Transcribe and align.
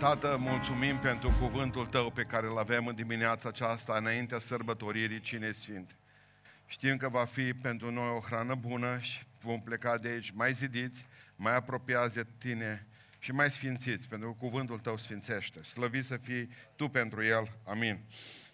Tată, 0.00 0.36
mulțumim 0.40 0.98
pentru 0.98 1.32
cuvântul 1.40 1.86
Tău 1.86 2.10
pe 2.10 2.22
care 2.22 2.46
îl 2.46 2.58
avem 2.58 2.86
în 2.86 2.94
dimineața 2.94 3.48
aceasta, 3.48 3.96
înaintea 3.96 4.38
sărbătoririi 4.38 5.20
Cine 5.20 5.52
Sfinte. 5.52 5.92
Știm 6.66 6.96
că 6.96 7.08
va 7.08 7.24
fi 7.24 7.52
pentru 7.54 7.90
noi 7.90 8.08
o 8.08 8.20
hrană 8.20 8.54
bună 8.54 8.98
și 8.98 9.22
vom 9.40 9.60
pleca 9.60 9.98
de 9.98 10.08
aici 10.08 10.30
mai 10.30 10.52
zidiți, 10.52 11.04
mai 11.36 11.54
apropiați 11.54 12.14
de 12.14 12.26
Tine 12.38 12.86
și 13.18 13.32
mai 13.32 13.50
sfințiți, 13.50 14.08
pentru 14.08 14.30
că 14.32 14.36
cuvântul 14.38 14.78
Tău 14.78 14.96
sfințește. 14.96 15.62
Slăvit 15.62 16.04
să 16.04 16.16
fii 16.16 16.48
Tu 16.76 16.88
pentru 16.88 17.24
El. 17.24 17.58
Amin. 17.64 17.98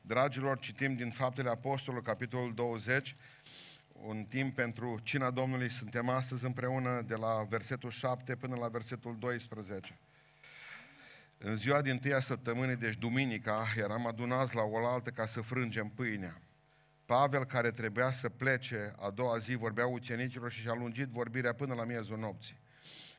Dragilor, 0.00 0.58
citim 0.58 0.94
din 0.94 1.10
Faptele 1.10 1.48
Apostolului, 1.48 2.06
capitolul 2.06 2.54
20, 2.54 3.16
un 3.92 4.24
timp 4.24 4.54
pentru 4.54 5.00
cina 5.02 5.30
Domnului. 5.30 5.70
Suntem 5.70 6.08
astăzi 6.08 6.44
împreună 6.44 7.02
de 7.06 7.14
la 7.14 7.46
versetul 7.48 7.90
7 7.90 8.36
până 8.36 8.56
la 8.56 8.68
versetul 8.68 9.16
12. 9.18 9.98
În 11.38 11.56
ziua 11.56 11.82
din 11.82 11.98
tâia 11.98 12.20
săptămânii, 12.20 12.76
deci 12.76 12.96
duminica, 12.96 13.66
eram 13.76 14.06
adunați 14.06 14.54
la 14.54 14.62
oaltă 14.62 15.10
ca 15.10 15.26
să 15.26 15.40
frângem 15.40 15.88
pâinea. 15.88 16.40
Pavel, 17.04 17.44
care 17.44 17.70
trebuia 17.70 18.12
să 18.12 18.28
plece 18.28 18.94
a 18.98 19.10
doua 19.10 19.38
zi, 19.38 19.54
vorbea 19.54 19.86
ucenicilor 19.86 20.50
și 20.50 20.60
și-a 20.60 20.74
lungit 20.74 21.08
vorbirea 21.08 21.52
până 21.52 21.74
la 21.74 21.84
miezul 21.84 22.18
nopții. 22.18 22.58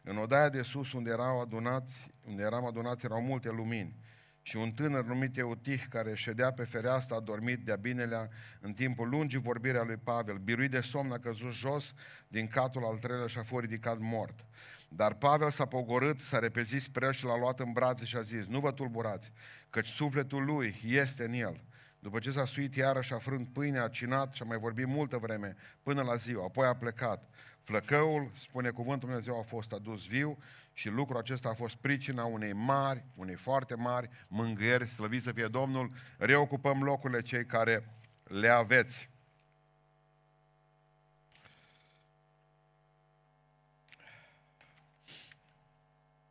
În 0.03 0.17
odaia 0.17 0.49
de 0.49 0.61
sus, 0.61 0.93
unde, 0.93 1.09
erau 1.09 1.41
adunați, 1.41 2.11
unde 2.27 2.43
eram 2.43 2.65
adunați, 2.65 3.05
erau 3.05 3.21
multe 3.21 3.49
lumini. 3.49 3.95
Și 4.41 4.55
un 4.55 4.71
tânăr 4.71 5.05
numit 5.05 5.37
Eutih, 5.37 5.83
care 5.89 6.15
ședea 6.15 6.51
pe 6.51 6.63
fereastră, 6.63 7.15
a 7.15 7.19
dormit 7.19 7.65
de-a 7.65 7.75
binelea 7.75 8.29
în 8.59 8.73
timpul 8.73 9.09
lungii 9.09 9.39
vorbirea 9.39 9.83
lui 9.83 9.97
Pavel. 9.97 10.37
Biruit 10.37 10.71
de 10.71 10.81
somn, 10.81 11.11
a 11.11 11.19
căzut 11.19 11.51
jos 11.51 11.93
din 12.27 12.47
catul 12.47 12.83
al 12.83 12.97
treilea 12.97 13.27
și 13.27 13.37
a 13.37 13.43
fost 13.43 13.63
ridicat 13.63 13.97
mort. 13.99 14.45
Dar 14.87 15.13
Pavel 15.13 15.51
s-a 15.51 15.65
pogorât, 15.65 16.19
s-a 16.19 16.39
repezit 16.39 16.81
spre 16.81 17.05
el 17.05 17.11
și 17.11 17.25
l-a 17.25 17.37
luat 17.37 17.59
în 17.59 17.71
brațe 17.71 18.05
și 18.05 18.15
a 18.15 18.21
zis, 18.21 18.45
nu 18.45 18.59
vă 18.59 18.71
tulburați, 18.71 19.31
căci 19.69 19.87
sufletul 19.87 20.45
lui 20.45 20.81
este 20.85 21.23
în 21.23 21.33
el. 21.33 21.61
După 21.99 22.19
ce 22.19 22.31
s-a 22.31 22.45
suit 22.45 22.75
iarăși, 22.75 23.13
a 23.13 23.17
frânt 23.17 23.47
pâinea, 23.53 23.83
a 23.83 23.87
cinat 23.87 24.33
și 24.33 24.41
a 24.41 24.45
mai 24.45 24.57
vorbit 24.57 24.87
multă 24.87 25.17
vreme, 25.17 25.55
până 25.83 26.01
la 26.01 26.15
ziua. 26.15 26.43
Apoi 26.43 26.67
a 26.67 26.75
plecat. 26.75 27.29
Flăcăul, 27.63 28.31
spune 28.33 28.69
cuvântul 28.69 29.07
Dumnezeu, 29.07 29.39
a 29.39 29.43
fost 29.43 29.71
adus 29.71 30.07
viu 30.07 30.37
și 30.73 30.89
lucrul 30.89 31.17
acesta 31.17 31.49
a 31.49 31.53
fost 31.53 31.75
pricina 31.75 32.23
unei 32.23 32.53
mari, 32.53 33.03
unei 33.15 33.35
foarte 33.35 33.75
mari 33.75 34.09
mângâieri, 34.27 34.89
slăvit 34.89 35.21
să 35.21 35.31
fie 35.31 35.47
Domnul, 35.47 35.91
reocupăm 36.17 36.83
locurile 36.83 37.21
cei 37.21 37.45
care 37.45 37.89
le 38.23 38.49
aveți. 38.49 39.09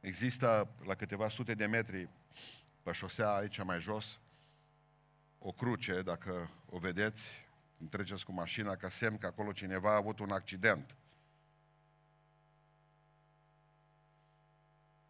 Există 0.07 0.69
la 0.85 0.95
câteva 0.95 1.29
sute 1.29 1.55
de 1.55 1.67
metri 1.67 2.09
pe 2.83 2.93
șosea 2.93 3.35
aici 3.35 3.63
mai 3.63 3.81
jos 3.81 4.21
o 5.39 5.53
cruce, 5.53 6.03
dacă 6.03 6.51
o 6.71 6.79
vedeți, 6.79 7.23
treceți 7.91 8.25
cu 8.25 8.33
mașina 8.33 8.77
ca 8.77 8.89
semn 8.89 9.19
că 9.19 9.27
acolo 9.27 9.53
cineva 9.53 9.91
a 9.91 9.97
avut 9.97 10.19
un 10.19 10.31
accident. 10.31 10.97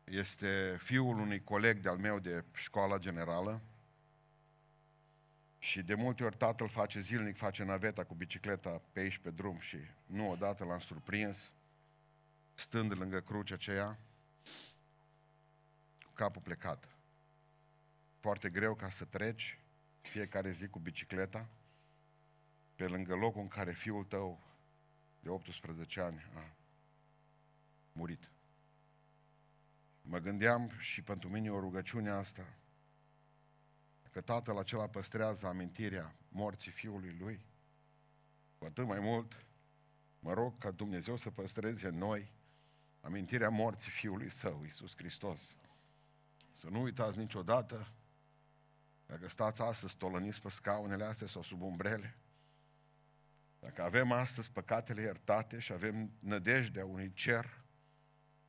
Este 0.05 0.77
fiul 0.83 1.19
unui 1.19 1.43
coleg 1.43 1.79
de-al 1.79 1.97
meu 1.97 2.19
de 2.19 2.45
școala 2.55 2.99
generală 2.99 3.61
și 5.59 5.83
de 5.83 5.95
multe 5.95 6.25
ori 6.25 6.37
tatăl 6.37 6.69
face 6.69 7.01
zilnic, 7.01 7.37
face 7.37 7.65
naveta 7.65 8.05
cu 8.05 8.15
bicicleta 8.15 8.83
pe 8.93 9.01
aici 9.01 9.19
pe 9.19 9.31
drum 9.31 9.59
și 9.59 9.79
nu 10.07 10.31
odată 10.31 10.65
l-am 10.65 10.81
surprins 10.81 11.55
stând 12.55 12.93
lângă 12.99 13.21
crucea 13.21 13.55
aceea 13.55 13.99
capul 16.17 16.43
plecat. 16.43 16.89
Foarte 18.21 18.51
greu 18.51 18.75
ca 18.75 18.91
să 18.91 19.05
treci 19.05 19.61
fiecare 20.01 20.51
zi 20.51 20.69
cu 20.69 20.79
bicicleta 20.79 21.49
pe 22.75 22.87
lângă 22.87 23.15
locul 23.15 23.41
în 23.41 23.49
care 23.49 23.73
fiul 23.73 24.05
tău 24.05 24.41
de 25.21 25.29
18 25.29 26.01
ani 26.01 26.21
a 26.35 26.57
murit. 27.93 28.31
Mă 30.03 30.19
gândeam 30.19 30.71
și 30.79 31.03
pentru 31.03 31.29
mine 31.29 31.51
o 31.51 31.61
rugăciune 31.61 32.11
asta, 32.11 32.57
că 34.11 34.21
tatăl 34.21 34.59
acela 34.59 34.89
păstrează 34.89 35.47
amintirea 35.47 36.17
morții 36.29 36.71
fiului 36.71 37.17
lui, 37.19 37.41
cu 38.59 38.65
atât 38.65 38.87
mai 38.87 39.01
mult 39.01 39.47
mă 40.19 40.33
rog 40.33 40.59
ca 40.59 40.71
Dumnezeu 40.71 41.17
să 41.17 41.31
păstreze 41.31 41.89
în 41.89 41.97
noi 41.97 42.33
amintirea 43.01 43.49
morții 43.49 43.91
fiului 43.91 44.31
său, 44.31 44.63
Iisus 44.65 44.97
Hristos. 44.97 45.57
Să 46.57 46.69
nu 46.71 46.83
uitați 46.83 47.19
niciodată, 47.19 47.93
dacă 49.07 49.29
stați 49.29 49.63
astăzi 49.63 49.97
tolăniți 49.97 50.41
pe 50.41 50.49
scaunele 50.49 51.05
astea 51.05 51.27
sau 51.27 51.43
sub 51.43 51.63
umbrele, 51.63 52.17
dacă 53.61 53.83
avem 53.83 54.13
astăzi 54.13 54.53
păcatele 54.53 55.03
iertate 55.03 55.59
și 55.59 55.73
avem 55.73 56.11
nădejdea 56.19 56.85
unui 56.85 57.13
cer, 57.13 57.65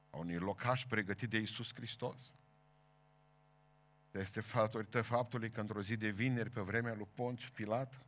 a 0.09 0.17
unui 0.17 0.37
locaș 0.37 0.85
pregătit 0.85 1.29
de 1.29 1.37
Iisus 1.37 1.73
Hristos, 1.73 2.33
este 4.11 4.43
datorită 4.53 5.01
faptului 5.01 5.49
că 5.49 5.59
într-o 5.59 5.81
zi 5.81 5.97
de 5.97 6.09
vineri, 6.09 6.49
pe 6.49 6.61
vremea 6.61 6.93
lui 6.93 7.07
Ponțiu 7.13 7.49
Pilat, 7.53 8.05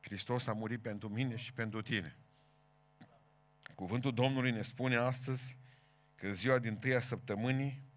Hristos 0.00 0.46
a 0.46 0.52
murit 0.52 0.82
pentru 0.82 1.08
mine 1.08 1.36
și 1.36 1.52
pentru 1.52 1.82
tine. 1.82 2.16
Cuvântul 3.74 4.14
Domnului 4.14 4.50
ne 4.50 4.62
spune 4.62 4.96
astăzi 4.96 5.56
că 6.14 6.26
în 6.26 6.34
ziua 6.34 6.58
din 6.58 6.76
tâia 6.76 7.00
săptămânii 7.00 7.91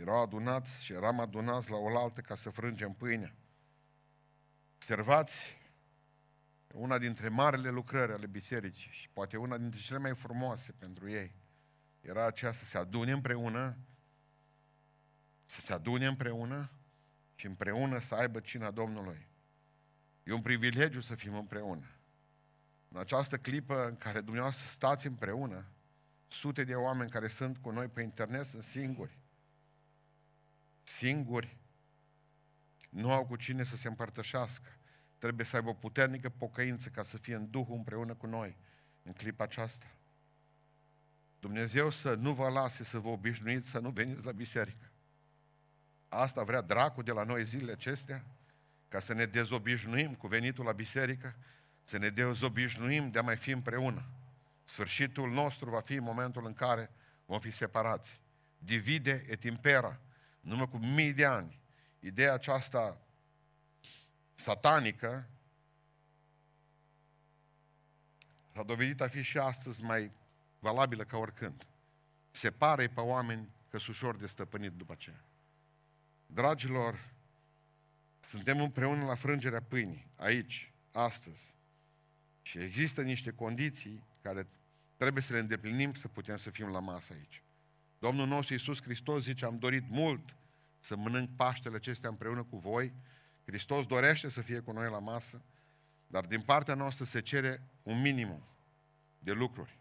erau 0.00 0.22
adunați 0.22 0.84
și 0.84 0.92
eram 0.92 1.20
adunați 1.20 1.70
la 1.70 1.76
oaltă 1.76 2.20
ca 2.20 2.34
să 2.34 2.50
frângem 2.50 2.92
pâinea. 2.92 3.34
Observați 4.74 5.56
una 6.74 6.98
dintre 6.98 7.28
marele 7.28 7.70
lucrări 7.70 8.12
ale 8.12 8.26
bisericii 8.26 8.90
și 8.90 9.08
poate 9.08 9.36
una 9.36 9.58
dintre 9.58 9.80
cele 9.80 9.98
mai 9.98 10.14
frumoase 10.14 10.72
pentru 10.78 11.10
ei 11.10 11.34
era 12.00 12.26
aceea 12.26 12.52
să 12.52 12.64
se 12.64 12.78
adune 12.78 13.12
împreună, 13.12 13.76
să 15.44 15.60
se 15.60 15.72
adune 15.72 16.06
împreună 16.06 16.70
și 17.34 17.46
împreună 17.46 17.98
să 17.98 18.14
aibă 18.14 18.40
cina 18.40 18.70
Domnului. 18.70 19.26
E 20.22 20.32
un 20.32 20.42
privilegiu 20.42 21.00
să 21.00 21.14
fim 21.14 21.34
împreună. 21.34 21.86
În 22.88 22.98
această 22.98 23.38
clipă 23.38 23.86
în 23.86 23.96
care 23.96 24.20
dumneavoastră 24.20 24.66
stați 24.66 25.06
împreună, 25.06 25.64
sute 26.28 26.64
de 26.64 26.74
oameni 26.74 27.10
care 27.10 27.28
sunt 27.28 27.58
cu 27.58 27.70
noi 27.70 27.88
pe 27.88 28.02
internet 28.02 28.46
sunt 28.46 28.62
singuri 28.62 29.18
singuri, 30.88 31.56
nu 32.88 33.12
au 33.12 33.26
cu 33.26 33.36
cine 33.36 33.62
să 33.62 33.76
se 33.76 33.88
împărtășească. 33.88 34.68
Trebuie 35.18 35.46
să 35.46 35.56
aibă 35.56 35.68
o 35.68 35.74
puternică 35.74 36.28
pocăință 36.28 36.88
ca 36.88 37.02
să 37.02 37.16
fie 37.16 37.34
în 37.34 37.50
Duhul 37.50 37.76
împreună 37.76 38.14
cu 38.14 38.26
noi 38.26 38.56
în 39.02 39.12
clipa 39.12 39.44
aceasta. 39.44 39.86
Dumnezeu 41.38 41.90
să 41.90 42.14
nu 42.14 42.32
vă 42.32 42.48
lase 42.48 42.84
să 42.84 42.98
vă 42.98 43.08
obișnuiți 43.08 43.70
să 43.70 43.78
nu 43.78 43.90
veniți 43.90 44.24
la 44.24 44.32
biserică. 44.32 44.90
Asta 46.08 46.42
vrea 46.42 46.60
dracul 46.60 47.02
de 47.02 47.12
la 47.12 47.22
noi 47.22 47.44
zilele 47.44 47.72
acestea, 47.72 48.24
ca 48.88 49.00
să 49.00 49.12
ne 49.12 49.24
dezobișnuim 49.24 50.14
cu 50.14 50.26
venitul 50.26 50.64
la 50.64 50.72
biserică, 50.72 51.36
să 51.82 51.98
ne 51.98 52.08
dezobișnuim 52.08 53.10
de 53.10 53.18
a 53.18 53.22
mai 53.22 53.36
fi 53.36 53.50
împreună. 53.50 54.04
Sfârșitul 54.64 55.30
nostru 55.30 55.70
va 55.70 55.80
fi 55.80 55.94
în 55.94 56.02
momentul 56.02 56.46
în 56.46 56.54
care 56.54 56.90
vom 57.24 57.40
fi 57.40 57.50
separați. 57.50 58.20
Divide 58.58 59.24
et 59.28 59.42
impera 59.42 60.00
numai 60.46 60.68
cu 60.68 60.76
mii 60.76 61.12
de 61.12 61.24
ani, 61.24 61.58
ideea 62.00 62.32
aceasta 62.32 63.00
satanică 64.34 65.28
s-a 68.52 68.62
dovedit 68.62 69.00
a 69.00 69.08
fi 69.08 69.22
și 69.22 69.38
astăzi 69.38 69.82
mai 69.82 70.10
valabilă 70.58 71.04
ca 71.04 71.16
oricând. 71.16 71.66
Separă 72.30 72.88
pe 72.88 73.00
oameni 73.00 73.48
că 73.70 73.78
sunt 73.78 73.96
ușor 73.96 74.16
de 74.16 74.26
stăpânit 74.26 74.72
după 74.72 74.92
aceea. 74.92 75.24
Dragilor, 76.26 77.10
suntem 78.20 78.60
împreună 78.60 79.04
la 79.04 79.14
frângerea 79.14 79.62
pâinii, 79.62 80.06
aici, 80.16 80.72
astăzi. 80.92 81.54
Și 82.42 82.58
există 82.58 83.02
niște 83.02 83.30
condiții 83.30 84.04
care 84.22 84.46
trebuie 84.96 85.22
să 85.22 85.32
le 85.32 85.38
îndeplinim 85.38 85.94
să 85.94 86.08
putem 86.08 86.36
să 86.36 86.50
fim 86.50 86.68
la 86.68 86.80
masă 86.80 87.12
aici. 87.12 87.42
Domnul 88.06 88.26
nostru 88.26 88.52
Iisus 88.52 88.82
Hristos 88.82 89.22
zice, 89.22 89.44
am 89.44 89.58
dorit 89.58 89.84
mult 89.88 90.34
să 90.80 90.96
mănânc 90.96 91.30
Paștele 91.36 91.76
acestea 91.76 92.08
împreună 92.08 92.42
cu 92.42 92.56
voi. 92.56 92.92
Hristos 93.44 93.86
dorește 93.86 94.28
să 94.28 94.40
fie 94.40 94.58
cu 94.58 94.72
noi 94.72 94.90
la 94.90 94.98
masă, 94.98 95.42
dar 96.06 96.24
din 96.24 96.40
partea 96.40 96.74
noastră 96.74 97.04
se 97.04 97.20
cere 97.20 97.62
un 97.82 98.00
minimum 98.00 98.42
de 99.18 99.32
lucruri. 99.32 99.78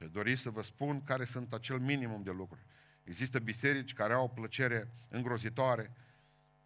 Și 0.00 0.08
dori 0.08 0.36
să 0.36 0.50
vă 0.50 0.62
spun 0.62 1.04
care 1.04 1.24
sunt 1.24 1.52
acel 1.52 1.78
minimum 1.78 2.22
de 2.22 2.30
lucruri. 2.30 2.62
Există 3.04 3.38
biserici 3.38 3.94
care 3.94 4.12
au 4.12 4.24
o 4.24 4.28
plăcere 4.28 4.88
îngrozitoare 5.08 5.92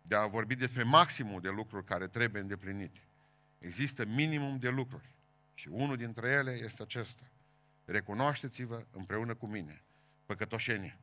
de 0.02 0.14
a 0.14 0.26
vorbi 0.26 0.54
despre 0.54 0.82
maximul 0.82 1.40
de 1.40 1.48
lucruri 1.48 1.84
care 1.84 2.06
trebuie 2.06 2.42
îndeplinite. 2.42 3.00
Există 3.58 4.04
minimum 4.04 4.58
de 4.58 4.68
lucruri. 4.68 5.10
Și 5.54 5.68
unul 5.68 5.96
dintre 5.96 6.28
ele 6.28 6.50
este 6.50 6.82
acesta. 6.82 7.22
Recunoașteți-vă 7.84 8.84
împreună 8.90 9.34
cu 9.34 9.46
mine 9.46 9.82
păcătoșenie. 10.30 10.98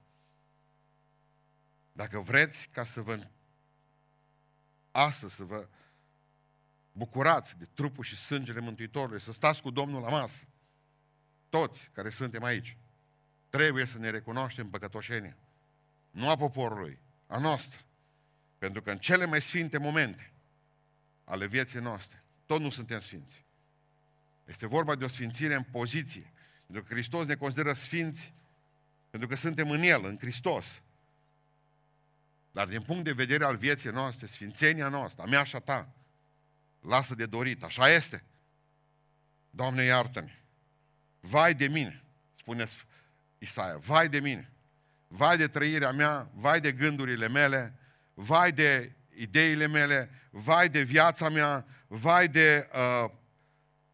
Dacă 1.91 2.19
vreți 2.19 2.69
ca 2.71 2.85
să 2.85 3.01
vă 3.01 3.27
astăzi 4.91 5.35
să 5.35 5.43
vă 5.43 5.67
bucurați 6.91 7.57
de 7.57 7.67
trupul 7.73 8.03
și 8.03 8.15
sângele 8.15 8.59
Mântuitorului, 8.59 9.21
să 9.21 9.31
stați 9.31 9.61
cu 9.61 9.69
Domnul 9.69 10.01
la 10.01 10.09
masă, 10.09 10.47
toți 11.49 11.89
care 11.93 12.09
suntem 12.09 12.43
aici, 12.43 12.77
trebuie 13.49 13.85
să 13.85 13.97
ne 13.97 14.09
recunoaștem 14.09 14.69
păcătoșenia. 14.69 15.37
Nu 16.11 16.29
a 16.29 16.35
poporului, 16.35 16.99
a 17.27 17.37
noastră. 17.37 17.79
Pentru 18.57 18.81
că 18.81 18.91
în 18.91 18.97
cele 18.97 19.25
mai 19.25 19.41
sfinte 19.41 19.77
momente 19.77 20.33
ale 21.23 21.47
vieții 21.47 21.79
noastre, 21.79 22.23
tot 22.45 22.61
nu 22.61 22.69
suntem 22.69 22.99
sfinți. 22.99 23.45
Este 24.45 24.67
vorba 24.67 24.95
de 24.95 25.03
o 25.03 25.07
sfințire 25.07 25.55
în 25.55 25.63
poziție. 25.63 26.31
Pentru 26.65 26.83
că 26.83 26.93
Hristos 26.93 27.25
ne 27.25 27.35
consideră 27.35 27.73
sfinți 27.73 28.35
pentru 29.09 29.29
că 29.29 29.35
suntem 29.35 29.69
în 29.69 29.81
El, 29.81 30.05
în 30.05 30.17
Hristos. 30.17 30.81
Dar 32.51 32.67
din 32.67 32.81
punct 32.81 33.03
de 33.03 33.11
vedere 33.11 33.43
al 33.43 33.55
vieții 33.55 33.89
noastre, 33.89 34.25
sfințenia 34.25 34.87
noastră, 34.87 35.23
a 35.23 35.25
mea 35.25 35.43
și 35.43 35.55
a 35.55 35.59
ta, 35.59 35.89
lasă 36.81 37.15
de 37.15 37.25
dorit, 37.25 37.63
așa 37.63 37.89
este. 37.89 38.23
Doamne, 39.49 39.83
iartă-ne! 39.83 40.31
Vai 41.19 41.53
de 41.53 41.67
mine, 41.67 42.03
spune 42.35 42.67
Isaia, 43.37 43.77
vai 43.77 44.09
de 44.09 44.19
mine! 44.19 44.51
Vai 45.07 45.37
de 45.37 45.47
trăirea 45.47 45.91
mea, 45.91 46.29
vai 46.33 46.61
de 46.61 46.71
gândurile 46.71 47.27
mele, 47.27 47.73
vai 48.13 48.51
de 48.51 48.91
ideile 49.15 49.67
mele, 49.67 50.09
vai 50.29 50.69
de 50.69 50.81
viața 50.81 51.29
mea, 51.29 51.65
vai 51.87 52.27
de 52.27 52.69
uh, 52.73 53.11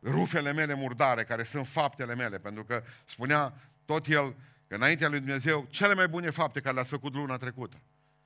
rufele 0.01 0.54
mele 0.54 0.74
murdare, 0.74 1.24
care 1.24 1.44
sunt 1.44 1.68
faptele 1.68 2.15
mele, 2.15 2.39
pentru 2.39 2.63
că 2.65 2.83
spunea 3.06 3.54
tot 3.86 4.07
el 4.07 4.36
că 4.74 4.80
înaintea 4.80 5.08
lui 5.08 5.20
Dumnezeu, 5.20 5.68
cele 5.70 5.94
mai 5.94 6.08
bune 6.08 6.30
fapte 6.30 6.60
care 6.60 6.74
le-ați 6.74 6.90
făcut 6.90 7.14
luna 7.14 7.38
trecută. 7.38 7.81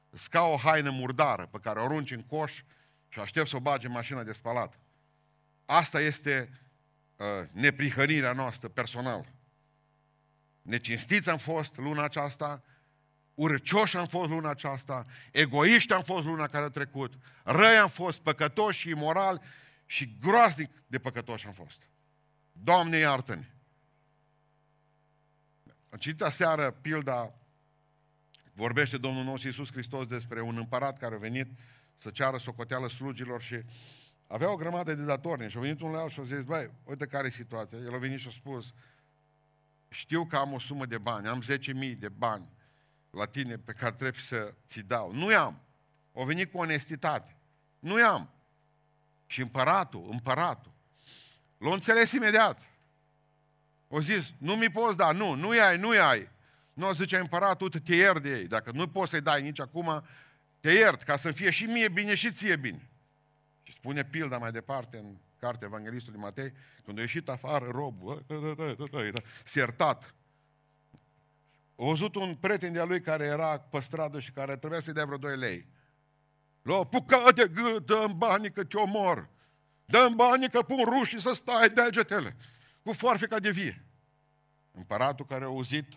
Îți 0.10 0.30
ca 0.30 0.42
o 0.42 0.58
haină 0.58 0.90
murdară 0.90 1.46
pe 1.52 1.58
care 1.62 1.80
o 1.80 1.84
arunci 1.84 2.12
în 2.12 2.24
coș 2.24 2.64
și 3.08 3.20
aștept 3.20 3.48
să 3.48 3.56
o 3.56 3.60
bagi 3.60 3.86
în 3.86 3.92
mașina 3.92 4.24
de 4.24 4.32
spălat. 4.32 4.80
Asta 5.66 6.02
este 6.02 6.50
uh, 7.16 7.26
neprihănirea 7.52 8.34
noastră 8.34 8.68
personală. 8.68 9.26
Necinstiți 10.62 11.30
am 11.30 11.38
fost 11.38 11.78
luna 11.78 12.04
aceasta, 12.04 12.64
urcioși 13.34 13.98
am 13.98 14.08
fost 14.08 14.30
luna 14.30 14.50
aceasta, 14.50 15.06
egoiști 15.32 15.94
am 15.94 16.04
fost 16.04 16.26
luna 16.26 16.48
care 16.48 16.66
a 16.66 16.70
trecut, 16.70 17.14
răi 17.44 17.78
am 17.78 17.90
fost, 17.90 18.20
păcătoși 18.20 18.80
și 18.80 18.90
imorali 18.90 19.42
și 19.86 20.18
groaznic 20.22 20.72
de 20.88 21.00
păcătoși 21.00 21.48
am 21.48 21.54
fost. 21.54 21.82
Doamne, 22.52 22.98
iartă-ne! 22.98 23.46
Am 25.98 26.04
citit 26.04 26.22
aseară 26.22 26.72
pilda, 26.72 27.34
vorbește 28.54 28.98
Domnul 28.98 29.24
nostru 29.24 29.48
Iisus 29.48 29.72
Hristos 29.72 30.06
despre 30.06 30.42
un 30.42 30.58
împărat 30.58 30.98
care 30.98 31.16
a 31.16 31.18
venit 31.18 31.48
să 31.96 32.10
ceară 32.10 32.38
socoteală 32.38 32.90
slugilor 32.90 33.42
și 33.42 33.62
avea 34.28 34.52
o 34.52 34.56
grămadă 34.56 34.94
de 34.94 35.04
datorni 35.04 35.50
și 35.50 35.58
a 35.58 35.60
venit 35.60 35.82
un 35.82 35.92
la 35.92 36.10
și 36.10 36.20
a 36.20 36.24
zis, 36.24 36.44
băi, 36.44 36.72
uite 36.84 37.06
care 37.06 37.28
e 37.28 37.30
situația. 37.30 37.78
El 37.78 37.94
a 37.94 37.98
venit 37.98 38.20
și 38.20 38.28
a 38.28 38.32
spus, 38.32 38.74
știu 39.90 40.26
că 40.26 40.36
am 40.36 40.54
o 40.54 40.60
sumă 40.60 40.86
de 40.86 40.98
bani, 40.98 41.28
am 41.28 41.44
10.000 41.92 41.98
de 41.98 42.10
bani 42.10 42.50
la 43.10 43.26
tine 43.26 43.58
pe 43.58 43.72
care 43.72 43.96
trebuie 43.96 44.22
să 44.22 44.54
ți 44.68 44.80
dau. 44.80 45.14
Nu 45.14 45.32
i-am. 45.32 45.62
O 46.12 46.26
venit 46.26 46.52
cu 46.52 46.58
onestitate. 46.58 47.38
Nu 47.80 48.00
i-am. 48.00 48.30
Și 49.26 49.42
împăratul, 49.42 50.08
împăratul, 50.12 50.72
l-a 51.58 51.74
înțeles 51.74 52.12
imediat. 52.12 52.62
O 53.88 54.02
zis, 54.02 54.34
nu 54.38 54.56
mi 54.56 54.70
poți 54.70 54.98
da, 54.98 55.12
nu, 55.12 55.34
nu 55.34 55.50
ai, 55.50 55.78
nu 55.78 55.90
ai. 55.90 56.30
Nu, 56.74 56.94
zice 56.94 57.18
împăratul, 57.18 57.70
te 57.70 57.96
iert 57.96 58.22
de 58.22 58.30
ei. 58.30 58.48
Dacă 58.48 58.72
nu 58.74 58.88
poți 58.88 59.10
să-i 59.10 59.22
dai 59.22 59.42
nici 59.42 59.60
acum, 59.60 60.04
te 60.60 60.72
iert, 60.72 61.04
ca 61.04 61.18
să 61.18 61.32
fie 61.32 61.50
și 61.50 61.66
mie 61.66 61.90
bine 61.90 62.16
și 62.16 62.32
ție 62.32 62.56
bine. 62.56 62.90
Și 63.64 63.74
spune 63.74 64.04
pilda 64.04 64.38
mai 64.38 64.52
departe 64.52 64.98
în 64.98 65.16
cartea 65.40 65.68
Evanghelistului 65.68 66.20
Matei, 66.20 66.54
când 66.86 66.98
a 66.98 67.02
ieșit 67.02 67.30
afară 67.30 67.68
robul, 67.72 68.26
s-a 69.46 69.60
iertat. 69.60 70.14
A 71.76 71.86
văzut 71.86 72.16
un 72.16 72.36
prieten 72.36 72.74
de-a 72.74 72.84
lui 72.84 73.02
care 73.02 73.26
era 73.26 73.60
pe 73.60 73.80
stradă 73.80 74.20
și 74.20 74.32
care 74.32 74.58
trebuia 74.58 74.80
să-i 74.80 74.94
dea 74.94 75.06
vreo 75.06 75.18
2 75.18 75.38
lei. 75.38 75.66
L-a 76.62 76.76
apucat 76.76 77.36
de 77.36 77.48
gât, 77.54 77.86
dă-mi 77.86 78.14
banii 78.14 78.52
că 78.52 78.64
te 78.64 78.78
omor. 78.78 79.30
Dă-mi 79.86 80.16
banii 80.16 80.50
că 80.50 80.62
pun 80.62 80.84
rușii 80.84 81.22
să 81.22 81.34
stai 81.34 81.70
degetele. 81.70 82.36
Cu 82.88 82.94
foarfeca 82.94 83.40
de 83.40 83.50
vie. 83.50 83.86
Împăratul 84.72 85.26
care 85.26 85.44
a 85.44 85.48
auzit 85.48 85.88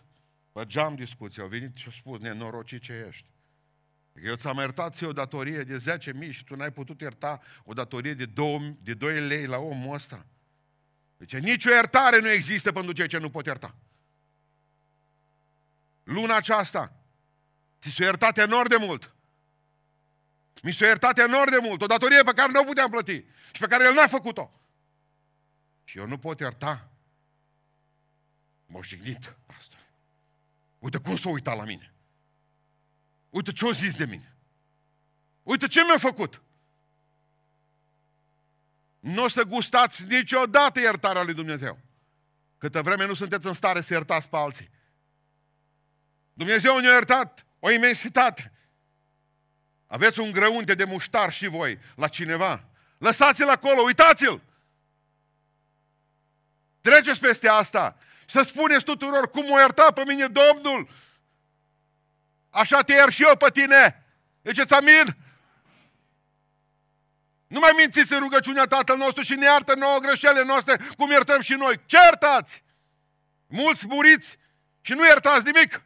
pe 0.52 0.66
geam 0.66 0.94
discuția, 0.94 1.42
a 1.44 1.46
venit 1.46 1.76
și 1.76 1.88
a 1.88 1.90
spus, 1.90 2.20
nenorocit 2.20 2.82
ce 2.82 3.04
ești. 3.08 3.30
Eu 4.22 4.34
ți-am 4.34 4.56
iertat 4.56 4.94
ție 4.94 5.06
o 5.06 5.12
datorie 5.12 5.62
de 5.62 5.98
10.000 6.22 6.30
și 6.30 6.44
tu 6.44 6.56
n-ai 6.56 6.72
putut 6.72 7.00
ierta 7.00 7.40
o 7.64 7.72
datorie 7.72 8.14
de 8.14 8.26
2, 8.26 8.76
de 8.82 8.94
2 8.94 9.20
lei 9.20 9.46
la 9.46 9.58
omul 9.58 9.94
ăsta. 9.94 10.26
Deci 11.16 11.36
nicio 11.36 11.70
iertare 11.70 12.20
nu 12.20 12.28
există 12.30 12.72
pentru 12.72 12.92
cei 12.92 13.08
ce 13.08 13.18
nu 13.18 13.30
pot 13.30 13.46
ierta. 13.46 13.74
Luna 16.02 16.36
aceasta 16.36 16.92
ți 17.80 17.90
s-a 17.90 18.04
iertat 18.04 18.38
enorm 18.38 18.68
de 18.68 18.76
mult. 18.76 19.14
Mi 20.62 20.72
s-a 20.72 20.86
iertat 20.86 21.18
enorm 21.18 21.50
de 21.50 21.58
mult. 21.62 21.82
O 21.82 21.86
datorie 21.86 22.22
pe 22.22 22.32
care 22.32 22.52
nu 22.52 22.60
o 22.60 22.64
puteam 22.64 22.90
plăti 22.90 23.24
și 23.52 23.60
pe 23.60 23.66
care 23.66 23.84
el 23.84 23.94
n-a 23.94 24.06
făcut-o. 24.06 24.59
Și 25.90 25.98
eu 25.98 26.06
nu 26.06 26.18
pot 26.18 26.40
ierta. 26.40 26.88
M-a 28.66 28.80
jignit, 28.82 29.36
pastor. 29.46 29.78
Uite 30.78 30.98
cum 30.98 31.16
s-a 31.16 31.28
uitat 31.28 31.56
la 31.56 31.64
mine. 31.64 31.94
Uite 33.30 33.52
ce-a 33.52 33.70
zis 33.70 33.96
de 33.96 34.04
mine. 34.04 34.36
Uite 35.42 35.66
ce 35.66 35.82
mi-a 35.84 35.98
făcut. 35.98 36.42
Nu 39.00 39.22
o 39.22 39.28
să 39.28 39.42
gustați 39.42 40.04
niciodată 40.04 40.80
iertarea 40.80 41.22
lui 41.22 41.34
Dumnezeu. 41.34 41.78
Câtă 42.58 42.82
vreme 42.82 43.06
nu 43.06 43.14
sunteți 43.14 43.46
în 43.46 43.54
stare 43.54 43.80
să 43.80 43.92
iertați 43.92 44.28
pe 44.28 44.36
alții. 44.36 44.70
Dumnezeu 46.32 46.78
ne-a 46.78 46.92
iertat 46.92 47.46
o 47.58 47.70
imensitate. 47.70 48.52
Aveți 49.86 50.20
un 50.20 50.30
grăunte 50.30 50.74
de 50.74 50.84
muștar 50.84 51.32
și 51.32 51.46
voi 51.46 51.78
la 51.94 52.08
cineva. 52.08 52.64
Lăsați-l 52.98 53.48
acolo, 53.48 53.82
uitați-l! 53.82 54.48
Treceți 56.80 57.20
peste 57.20 57.48
asta 57.48 57.96
să 58.26 58.42
spuneți 58.42 58.84
tuturor 58.84 59.30
cum 59.30 59.50
o 59.50 59.58
ierta 59.58 59.90
pe 59.92 60.04
mine 60.04 60.26
Domnul. 60.26 60.88
Așa 62.50 62.82
te 62.82 62.92
iert 62.92 63.12
și 63.12 63.22
eu 63.22 63.36
pe 63.36 63.50
tine. 63.50 64.04
Ziceți 64.44 64.74
amin? 64.74 65.16
Nu 67.46 67.58
mai 67.58 67.72
mințiți 67.76 68.12
în 68.12 68.18
rugăciunea 68.18 68.64
Tatăl 68.64 68.96
nostru 68.96 69.22
și 69.22 69.34
ne 69.34 69.44
iartă 69.44 69.74
nouă 69.74 69.98
greșelile 69.98 70.42
noastre, 70.42 70.76
cum 70.96 71.10
iertăm 71.10 71.40
și 71.40 71.52
noi. 71.52 71.80
Ce 71.86 71.96
iertați? 71.96 72.64
Mulți 73.46 73.86
muriți 73.86 74.38
și 74.80 74.92
nu 74.92 75.06
iertați 75.06 75.44
nimic. 75.44 75.82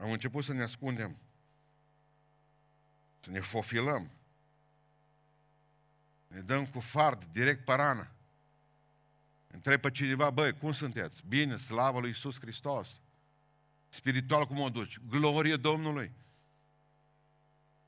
Am 0.00 0.10
început 0.10 0.44
să 0.44 0.52
ne 0.52 0.62
ascundem, 0.62 1.16
să 3.20 3.30
ne 3.30 3.40
fofilăm, 3.40 4.10
ne 6.26 6.40
dăm 6.40 6.66
cu 6.66 6.80
fard, 6.80 7.24
direct 7.32 7.64
parană. 7.64 8.10
Întreb 9.46 9.80
pe 9.80 9.90
cineva, 9.90 10.30
băi, 10.30 10.52
cum 10.52 10.72
sunteți? 10.72 11.22
Bine, 11.28 11.56
slavă 11.56 12.00
lui 12.00 12.08
Iisus 12.08 12.40
Hristos. 12.40 13.00
Spiritual 13.88 14.46
cum 14.46 14.58
o 14.58 14.68
duci? 14.68 14.98
Glorie 15.08 15.56
Domnului. 15.56 16.12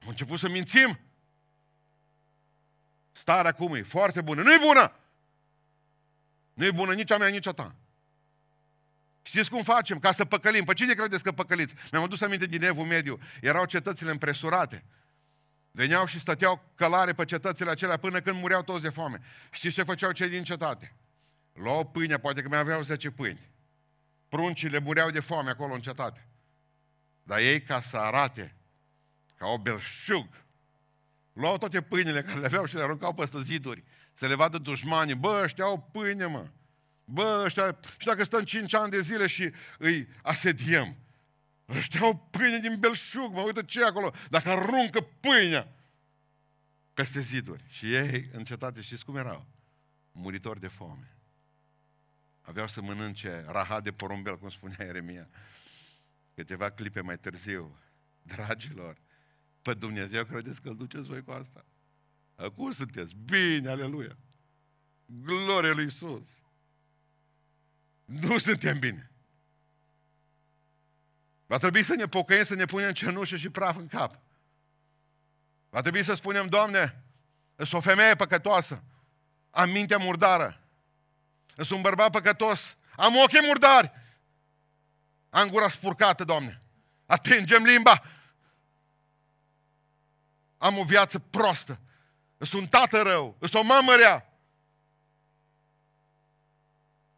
Am 0.03 0.09
început 0.09 0.39
să 0.39 0.49
mințim. 0.49 0.99
Starea 3.13 3.53
cum 3.53 3.75
e? 3.75 3.83
Foarte 3.83 4.21
bună. 4.21 4.43
Nu-i 4.43 4.59
bună! 4.59 4.93
Nu-i 6.55 6.73
bună 6.73 6.95
nici 6.95 7.11
a 7.11 7.17
mea, 7.17 7.29
nici 7.29 7.47
a 7.47 7.53
ta. 7.53 7.75
Știți 9.23 9.51
cum 9.51 9.63
facem? 9.63 9.99
Ca 9.99 10.13
să 10.13 10.25
păcălim. 10.25 10.65
Pe 10.65 10.73
cine 10.73 10.95
credeți 10.95 11.23
că 11.23 11.33
păcăliți? 11.33 11.75
Mi-am 11.93 12.05
adus 12.05 12.21
aminte 12.21 12.47
din 12.47 12.63
Evul 12.63 12.85
Mediu. 12.85 13.19
Erau 13.41 13.65
cetățile 13.65 14.11
împresurate. 14.11 14.85
Veneau 15.71 16.07
și 16.07 16.21
stăteau 16.21 16.73
călare 16.75 17.13
pe 17.13 17.25
cetățile 17.25 17.71
acelea 17.71 17.97
până 17.97 18.21
când 18.21 18.41
mureau 18.41 18.63
toți 18.63 18.83
de 18.83 18.89
foame. 18.89 19.21
Știți 19.51 19.75
ce 19.75 19.83
făceau 19.83 20.13
cei 20.13 20.29
din 20.29 20.45
cetate? 20.45 20.97
Luau 21.53 21.87
pâine, 21.87 22.19
poate 22.19 22.43
că 22.43 22.49
mai 22.49 22.59
aveau 22.59 22.83
10 22.83 23.11
pâini. 23.11 23.51
Pruncile 24.29 24.79
mureau 24.79 25.11
de 25.11 25.21
foame 25.21 25.51
acolo 25.51 25.75
în 25.75 25.81
cetate. 25.81 26.29
Dar 27.23 27.39
ei, 27.39 27.63
ca 27.63 27.81
să 27.81 27.97
arate 27.97 28.57
ca 29.37 29.47
o 29.47 29.59
belșug, 29.59 30.29
luau 31.33 31.59
toate 31.59 31.83
pâinile 31.83 32.23
care 32.23 32.39
le 32.39 32.47
aveau 32.47 32.65
și 32.65 32.75
le 32.75 32.83
aruncau 32.83 33.15
peste 33.15 33.43
ziduri, 33.43 33.85
să 34.13 34.27
le 34.27 34.35
vadă 34.35 34.59
dușmanii. 34.59 35.15
Bă, 35.15 35.41
ăștia 35.45 35.65
au 35.65 35.89
pâine, 35.93 36.27
mă. 36.27 36.47
Bă, 37.05 37.43
ăștia, 37.45 37.79
și 37.99 38.07
dacă 38.07 38.25
stăm 38.25 38.43
5 38.43 38.75
ani 38.75 38.91
de 38.91 39.01
zile 39.01 39.27
și 39.27 39.53
îi 39.79 40.09
asediem, 40.23 40.97
Ăștia 41.69 42.01
au 42.01 42.29
pâine 42.31 42.59
din 42.59 42.79
belșug, 42.79 43.33
mă 43.33 43.41
uită 43.41 43.63
ce 43.63 43.85
acolo. 43.85 44.13
Dacă 44.31 44.49
aruncă 44.49 45.01
pâinea 45.01 45.73
peste 46.95 47.21
ziduri. 47.21 47.65
Și 47.69 47.95
ei 47.95 48.29
în 48.33 48.45
cetate, 48.45 48.81
știți 48.81 49.05
cum 49.05 49.17
erau? 49.17 49.47
Muritori 50.13 50.61
de 50.61 50.69
foame. 50.69 51.17
aveau 52.41 52.69
să 52.69 52.81
mănânce 52.81 53.45
rahat 53.47 53.83
de 53.83 53.93
porumbel, 53.93 54.39
cum 54.39 54.49
spunea 54.49 54.85
Ieremia. 54.85 55.29
Câteva 56.35 56.71
clipe 56.71 57.01
mai 57.01 57.19
târziu, 57.19 57.79
dragilor, 58.23 58.97
pe 59.63 59.75
Dumnezeu 59.75 60.25
credeți 60.25 60.61
că 60.61 60.69
îl 60.69 60.77
duceți 60.77 61.09
voi 61.09 61.23
cu 61.23 61.31
asta? 61.31 61.65
Acum 62.35 62.71
sunteți 62.71 63.15
bine, 63.25 63.69
aleluia! 63.69 64.17
Gloria 65.07 65.73
lui 65.73 65.85
Isus! 65.85 66.43
Nu 68.05 68.39
suntem 68.39 68.79
bine. 68.79 69.11
Va 71.49 71.59
trebui 71.59 71.83
să 71.83 71.95
ne 71.95 72.07
pocăim, 72.07 72.45
să 72.45 72.55
ne 72.55 72.65
punem 72.65 72.93
cenușă 72.93 73.37
și 73.37 73.49
praf 73.49 73.77
în 73.77 73.87
cap. 73.87 74.19
Va 75.71 75.81
trebui 75.81 76.05
să 76.05 76.15
spunem, 76.15 76.49
Doamne, 76.49 77.03
sunt 77.57 77.73
o 77.73 77.81
femeie 77.81 78.15
păcătoasă, 78.15 78.83
am 79.51 79.71
mintea 79.71 79.99
murdară, 79.99 80.61
sunt 81.55 81.71
un 81.71 81.81
bărbat 81.81 82.11
păcătos, 82.11 82.77
am 82.97 83.17
ochii 83.17 83.47
murdari, 83.47 83.93
am 85.31 85.49
gura 85.49 85.69
spurcată, 85.69 86.25
Doamne, 86.25 86.63
atingem 87.07 87.65
limba, 87.65 88.03
am 90.59 90.79
o 90.79 90.85
viață 90.85 91.19
prostă, 91.19 91.81
sunt 92.39 92.63
un 92.63 92.69
tată 92.69 93.03
rău, 93.03 93.37
sunt 93.41 93.53
o 93.53 93.63
mamă 93.63 93.95
rea, 93.95 94.33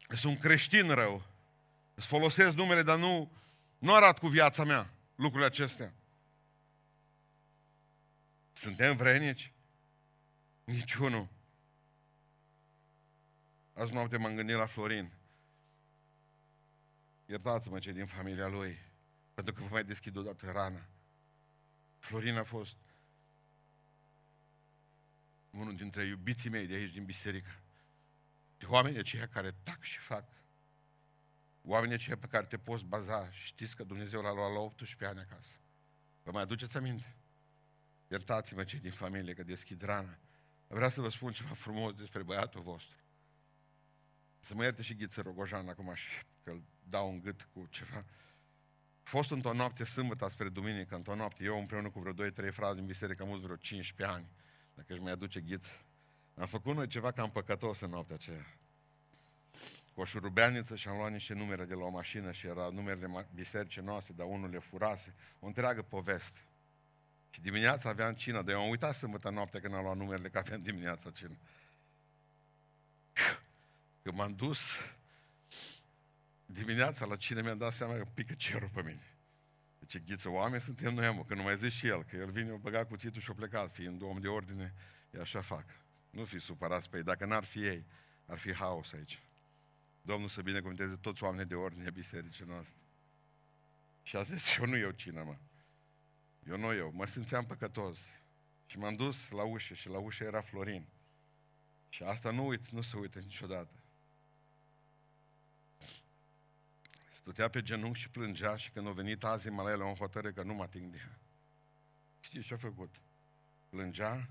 sunt 0.07 0.23
un 0.23 0.37
creștin 0.37 0.89
rău, 0.89 1.23
îți 1.93 2.07
folosesc 2.07 2.55
numele, 2.55 2.83
dar 2.83 2.97
nu, 2.97 3.31
nu 3.81 3.95
arat 3.95 4.19
cu 4.19 4.27
viața 4.27 4.63
mea 4.63 4.93
lucrurile 5.15 5.45
acestea. 5.45 5.93
Suntem 8.53 8.95
vrenici? 8.95 9.53
Niciunul. 10.63 11.27
Azi 13.73 13.93
noapte 13.93 14.17
m-am 14.17 14.35
gândit 14.35 14.55
la 14.55 14.65
Florin. 14.65 15.11
Iertați-mă 17.25 17.79
cei 17.79 17.93
din 17.93 18.05
familia 18.05 18.47
lui, 18.47 18.77
pentru 19.33 19.53
că 19.53 19.61
vă 19.61 19.67
mai 19.71 19.83
deschid 19.83 20.15
odată 20.15 20.51
rana. 20.51 20.87
Florin 21.99 22.37
a 22.37 22.43
fost 22.43 22.77
unul 25.49 25.75
dintre 25.75 26.05
iubiții 26.05 26.49
mei 26.49 26.67
de 26.67 26.73
aici 26.73 26.93
din 26.93 27.05
biserică. 27.05 27.61
De 28.57 28.65
oameni 28.65 28.97
aceia 28.97 29.27
care 29.27 29.51
tac 29.63 29.81
și 29.81 29.97
fac. 29.97 30.40
Oamenii 31.61 31.95
aceia 31.95 32.17
pe 32.17 32.27
care 32.27 32.45
te 32.45 32.57
poți 32.57 32.85
baza. 32.85 33.31
Știți 33.31 33.75
că 33.75 33.83
Dumnezeu 33.83 34.21
l-a 34.21 34.33
luat 34.33 34.53
la 34.53 34.59
18 34.59 35.05
ani 35.05 35.19
acasă. 35.19 35.55
Vă 36.23 36.31
mai 36.31 36.41
aduceți 36.41 36.77
aminte? 36.77 37.15
Iertați-mă 38.07 38.63
cei 38.63 38.79
din 38.79 38.91
familie 38.91 39.33
că 39.33 39.43
deschid 39.43 39.81
rana. 39.81 40.17
Vreau 40.67 40.89
să 40.89 41.01
vă 41.01 41.09
spun 41.09 41.31
ceva 41.31 41.53
frumos 41.53 41.93
despre 41.93 42.23
băiatul 42.23 42.61
vostru. 42.61 42.97
Să 44.39 44.55
mă 44.55 44.63
ierte 44.63 44.81
și 44.81 44.95
Ghiță 44.95 45.21
Rogojan 45.21 45.69
acum 45.69 45.93
și 45.93 46.23
că 46.43 46.49
îl 46.51 46.63
dau 46.83 47.09
un 47.09 47.21
gât 47.21 47.47
cu 47.53 47.67
ceva. 47.69 48.05
A 49.03 49.09
fost 49.09 49.31
într-o 49.31 49.53
noapte 49.53 49.83
sâmbătă 49.83 50.29
spre 50.29 50.49
duminică, 50.49 50.95
într-o 50.95 51.15
noapte, 51.15 51.43
eu 51.43 51.59
împreună 51.59 51.89
cu 51.89 51.99
vreo 51.99 52.29
2-3 52.29 52.53
frazi 52.53 52.75
din 52.75 52.85
biserică, 52.85 53.23
am 53.23 53.29
avut 53.29 53.41
vreo 53.41 53.55
15 53.55 54.17
ani, 54.17 54.27
dacă 54.73 54.93
își 54.93 55.01
mai 55.01 55.11
aduce 55.11 55.41
ghiț. 55.41 55.67
Am 56.35 56.47
făcut 56.47 56.75
noi 56.75 56.87
ceva 56.87 57.11
cam 57.11 57.31
păcătos 57.31 57.79
în 57.79 57.89
noaptea 57.89 58.15
aceea. 58.15 58.45
Cu 59.93 60.01
o 60.01 60.05
șurubeaniță 60.05 60.75
și 60.75 60.87
am 60.87 60.97
luat 60.97 61.11
niște 61.11 61.33
numere 61.33 61.65
de 61.65 61.73
la 61.73 61.83
o 61.83 61.89
mașină 61.89 62.31
și 62.31 62.47
era 62.47 62.69
numerele 62.69 63.27
bisericii 63.33 63.81
noastre, 63.81 64.13
dar 64.17 64.27
unul 64.27 64.49
le 64.49 64.59
furase. 64.59 65.13
O 65.39 65.47
întreagă 65.47 65.81
poveste. 65.81 66.39
Și 67.29 67.41
dimineața 67.41 67.89
aveam 67.89 68.13
cină, 68.13 68.41
dar 68.41 68.53
eu 68.53 68.61
am 68.61 68.69
uitat 68.69 68.95
sâmbătă 68.95 69.29
noapte 69.29 69.59
când 69.59 69.73
am 69.73 69.83
luat 69.83 69.97
numerele, 69.97 70.29
că 70.29 70.37
aveam 70.37 70.61
dimineața 70.61 71.09
cină. 71.09 71.37
Când 74.01 74.15
m-am 74.15 74.35
dus 74.35 74.77
dimineața 76.45 77.05
la 77.05 77.15
cine 77.15 77.41
mi-am 77.41 77.57
dat 77.57 77.73
seama 77.73 77.93
că 77.93 78.05
pică 78.13 78.33
cerul 78.33 78.69
pe 78.73 78.81
mine. 78.81 79.05
Deci 79.79 80.03
ghiță, 80.03 80.29
oameni 80.29 80.61
suntem 80.61 80.93
noi, 80.93 81.13
mă, 81.13 81.23
că 81.23 81.35
nu 81.35 81.41
mai 81.41 81.57
zici 81.57 81.71
și 81.71 81.87
el, 81.87 82.03
că 82.03 82.15
el 82.15 82.31
vine, 82.31 82.51
o 82.51 82.57
băga 82.57 82.85
cuțitul 82.85 83.21
și 83.21 83.29
o 83.29 83.33
plecat, 83.33 83.73
fiind 83.73 84.01
om 84.01 84.19
de 84.19 84.27
ordine, 84.27 84.73
e 85.11 85.19
așa 85.19 85.41
fac. 85.41 85.65
Nu 86.09 86.25
fi 86.25 86.39
supărați 86.39 86.89
pe 86.89 86.97
ei, 86.97 87.03
dacă 87.03 87.25
n-ar 87.25 87.43
fi 87.43 87.65
ei, 87.65 87.85
ar 88.25 88.37
fi 88.37 88.53
haos 88.53 88.93
aici. 88.93 89.19
Domnul 90.01 90.29
să 90.29 90.41
binecuvânteze 90.41 90.95
toți 90.95 91.23
oamenii 91.23 91.45
de 91.45 91.55
ordine 91.55 91.91
bisericii 91.91 92.45
noastre. 92.45 92.75
Și 94.03 94.15
a 94.15 94.23
zis, 94.23 94.57
eu 94.57 94.65
nu 94.65 94.77
eu 94.77 94.91
cine, 94.91 95.21
mă. 95.21 95.35
Eu 96.47 96.57
nu 96.57 96.73
eu, 96.73 96.91
mă 96.93 97.05
simțeam 97.05 97.45
păcătos. 97.45 98.07
Și 98.65 98.77
m-am 98.77 98.95
dus 98.95 99.29
la 99.29 99.43
ușă 99.43 99.73
și 99.73 99.89
la 99.89 99.97
ușă 99.97 100.23
era 100.23 100.41
Florin. 100.41 100.85
Și 101.89 102.03
asta 102.03 102.31
nu 102.31 102.47
uit, 102.47 102.67
nu 102.67 102.81
se 102.81 102.97
uită 102.97 103.19
niciodată. 103.19 103.73
Stătea 107.13 107.49
pe 107.49 107.61
genunchi 107.61 107.99
și 107.99 108.09
plângea 108.09 108.55
și 108.55 108.71
când 108.71 108.87
a 108.87 108.91
venit 108.91 109.23
azi 109.23 109.49
la 109.49 109.71
el, 109.71 109.81
o 109.81 109.93
hotărâ 109.93 110.31
că 110.31 110.43
nu 110.43 110.53
mă 110.53 110.63
ating 110.63 110.91
de 110.91 110.97
ea. 110.97 111.19
Știți 112.19 112.45
ce 112.45 112.53
a 112.53 112.57
făcut? 112.57 112.95
Plângea, 113.69 114.27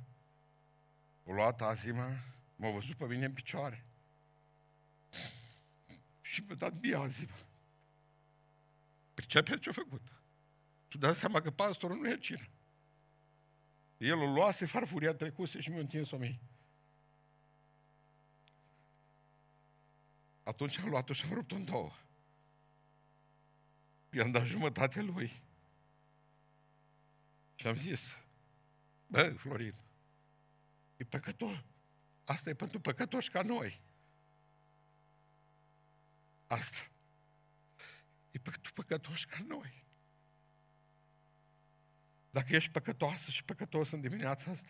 o 1.25 1.33
luat 1.33 1.61
azima, 1.61 2.09
m-a 2.57 2.71
văzut 2.71 2.97
pe 2.97 3.07
mine 3.07 3.25
în 3.25 3.33
picioare. 3.33 3.85
Și 6.31 6.43
mi-a 6.47 6.55
dat 6.55 6.73
bie 6.73 6.97
azima. 6.97 7.37
Pricepe 9.15 9.59
ce 9.59 9.69
a 9.69 9.73
făcut? 9.73 10.03
Tu 10.89 10.99
dai 10.99 11.15
seama 11.15 11.41
că 11.41 11.51
pastorul 11.51 11.97
nu 11.97 12.09
e 12.09 12.19
cină. 12.19 12.49
El 13.99 14.19
o 14.19 14.33
luase, 14.33 14.67
farfuria 14.67 15.15
trecuse 15.15 15.61
și 15.61 15.71
mi-a 15.71 15.81
întins-o 15.81 16.17
mie. 16.17 16.41
Atunci 20.43 20.79
am 20.79 20.89
luat-o 20.89 21.13
și 21.13 21.25
am 21.25 21.33
rupt-o 21.33 21.55
în 21.55 21.65
două. 21.65 21.93
I-am 24.11 24.31
dat 24.31 24.45
jumătate 24.45 25.03
lui. 25.03 25.43
Și 27.55 27.67
am 27.67 27.77
zis, 27.77 28.17
bă, 29.07 29.35
Florin, 29.37 29.75
e 30.97 31.05
păcătos. 31.05 31.57
Asta 32.25 32.51
e 32.51 32.55
pentru 32.55 32.81
păcătoși 32.81 33.31
ca 33.31 33.43
noi. 33.43 33.89
Asta. 36.50 36.78
E 38.30 38.38
pentru 38.38 38.73
păcătoși 38.73 39.26
ca 39.26 39.45
noi. 39.47 39.85
Dacă 42.30 42.57
ești 42.57 42.71
păcătoasă 42.71 43.30
și 43.30 43.45
păcătos 43.45 43.90
în 43.90 44.00
dimineața 44.00 44.50
asta, 44.50 44.69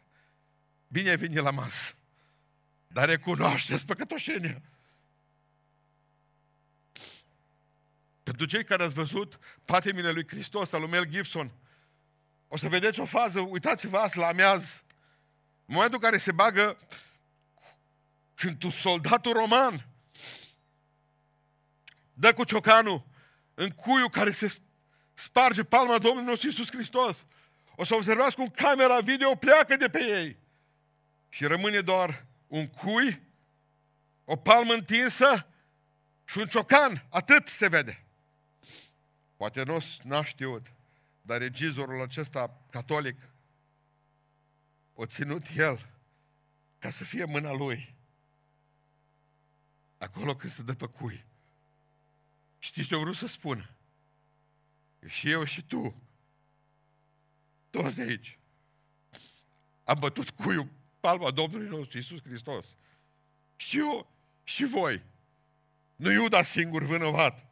bine 0.89 1.11
ai 1.11 1.17
venit 1.17 1.39
la 1.39 1.51
masă. 1.51 1.95
Dar 2.87 3.09
recunoașteți 3.09 3.87
păcătoșenia. 3.87 4.63
Pentru 8.23 8.47
cei 8.47 8.65
care 8.65 8.83
ați 8.83 8.95
văzut 8.95 9.39
patimile 9.65 10.11
lui 10.11 10.29
Hristos, 10.29 10.73
al 10.73 10.81
lui 10.81 10.91
Mel 10.91 11.05
Gibson, 11.05 11.53
o 12.49 12.57
să 12.57 12.69
vedeți 12.69 13.01
o 13.01 13.05
fază, 13.05 13.41
uitați-vă 13.41 13.99
azi 13.99 14.17
la 14.17 14.27
ameaz, 14.27 14.83
în 15.65 15.75
momentul 15.75 15.99
în 16.03 16.05
care 16.11 16.19
se 16.19 16.33
bagă 16.33 16.79
când 18.35 18.59
tu, 18.59 18.69
soldatul 18.69 19.33
roman, 19.33 19.89
dă 22.21 22.33
cu 22.33 22.45
ciocanul 22.45 23.07
în 23.55 23.71
cuiul 23.71 24.11
care 24.11 24.31
se 24.31 24.57
sparge 25.15 25.65
palma 25.65 25.99
Domnului 25.99 26.29
nostru 26.29 26.49
Iisus 26.49 26.71
Hristos. 26.71 27.25
O 27.77 27.85
să 27.85 27.95
observați 27.95 28.37
cum 28.37 28.49
camera 28.49 29.01
video 29.01 29.35
pleacă 29.35 29.77
de 29.77 29.89
pe 29.89 30.05
ei. 30.05 30.37
Și 31.29 31.45
rămâne 31.45 31.81
doar 31.81 32.27
un 32.47 32.67
cui, 32.67 33.23
o 34.25 34.37
palmă 34.37 34.73
întinsă 34.73 35.47
și 36.25 36.39
un 36.39 36.47
ciocan. 36.47 37.07
Atât 37.09 37.47
se 37.47 37.69
vede. 37.69 38.05
Poate 39.37 39.63
nu 39.63 39.79
n-a 40.03 40.25
știut, 40.25 40.67
dar 41.23 41.39
regizorul 41.39 42.03
acesta 42.03 42.61
catolic 42.71 43.17
o 44.95 45.07
ținut 45.07 45.43
el 45.57 45.89
ca 46.79 46.91
să 46.91 47.05
fie 47.05 47.25
mâna 47.25 47.53
lui. 47.53 47.95
Acolo 49.99 50.37
când 50.37 50.53
se 50.53 50.63
dă 50.63 50.75
pe 50.75 50.87
cui. 50.87 51.29
Știți 52.61 52.89
ce 52.89 52.97
vreau 52.97 53.13
să 53.13 53.27
spun? 53.27 53.71
Și 55.07 55.31
eu 55.31 55.45
și 55.45 55.63
tu, 55.63 56.03
toți 57.71 57.97
de 57.97 58.03
aici, 58.03 58.39
am 59.85 59.99
bătut 59.99 60.31
cuiul 60.31 60.69
palma 61.01 61.31
Domnului 61.31 61.69
nostru 61.69 61.97
Iisus 61.97 62.23
Hristos. 62.23 62.67
Și 63.57 63.79
eu 63.79 64.11
și 64.45 64.65
voi. 64.65 65.03
Nu 65.97 66.11
Iuda 66.11 66.43
singur 66.43 66.83
vinovat. 66.83 67.51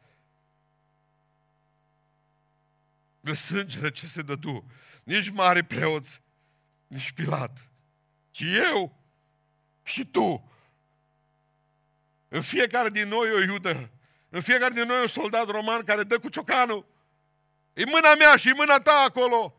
de 3.19 3.33
sângele 3.33 3.91
ce 3.91 4.07
se 4.07 4.21
dădu. 4.21 4.71
Nici 5.03 5.29
mare 5.29 5.63
preoți, 5.63 6.21
nici 6.87 7.11
Pilat. 7.11 7.69
Ci 8.31 8.41
eu 8.41 9.03
și 9.83 10.05
tu. 10.05 10.51
În 12.27 12.41
fiecare 12.41 12.89
din 12.89 13.07
noi 13.07 13.31
o 13.31 13.39
iudă. 13.39 13.89
În 14.29 14.41
fiecare 14.41 14.73
din 14.73 14.83
noi 14.83 15.01
un 15.01 15.07
soldat 15.07 15.49
roman 15.49 15.83
care 15.83 16.03
dă 16.03 16.19
cu 16.19 16.29
ciocanul. 16.29 16.85
E 17.73 17.85
mâna 17.85 18.15
mea 18.15 18.35
și 18.35 18.49
e 18.49 18.53
mâna 18.53 18.79
ta 18.79 19.03
acolo. 19.07 19.53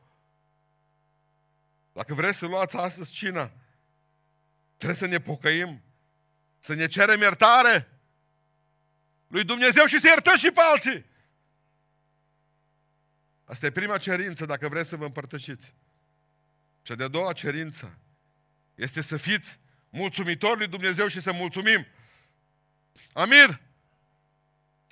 Dacă 1.93 2.15
vreți 2.15 2.39
să 2.39 2.47
luați 2.47 2.77
astăzi 2.77 3.11
cina, 3.11 3.53
trebuie 4.77 4.99
să 4.99 5.07
ne 5.07 5.21
pocăim, 5.21 5.83
să 6.59 6.75
ne 6.75 6.87
cerem 6.87 7.21
iertare. 7.21 7.89
lui 9.27 9.45
Dumnezeu 9.45 9.87
și 9.87 10.01
să 10.01 10.07
iertăm 10.07 10.37
și 10.37 10.51
pe 10.51 10.61
alții. 10.73 11.05
Asta 13.45 13.67
e 13.67 13.71
prima 13.71 13.99
cerință 13.99 14.47
dacă 14.47 14.69
vreți 14.69 14.89
să 14.89 14.97
vă 14.97 15.05
împărtășiți. 15.05 15.75
Cea 16.83 16.95
de-a 16.95 17.09
doua 17.09 17.33
cerință 17.33 17.99
este 18.75 19.01
să 19.01 19.17
fiți 19.17 19.59
mulțumitori 19.89 20.59
lui 20.59 20.69
Dumnezeu 20.69 21.09
și 21.09 21.21
să 21.21 21.33
mulțumim. 21.33 21.87
Amir! 23.13 23.61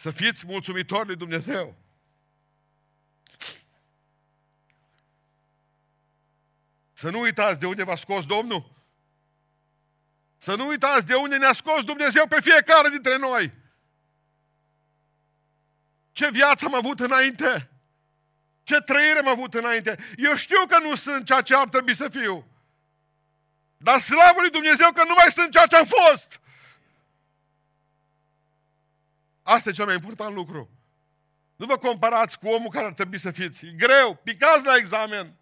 Să 0.01 0.11
fiți 0.11 0.47
mulțumitori 0.47 1.07
lui 1.07 1.17
Dumnezeu. 1.17 1.77
Să 6.93 7.11
nu 7.11 7.21
uitați 7.21 7.61
de 7.61 7.67
unde 7.67 7.83
v-a 7.83 7.97
scos 7.97 8.27
Domnul. 8.27 8.73
Să 10.37 10.55
nu 10.55 10.67
uitați 10.67 11.07
de 11.07 11.15
unde 11.15 11.37
ne-a 11.37 11.53
scos 11.53 11.85
Dumnezeu 11.85 12.27
pe 12.27 12.41
fiecare 12.41 12.89
dintre 12.89 13.17
noi. 13.17 13.53
Ce 16.13 16.31
viață 16.31 16.65
am 16.65 16.75
avut 16.75 17.01
înainte. 17.01 17.71
Ce 18.63 18.81
trăire 18.81 19.19
am 19.19 19.29
avut 19.29 19.55
înainte. 19.55 19.99
Eu 20.17 20.37
știu 20.37 20.67
că 20.67 20.79
nu 20.79 20.95
sunt 20.95 21.27
ceea 21.27 21.43
ce 21.43 21.55
ar 21.55 21.69
trebui 21.69 21.95
să 21.95 22.09
fiu. 22.09 22.47
Dar 23.77 24.01
slavă 24.01 24.41
lui 24.41 24.51
Dumnezeu 24.51 24.93
că 24.93 25.05
nu 25.05 25.15
mai 25.17 25.33
sunt 25.33 25.51
ceea 25.53 25.67
ce 25.67 25.77
am 25.77 25.87
fost. 25.87 26.41
Asta 29.49 29.69
e 29.69 29.73
cel 29.73 29.85
mai 29.85 29.95
important 29.95 30.35
lucru. 30.35 30.71
Nu 31.57 31.67
vă 31.67 31.77
comparați 31.77 32.39
cu 32.39 32.49
omul 32.49 32.71
care 32.71 32.87
ar 32.87 32.93
trebui 32.93 33.19
să 33.19 33.31
fiți. 33.31 33.67
E 33.67 33.73
greu, 33.77 34.15
picați 34.15 34.65
la 34.65 34.77
examen. 34.77 35.37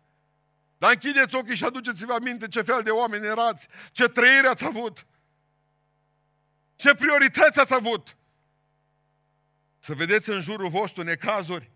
Dar 0.79 0.91
închideți 0.91 1.35
ochii 1.35 1.57
și 1.57 1.65
aduceți-vă 1.65 2.13
aminte 2.13 2.49
ce 2.49 2.63
fel 2.63 2.83
de 2.83 2.91
oameni 2.91 3.27
erați, 3.27 3.69
ce 3.93 4.09
trăire 4.09 4.47
ați 4.47 4.65
avut, 4.65 5.07
ce 6.77 6.95
priorități 6.95 7.61
ați 7.61 7.75
avut. 7.75 8.17
Să 9.79 9.95
vedeți 9.95 10.31
în 10.31 10.41
jurul 10.41 10.69
vostru 10.69 11.03
necazuri. 11.03 11.71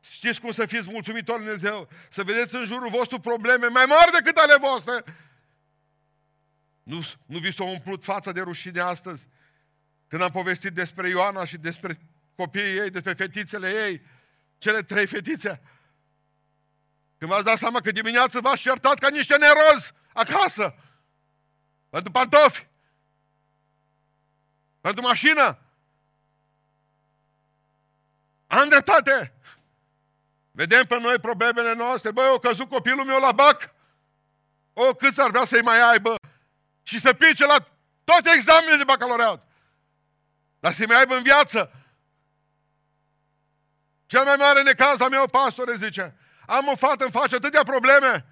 Știți 0.00 0.40
cum 0.40 0.50
să 0.50 0.66
fiți 0.66 0.90
mulțumitori 0.90 1.42
Dumnezeu? 1.42 1.88
Să 2.10 2.22
vedeți 2.22 2.54
în 2.54 2.64
jurul 2.64 2.90
vostru 2.90 3.20
probleme 3.20 3.66
mai 3.66 3.84
mari 3.86 4.12
decât 4.12 4.36
ale 4.36 4.56
voastre. 4.58 5.04
Nu, 6.82 7.04
nu 7.26 7.38
vi 7.38 7.52
s-a 7.52 7.64
umplut 7.64 8.04
fața 8.04 8.32
de 8.32 8.40
rușine 8.40 8.80
astăzi? 8.80 9.28
Când 10.08 10.22
am 10.22 10.30
povestit 10.30 10.72
despre 10.72 11.08
Ioana 11.08 11.44
și 11.44 11.56
despre 11.56 12.00
copiii 12.36 12.78
ei, 12.78 12.90
despre 12.90 13.14
fetițele 13.14 13.86
ei, 13.86 14.02
cele 14.58 14.82
trei 14.82 15.06
fetițe, 15.06 15.60
când 17.18 17.30
v-ați 17.30 17.44
dat 17.44 17.58
seama 17.58 17.80
că 17.80 17.90
dimineața 17.90 18.40
v-ați 18.40 18.66
iertat 18.66 18.98
ca 18.98 19.08
niște 19.08 19.36
nerozi 19.36 19.92
acasă, 20.12 20.74
pentru 21.90 22.10
pantofi, 22.10 22.66
pentru 24.80 25.02
mașină, 25.02 25.58
am 28.46 28.68
dreptate. 28.68 29.32
Vedem 30.50 30.86
pe 30.86 30.98
noi 30.98 31.18
problemele 31.18 31.74
noastre. 31.74 32.10
Băi, 32.10 32.28
o 32.28 32.38
căzut 32.38 32.68
copilul 32.68 33.04
meu 33.04 33.20
la 33.20 33.32
bac. 33.32 33.74
O, 34.72 34.94
cât 34.94 35.18
ar 35.18 35.30
vrea 35.30 35.44
să-i 35.44 35.62
mai 35.62 35.90
aibă 35.90 36.14
și 36.82 37.00
să 37.00 37.12
pice 37.12 37.46
la 37.46 37.56
toate 38.04 38.30
examenele 38.34 38.76
de 38.76 38.84
bacalaureat. 38.84 39.45
Dar 40.66 40.74
să-i 40.74 40.86
mai 40.86 40.98
aibă 40.98 41.14
în 41.14 41.22
viață. 41.22 41.72
Cel 44.06 44.24
mai 44.24 44.36
mare 44.36 44.62
necaz 44.62 45.00
a 45.00 45.08
meu, 45.08 45.28
pastore, 45.28 45.76
zice, 45.76 46.16
am 46.46 46.68
o 46.68 46.76
fată, 46.76 47.04
în 47.04 47.10
face 47.10 47.34
atâtea 47.34 47.62
probleme. 47.62 48.26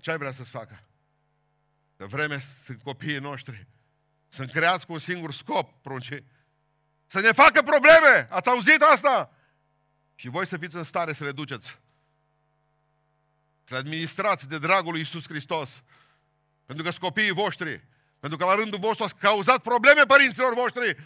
Ce 0.00 0.10
ai 0.10 0.18
vrea 0.18 0.32
să-ți 0.32 0.50
facă? 0.50 0.82
De 1.96 2.04
vreme 2.04 2.40
sunt 2.64 2.82
copiii 2.82 3.18
noștri. 3.18 3.66
Sunt 4.28 4.50
creați 4.50 4.86
cu 4.86 4.92
un 4.92 4.98
singur 4.98 5.32
scop, 5.32 5.82
prunce. 5.82 6.24
Să 7.06 7.20
ne 7.20 7.32
facă 7.32 7.62
probleme. 7.62 8.26
Ați 8.30 8.48
auzit 8.48 8.82
asta? 8.82 9.32
Și 10.14 10.28
voi 10.28 10.46
să 10.46 10.56
fiți 10.56 10.76
în 10.76 10.84
stare 10.84 11.12
să 11.12 11.24
le 11.24 11.32
duceți. 11.32 11.78
Să 13.64 13.74
le 13.74 13.76
administrați 13.76 14.48
de 14.48 14.58
dragul 14.58 14.90
lui 14.90 15.00
Iisus 15.00 15.24
Hristos. 15.28 15.82
Pentru 16.66 16.84
că 16.84 16.90
sunt 16.90 17.02
copiii 17.02 17.30
voștri. 17.30 17.88
Pentru 18.20 18.38
că 18.38 18.44
la 18.44 18.54
rândul 18.54 18.78
vostru 18.78 19.04
ați 19.04 19.16
cauzat 19.16 19.62
probleme 19.62 20.02
părinților 20.06 20.54
voștri. 20.54 20.96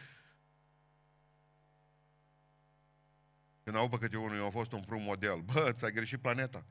Când 3.63 3.77
au 3.77 3.89
că 3.89 4.17
unul 4.17 4.47
a 4.47 4.51
fost 4.51 4.73
un 4.73 4.81
prum 4.81 5.03
model. 5.03 5.41
Bă, 5.41 5.73
ți-ai 5.73 5.93
greșit 5.93 6.21
planeta. 6.21 6.67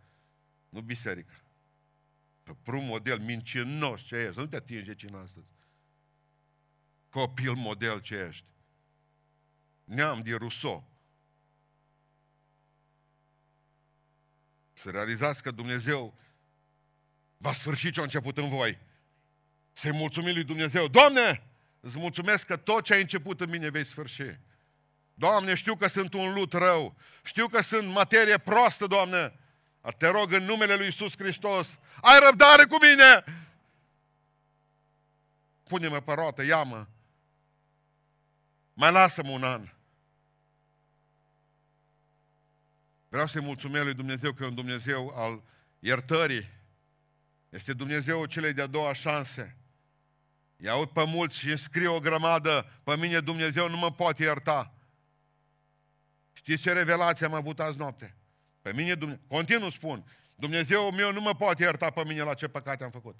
Nu 0.70 0.82
biserica. 0.82 1.34
Prum 2.62 2.84
model, 2.84 3.20
mincinos 3.20 4.02
ce 4.02 4.16
ești. 4.16 4.34
Să 4.34 4.40
nu 4.40 4.46
te 4.46 4.56
atingi 4.56 4.86
de 4.86 4.96
cine 4.96 5.18
astăzi. 5.18 5.52
Copil 7.10 7.54
model 7.54 8.00
ce 8.00 8.16
ești. 8.16 8.46
Neam 9.84 10.22
de 10.22 10.36
Rousseau. 10.36 10.92
Să 14.74 14.90
realizați 14.90 15.42
că 15.42 15.52
Dumnezeu 15.52 16.18
va 17.38 17.54
sfârși 17.54 17.92
ce 17.92 18.00
a 18.00 18.04
început 18.04 18.38
în 18.38 18.50
voi. 18.50 18.80
Să-i 19.74 19.92
mulțumim 19.92 20.34
lui 20.34 20.44
Dumnezeu. 20.44 20.88
Doamne, 20.88 21.44
îți 21.80 21.98
mulțumesc 21.98 22.46
că 22.46 22.58
tot 22.58 22.84
ce 22.84 22.94
ai 22.94 23.02
început 23.02 23.42
în 23.42 23.50
mine 23.50 23.70
vei 23.70 23.84
sfârși. 23.84 24.38
Doamne, 25.14 25.54
știu 25.54 25.76
că 25.76 25.88
sunt 25.88 26.14
un 26.14 26.34
lut 26.34 26.54
rău. 26.54 26.96
Știu 27.24 27.48
că 27.48 27.62
sunt 27.62 27.88
materie 27.88 28.38
proastă, 28.38 28.88
Doamne. 28.88 29.34
Te 29.98 30.08
rog 30.08 30.32
în 30.32 30.44
numele 30.44 30.76
lui 30.76 30.88
Isus 30.88 31.18
Hristos, 31.18 31.78
ai 32.02 32.20
răbdare 32.20 32.66
cu 32.66 32.78
mine! 32.82 33.24
Pune-mă 35.64 36.00
pe 36.00 36.14
roată, 36.14 36.44
ia-mă. 36.44 36.88
Mai 38.74 38.92
lasă-mă 38.92 39.30
un 39.30 39.44
an. 39.44 39.70
Vreau 43.10 43.28
să-i 43.28 43.42
mulțumesc 43.42 43.84
lui 43.84 43.94
Dumnezeu 43.94 44.34
că 44.34 44.44
e 44.44 44.48
un 44.48 44.56
Dumnezeu 44.56 45.14
al 45.16 45.42
iertării. 45.80 46.50
Este 47.50 47.74
Dumnezeu 47.74 48.26
celei 48.26 48.54
de-a 48.54 48.68
doua 48.68 48.94
șanse. 48.94 49.58
I 50.64 50.68
aud 50.68 50.90
pe 50.90 51.04
mulți 51.06 51.38
și 51.38 51.48
îmi 51.48 51.58
scrie 51.58 51.88
o 51.88 52.00
grămadă, 52.00 52.66
pe 52.84 52.98
mine 52.98 53.20
Dumnezeu 53.20 53.70
nu 53.70 53.78
mă 53.78 53.92
poate 53.92 54.24
ierta. 54.24 54.74
Știți 56.34 56.62
ce 56.62 56.72
revelație 56.72 57.26
am 57.26 57.34
avut 57.34 57.60
azi 57.60 57.78
noapte? 57.78 58.16
Pe 58.62 58.74
mine, 58.74 58.96
Dumnezeu, 58.96 59.24
continuu 59.28 59.70
spun, 59.70 60.06
Dumnezeu 60.36 60.92
meu 60.92 61.12
nu 61.12 61.22
mă 61.22 61.36
poate 61.36 61.64
ierta 61.64 61.90
pe 61.90 62.04
mine 62.04 62.22
la 62.22 62.34
ce 62.34 62.48
păcate 62.48 62.84
am 62.84 62.90
făcut. 62.90 63.20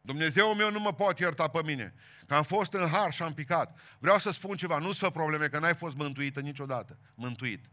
Dumnezeu 0.00 0.54
meu 0.54 0.70
nu 0.70 0.80
mă 0.80 0.92
poate 0.92 1.22
ierta 1.22 1.48
pe 1.48 1.62
mine, 1.62 1.94
că 2.26 2.34
am 2.34 2.42
fost 2.42 2.72
în 2.72 2.88
har 2.88 3.12
și 3.12 3.22
am 3.22 3.34
picat. 3.34 3.78
Vreau 3.98 4.18
să 4.18 4.30
spun 4.30 4.56
ceva, 4.56 4.78
nu-ți 4.78 4.98
fă 4.98 5.10
probleme, 5.10 5.48
că 5.48 5.58
n-ai 5.58 5.74
fost 5.74 5.96
mântuită 5.96 6.40
niciodată. 6.40 6.98
Mântuit. 7.14 7.64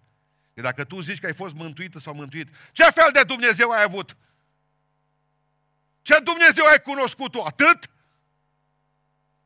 Că 0.54 0.62
dacă 0.62 0.84
tu 0.84 1.00
zici 1.00 1.20
că 1.20 1.26
ai 1.26 1.34
fost 1.34 1.54
mântuită 1.54 2.00
sau 2.00 2.14
mântuit, 2.14 2.50
ce 2.72 2.84
fel 2.84 3.10
de 3.14 3.24
Dumnezeu 3.24 3.70
ai 3.70 3.84
avut? 3.84 4.18
Ce 6.02 6.20
Dumnezeu 6.24 6.66
ai 6.66 6.82
cunoscut 6.82 7.32
tu? 7.32 7.42
Atât? 7.42 7.90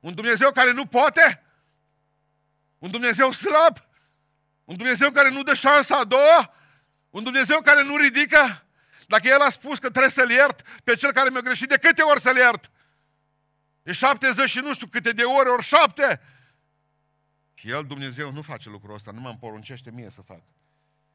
Un 0.06 0.14
Dumnezeu 0.14 0.52
care 0.52 0.72
nu 0.72 0.86
poate? 0.86 1.44
Un 2.78 2.92
Dumnezeu 2.92 3.32
slab? 3.32 3.78
Un 4.64 4.76
Dumnezeu 4.76 5.12
care 5.12 5.30
nu 5.30 5.44
dă 5.44 5.54
șansa 5.54 5.98
a 5.98 6.04
doua? 6.04 6.54
Un 7.10 7.24
Dumnezeu 7.24 7.62
care 7.62 7.84
nu 7.84 7.98
ridică? 7.98 8.66
Dacă 9.08 9.28
El 9.28 9.42
a 9.42 9.50
spus 9.50 9.80
că 9.80 9.90
trebuie 9.90 10.12
să-L 10.12 10.30
iert 10.30 10.62
pe 10.84 10.96
cel 10.96 11.12
care 11.12 11.30
mi-a 11.30 11.42
greșit, 11.42 11.70
de 11.70 11.78
câte 11.78 12.02
ori 12.02 12.22
să-L 12.22 12.36
iert? 12.36 12.72
E 13.84 13.92
70 13.92 14.50
și 14.50 14.60
nu 14.60 14.74
știu 14.74 14.88
câte 14.88 15.12
de 15.12 15.24
ori, 15.24 15.50
ori 15.50 15.64
șapte. 15.64 16.22
Și 17.54 17.70
El, 17.70 17.86
Dumnezeu, 17.86 18.32
nu 18.32 18.42
face 18.42 18.70
lucrul 18.70 18.96
ăsta, 18.96 19.12
nu 19.12 19.20
mă 19.20 19.36
poruncește 19.40 19.92
mie 19.92 20.10
să 20.10 20.22
fac. 20.22 20.42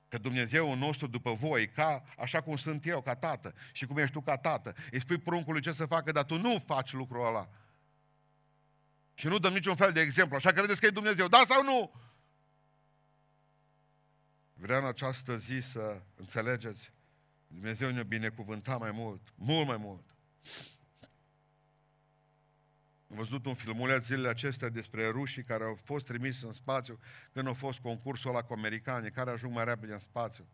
Că 0.09 0.19
Dumnezeu 0.19 0.75
nostru 0.75 1.07
după 1.07 1.33
voi, 1.33 1.69
ca, 1.69 2.05
așa 2.19 2.41
cum 2.41 2.57
sunt 2.57 2.87
eu 2.87 3.03
ca 3.03 3.15
tată 3.15 3.55
și 3.73 3.87
cum 3.87 3.99
ești 3.99 4.13
tu 4.13 4.21
ca 4.21 4.37
tată, 4.37 4.75
îi 4.91 5.01
spui 5.01 5.19
pruncului 5.19 5.61
ce 5.61 5.73
să 5.73 5.87
facă, 5.87 6.13
dar 6.13 6.25
tu 6.25 6.39
nu 6.39 6.65
faci 6.67 6.93
lucrul 6.93 7.27
ăla. 7.27 7.49
Și 9.21 9.27
nu 9.27 9.39
dăm 9.39 9.53
niciun 9.53 9.77
fel 9.77 9.93
de 9.93 10.01
exemplu. 10.01 10.37
Așa 10.37 10.51
credeți 10.51 10.81
că 10.81 10.87
e 10.87 10.91
Dumnezeu. 10.91 11.29
Da 11.29 11.43
sau 11.45 11.63
nu? 11.63 11.93
Vreau 14.55 14.81
în 14.81 14.87
această 14.87 15.37
zi 15.37 15.61
să 15.61 16.03
înțelegeți. 16.15 16.93
Dumnezeu 17.47 17.91
ne-a 17.91 18.03
binecuvântat 18.03 18.79
mai 18.79 18.91
mult. 18.91 19.21
Mult 19.35 19.67
mai 19.67 19.77
mult. 19.77 20.05
Am 23.11 23.17
văzut 23.17 23.47
un 23.47 23.55
filmuleț 23.55 24.05
zilele 24.05 24.29
acestea 24.29 24.69
despre 24.69 25.09
rușii 25.09 25.45
care 25.45 25.65
au 25.65 25.79
fost 25.85 26.05
trimis 26.05 26.43
în 26.43 26.53
spațiu 26.53 26.99
când 27.33 27.49
a 27.49 27.53
fost 27.53 27.79
concursul 27.79 28.31
ăla 28.31 28.43
cu 28.43 28.53
americani, 28.53 29.11
care 29.11 29.31
ajung 29.31 29.55
mai 29.55 29.65
repede 29.65 29.93
în 29.93 29.99
spațiu. 29.99 30.47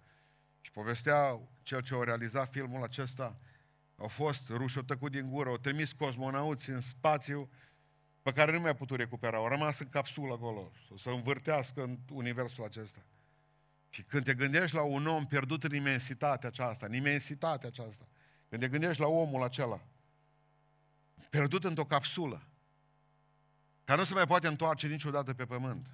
Și 0.61 0.71
povestea 0.71 1.41
cel 1.63 1.81
ce 1.81 1.95
a 1.95 2.03
realizat 2.05 2.51
filmul 2.51 2.83
acesta, 2.83 3.39
au 3.97 4.09
fost 4.09 4.49
ruși, 4.49 4.77
au 4.77 4.83
tăcut 4.83 5.11
din 5.11 5.31
gură, 5.31 5.49
au 5.49 5.57
trimis 5.57 5.93
cosmonauți 5.93 6.71
în 6.71 6.81
spațiu 6.81 7.51
pe 8.27 8.33
care 8.33 8.53
nu 8.53 8.61
mi-a 8.61 8.75
putut 8.75 8.97
recupera. 8.97 9.37
Au 9.37 9.49
rămas 9.49 9.79
în 9.79 9.89
capsulă 9.89 10.33
acolo, 10.33 10.73
să 10.89 10.95
se 10.97 11.11
învârtească 11.11 11.83
în 11.83 11.99
universul 12.13 12.65
acesta. 12.65 13.01
Și 13.89 14.03
când 14.03 14.25
te 14.25 14.35
gândești 14.35 14.77
la 14.77 14.83
un 14.83 15.07
om 15.07 15.27
pierdut 15.27 15.65
în 15.65 15.75
imensitatea 15.75 16.49
aceasta, 16.49 16.87
în 16.87 16.95
imensitatea 16.95 17.69
aceasta, 17.69 18.07
când 18.49 18.63
te 18.63 18.69
gândești 18.69 19.01
la 19.01 19.07
omul 19.07 19.43
acela, 19.43 19.81
pierdut 21.31 21.65
într-o 21.65 21.85
capsulă, 21.85 22.43
care 23.85 23.99
nu 23.99 24.05
se 24.05 24.15
mai 24.15 24.27
poate 24.27 24.47
întoarce 24.47 24.87
niciodată 24.87 25.35
pe 25.35 25.45
pământ. 25.45 25.87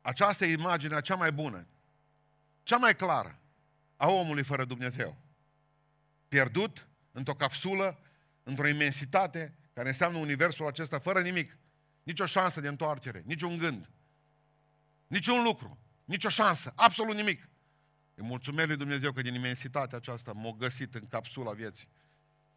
Aceasta 0.00 0.44
e 0.46 0.52
imaginea 0.52 1.00
cea 1.00 1.16
mai 1.16 1.32
bună, 1.32 1.66
cea 2.62 2.76
mai 2.76 2.96
clară 2.96 3.38
a 3.96 4.10
omului 4.10 4.44
fără 4.44 4.64
Dumnezeu. 4.64 5.16
Pierdut 6.28 6.88
într-o 7.12 7.34
capsulă, 7.34 7.98
într-o 8.42 8.66
imensitate, 8.66 9.54
care 9.74 9.88
înseamnă 9.88 10.18
universul 10.18 10.66
acesta 10.66 10.98
fără 10.98 11.20
nimic. 11.20 11.58
Nici 12.02 12.20
o 12.20 12.26
șansă 12.26 12.60
de 12.60 12.68
întoarcere, 12.68 13.22
nici 13.26 13.42
un 13.42 13.58
gând, 13.58 13.90
nici 15.06 15.26
un 15.26 15.42
lucru, 15.42 15.78
nici 16.04 16.24
o 16.24 16.28
șansă, 16.28 16.72
absolut 16.76 17.14
nimic. 17.14 17.48
Îi 18.14 18.24
mulțumesc 18.24 18.68
lui 18.68 18.76
Dumnezeu 18.76 19.12
că 19.12 19.22
din 19.22 19.34
imensitatea 19.34 19.98
aceasta 19.98 20.32
m-a 20.32 20.54
găsit 20.58 20.94
în 20.94 21.06
capsula 21.06 21.52
vieții. 21.52 21.88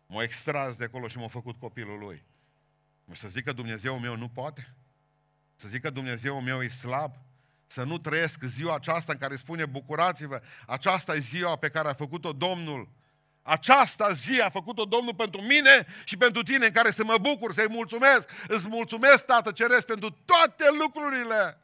M-a 0.06 0.24
extras 0.24 0.78
de 0.78 0.84
acolo 0.84 1.08
și 1.08 1.18
m-a 1.18 1.28
făcut 1.28 1.60
copilul 1.60 2.00
lui. 2.00 2.24
Să 3.12 3.28
zic 3.28 3.44
că 3.44 3.52
Dumnezeu 3.52 4.00
meu 4.00 4.16
nu 4.16 4.30
poate? 4.30 4.76
Să 5.56 5.68
zic 5.68 5.82
că 5.82 5.90
Dumnezeu 5.90 6.42
meu 6.42 6.64
e 6.64 6.68
slab? 6.68 7.16
Să 7.68 7.84
nu 7.84 7.98
trăiesc 7.98 8.44
ziua 8.44 8.76
aceasta 8.76 9.12
în 9.12 9.18
care 9.18 9.36
spune 9.36 9.66
bucurați-vă, 9.66 10.42
aceasta 10.68 11.16
e 11.16 11.20
ziua 11.20 11.56
pe 11.56 11.70
care 11.70 11.88
a 11.88 11.94
făcut-o 11.94 12.34
Domnul. 12.34 12.90
Aceasta 13.48 14.12
zi 14.14 14.40
a 14.42 14.50
făcut-o 14.50 14.86
Domnul 14.86 15.16
pentru 15.16 15.42
mine 15.42 15.88
și 16.04 16.18
pentru 16.18 16.44
tine, 16.44 16.66
în 16.66 16.72
care 16.72 16.92
să 16.92 17.04
mă 17.04 17.18
bucur, 17.22 17.54
să-i 17.54 17.68
mulțumesc. 17.70 18.30
Îți 18.48 18.68
mulțumesc, 18.68 19.26
Tată 19.26 19.52
Ceresc, 19.52 19.86
pentru 19.86 20.18
toate 20.26 20.66
lucrurile. 20.80 21.62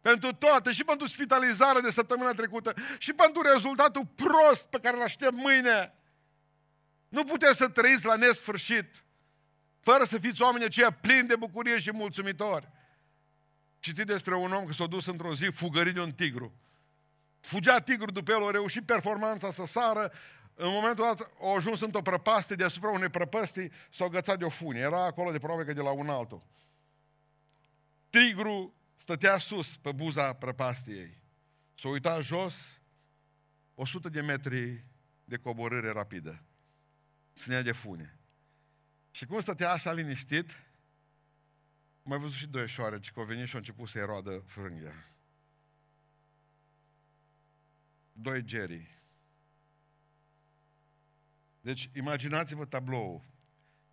Pentru 0.00 0.32
toate, 0.32 0.72
și 0.72 0.84
pentru 0.84 1.06
spitalizarea 1.06 1.80
de 1.80 1.90
săptămâna 1.90 2.32
trecută, 2.32 2.74
și 2.98 3.12
pentru 3.12 3.42
rezultatul 3.42 4.06
prost 4.14 4.66
pe 4.66 4.78
care 4.78 4.96
îl 4.96 5.02
aștept 5.02 5.32
mâine. 5.32 5.94
Nu 7.08 7.24
puteți 7.24 7.56
să 7.56 7.68
trăiți 7.68 8.06
la 8.06 8.16
nesfârșit, 8.16 9.04
fără 9.80 10.04
să 10.04 10.18
fiți 10.18 10.42
oameni 10.42 10.64
aceia 10.64 10.90
plini 10.90 11.28
de 11.28 11.36
bucurie 11.36 11.78
și 11.78 11.92
mulțumitori. 11.92 12.68
Citit 13.78 14.06
despre 14.06 14.34
un 14.34 14.52
om 14.52 14.66
că 14.66 14.72
s-a 14.72 14.86
dus 14.86 15.06
într-o 15.06 15.34
zi 15.34 15.44
fugărit 15.44 15.94
de 15.94 16.00
un 16.00 16.12
tigru. 16.12 16.52
Fugea 17.40 17.80
tigru 17.80 18.10
după 18.10 18.32
el, 18.32 18.46
a 18.46 18.50
reușit 18.50 18.86
performanța 18.86 19.50
să 19.50 19.66
sară, 19.66 20.12
în 20.54 20.70
momentul 20.72 21.04
dat 21.04 21.20
a 21.20 21.54
ajuns 21.54 21.80
într-o 21.80 22.02
prăpastie, 22.02 22.56
deasupra 22.56 22.90
unei 22.90 23.08
prăpăstii 23.08 23.70
s-a 23.90 24.04
agățat 24.04 24.38
de 24.38 24.44
o 24.44 24.48
funie. 24.48 24.80
Era 24.80 25.04
acolo 25.04 25.30
de 25.30 25.38
probabil 25.38 25.64
că 25.64 25.72
de 25.72 25.80
la 25.80 25.90
un 25.90 26.08
altul. 26.08 26.42
Tigru 28.10 28.74
stătea 28.96 29.38
sus 29.38 29.76
pe 29.76 29.92
buza 29.92 30.32
prăpastiei. 30.32 31.18
S-a 31.74 31.88
uitat 31.88 32.22
jos, 32.22 32.80
100 33.74 34.08
de 34.08 34.20
metri 34.20 34.84
de 35.24 35.36
coborâre 35.36 35.90
rapidă. 35.90 36.42
Ținea 37.34 37.62
de 37.62 37.72
fune. 37.72 38.18
Și 39.10 39.26
cum 39.26 39.40
stătea 39.40 39.70
așa 39.70 39.92
liniștit, 39.92 40.50
mai 42.02 42.18
văzut 42.18 42.36
și 42.36 42.46
doi 42.46 42.68
șoareci, 42.68 43.10
că 43.10 43.20
au 43.20 43.26
venit 43.26 43.46
și 43.46 43.52
au 43.52 43.58
început 43.58 43.88
să-i 43.88 44.04
roadă 44.04 44.42
frânghia. 44.46 45.06
Doi 48.12 48.42
Jerry. 48.46 49.01
Deci, 51.62 51.90
imaginați-vă 51.94 52.64
tablou. 52.64 53.24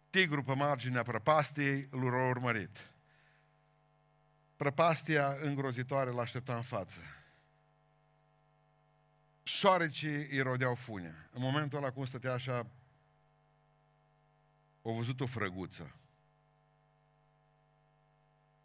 Tigru 0.10 0.44
pe 0.44 0.54
marginea 0.54 1.04
prăpastiei 1.04 1.88
îl 1.92 2.14
a 2.14 2.28
urmărit. 2.28 2.92
Prăpastia 4.56 5.38
îngrozitoare 5.42 6.10
l-aștepta 6.10 6.56
în 6.56 6.62
față. 6.62 7.02
Șoarecii 9.44 10.16
îi 10.16 10.42
rodeau 10.42 10.76
funea. 10.76 11.30
În 11.32 11.42
momentul 11.42 11.78
ăla 11.78 11.92
cum 11.92 12.06
stătea 12.06 12.34
așa, 12.34 12.68
au 14.82 14.94
văzut 14.94 15.20
o 15.20 15.26
frăguță. 15.26 15.96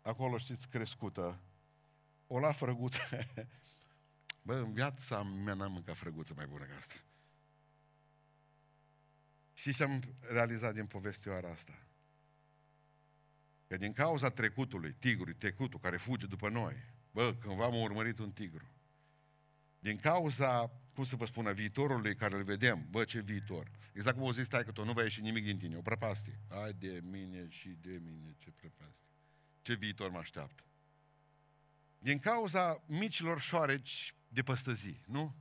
Acolo, 0.03 0.39
știți, 0.39 0.69
crescută. 0.69 1.41
O 2.27 2.39
la 2.39 2.53
frăguță. 2.53 3.01
Bă, 4.43 4.55
în 4.55 4.73
viața 4.73 5.23
mea 5.23 5.55
n-am 5.55 5.73
mâncat 5.73 5.97
frăguță 5.97 6.33
mai 6.37 6.47
bună 6.47 6.65
ca 6.65 6.77
asta. 6.77 6.95
Și 9.55 9.75
ce 9.75 9.83
am 9.83 10.03
realizat 10.21 10.75
din 10.75 10.87
povestioara 10.87 11.51
asta? 11.51 11.87
Că 13.67 13.77
din 13.77 13.93
cauza 13.93 14.29
trecutului, 14.29 14.93
tigrului, 14.93 15.35
trecutul 15.35 15.81
care 15.81 15.97
fuge 15.97 16.27
după 16.27 16.49
noi, 16.49 16.75
bă, 17.11 17.35
cândva 17.41 17.65
am 17.65 17.81
urmărit 17.81 18.19
un 18.19 18.33
tigru. 18.33 18.69
Din 19.79 19.97
cauza, 19.97 20.71
cum 20.95 21.05
să 21.05 21.17
vă 21.17 21.25
spună, 21.25 21.53
viitorului 21.53 22.17
care 22.17 22.37
îl 22.37 22.43
vedem, 22.43 22.87
bă, 22.91 23.05
ce 23.05 23.21
viitor. 23.21 23.71
Exact 23.93 24.17
cum 24.17 24.27
o 24.27 24.33
zis 24.33 24.45
stai 24.45 24.65
că 24.65 24.73
tu 24.73 24.85
nu 24.85 24.93
va 24.93 25.03
ieși 25.03 25.21
nimic 25.21 25.45
din 25.45 25.59
tine, 25.59 25.77
o 25.77 25.83
prăpastie. 25.83 26.39
Ai 26.49 26.73
de 26.73 27.01
mine 27.03 27.47
și 27.49 27.69
de 27.69 28.01
mine, 28.05 28.35
ce 28.39 28.51
prăpastie. 28.51 29.09
Ce 29.63 29.75
viitor 29.75 30.11
mă 30.11 30.19
așteaptă. 30.19 30.63
Din 31.99 32.19
cauza 32.19 32.83
micilor 32.87 33.41
șoareci 33.41 34.15
de 34.29 34.43
păstăzi, 34.43 35.01
nu? 35.07 35.35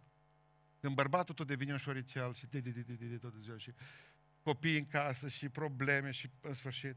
Când 0.83 0.95
bărbatul 0.95 1.35
tot 1.35 1.47
devine 1.47 1.71
un 1.71 1.77
șorițel 1.77 2.33
și 2.33 2.45
de, 2.45 2.59
de, 2.59 2.69
de, 2.69 2.81
de, 2.81 2.93
de, 2.93 3.05
de, 3.05 3.17
tot 3.17 3.33
ziua 3.41 3.57
și 3.57 3.73
copii 4.41 4.77
în 4.77 4.87
casă 4.87 5.27
și 5.27 5.49
probleme 5.49 6.11
și 6.11 6.29
în 6.41 6.53
sfârșit. 6.53 6.95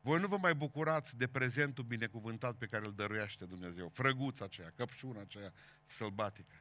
Voi 0.00 0.20
nu 0.20 0.26
vă 0.26 0.36
mai 0.36 0.54
bucurați 0.54 1.16
de 1.16 1.26
prezentul 1.26 1.84
binecuvântat 1.84 2.56
pe 2.56 2.66
care 2.66 2.86
îl 2.86 2.94
dăruiește 2.94 3.44
Dumnezeu. 3.44 3.88
Frăguța 3.88 4.44
aceea, 4.44 4.72
căpșuna 4.76 5.20
aceea 5.20 5.52
sălbatică. 5.84 6.54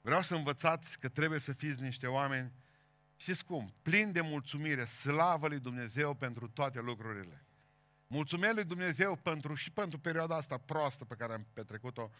Vreau 0.00 0.22
să 0.22 0.34
învățați 0.34 0.98
că 0.98 1.08
trebuie 1.08 1.38
să 1.38 1.52
fiți 1.52 1.82
niște 1.82 2.06
oameni, 2.06 2.52
știți 3.16 3.44
cum, 3.44 3.74
plini 3.82 4.12
de 4.12 4.20
mulțumire, 4.20 4.84
slavă 4.84 5.48
lui 5.48 5.60
Dumnezeu 5.60 6.14
pentru 6.14 6.48
toate 6.48 6.80
lucrurile. 6.80 7.44
Mulțumesc 8.06 8.54
lui 8.54 8.64
Dumnezeu 8.64 9.16
pentru, 9.16 9.54
și 9.54 9.70
pentru 9.70 9.98
perioada 9.98 10.36
asta 10.36 10.58
proastă 10.58 11.04
pe 11.04 11.14
care 11.14 11.32
am 11.32 11.46
petrecut-o 11.52 12.10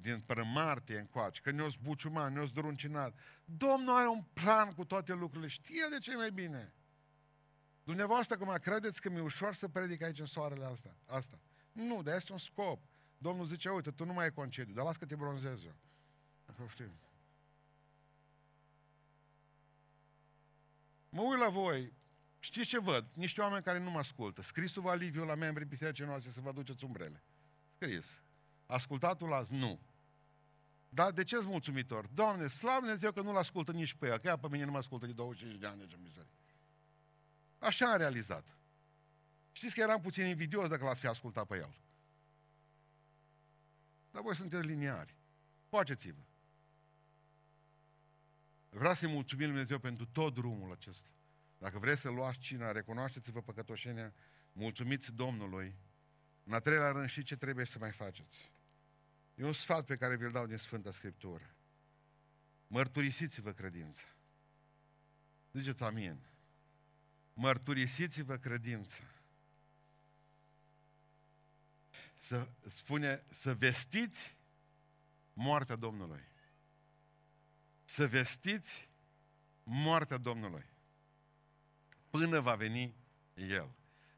din 0.00 0.20
până 0.20 0.44
martie 0.44 0.98
încoace, 0.98 1.40
că 1.40 1.50
ne-o 1.50 1.68
zbuciumat, 1.68 2.32
ne-o 2.32 2.44
zdruncinat. 2.44 3.18
Domnul 3.44 3.96
are 3.96 4.08
un 4.08 4.22
plan 4.32 4.72
cu 4.72 4.84
toate 4.84 5.12
lucrurile, 5.12 5.48
știe 5.48 5.86
de 5.90 5.98
ce 5.98 6.14
mai 6.14 6.30
bine. 6.30 6.72
Dumneavoastră, 7.84 8.36
cum 8.36 8.54
credeți 8.60 9.00
că 9.00 9.10
mi-e 9.10 9.20
ușor 9.20 9.54
să 9.54 9.68
predic 9.68 10.02
aici 10.02 10.18
în 10.18 10.26
soarele 10.26 10.64
asta? 10.64 10.96
asta. 11.06 11.38
Nu, 11.72 12.02
dar 12.02 12.16
este 12.16 12.32
un 12.32 12.38
scop. 12.38 12.82
Domnul 13.18 13.46
zice, 13.46 13.68
uite, 13.68 13.90
tu 13.90 14.04
nu 14.04 14.12
mai 14.12 14.24
ai 14.24 14.32
concediu, 14.32 14.74
dar 14.74 14.84
las 14.84 14.96
că 14.96 15.06
te 15.06 15.14
bronzez 15.14 15.64
eu. 15.64 15.74
Poftim. 16.56 16.92
Mă 21.08 21.22
uit 21.22 21.38
la 21.38 21.48
voi, 21.48 21.92
știți 22.38 22.68
ce 22.68 22.78
văd? 22.78 23.06
Niște 23.12 23.40
oameni 23.40 23.62
care 23.62 23.78
nu 23.78 23.90
mă 23.90 23.98
ascultă. 23.98 24.42
Scrisul-vă 24.42 24.94
Liviu 24.94 25.24
la 25.24 25.34
membrii 25.34 25.66
bisericii 25.66 26.04
noastre 26.04 26.30
să 26.30 26.40
vă 26.40 26.52
duceți 26.52 26.84
umbrele. 26.84 27.22
Scris. 27.74 28.20
Ascultatul 28.66 29.32
azi? 29.32 29.52
Nu. 29.54 29.80
Dar 30.88 31.12
de 31.12 31.24
ce-s 31.24 31.44
mulțumitor? 31.44 32.06
Doamne, 32.06 32.48
slavă 32.48 32.78
Dumnezeu 32.78 33.12
că 33.12 33.20
nu-L 33.20 33.36
ascultă 33.36 33.72
nici 33.72 33.94
pe 33.94 34.06
ea, 34.06 34.18
că 34.18 34.26
ea 34.26 34.36
pe 34.36 34.48
mine 34.48 34.64
nu 34.64 34.70
mă 34.70 34.78
ascultă 34.78 35.06
de 35.06 35.12
25 35.12 35.58
de 35.58 35.66
ani 35.66 35.78
de 35.78 35.96
biserică. 36.02 36.32
Așa 37.58 37.90
am 37.90 37.96
realizat. 37.96 38.56
Știți 39.52 39.74
că 39.74 39.80
eram 39.80 40.00
puțin 40.00 40.26
invidios 40.26 40.68
dacă 40.68 40.84
l-ați 40.84 41.00
fi 41.00 41.06
ascultat 41.06 41.46
pe 41.46 41.56
el. 41.56 41.74
Dar 44.10 44.22
voi 44.22 44.36
sunteți 44.36 44.66
liniari. 44.66 45.14
Faceți-vă. 45.68 46.22
Vreau 48.68 48.94
să-i 48.94 49.12
mulțumim 49.12 49.44
Lui 49.44 49.52
Dumnezeu 49.52 49.78
pentru 49.78 50.06
tot 50.06 50.34
drumul 50.34 50.72
acesta. 50.72 51.08
Dacă 51.58 51.78
vreți 51.78 52.00
să 52.00 52.10
luați 52.10 52.38
cina, 52.38 52.72
recunoașteți-vă 52.72 53.40
păcătoșenia, 53.40 54.14
mulțumiți 54.52 55.12
Domnului. 55.12 55.74
În 56.44 56.52
a 56.52 56.58
treilea 56.58 56.90
rând, 56.90 57.08
și 57.08 57.22
ce 57.22 57.36
trebuie 57.36 57.64
să 57.64 57.78
mai 57.78 57.92
faceți? 57.92 58.50
E 59.38 59.44
un 59.44 59.52
sfat 59.52 59.84
pe 59.84 59.96
care 59.96 60.16
vi-l 60.16 60.30
dau 60.30 60.46
din 60.46 60.56
Sfânta 60.56 60.92
Scriptură. 60.92 61.54
Mărturisiți-vă 62.66 63.52
credința. 63.52 64.04
Ziceți 65.52 65.82
amin. 65.82 66.18
Mărturisiți-vă 67.34 68.36
credința. 68.36 69.02
Să 72.18 72.48
spune, 72.66 73.22
să 73.30 73.54
vestiți 73.54 74.36
moartea 75.32 75.76
Domnului. 75.76 76.22
Să 77.84 78.06
vestiți 78.06 78.88
moartea 79.62 80.16
Domnului. 80.16 80.64
Până 82.10 82.40
va 82.40 82.54
veni 82.54 82.94
El. 83.34 83.70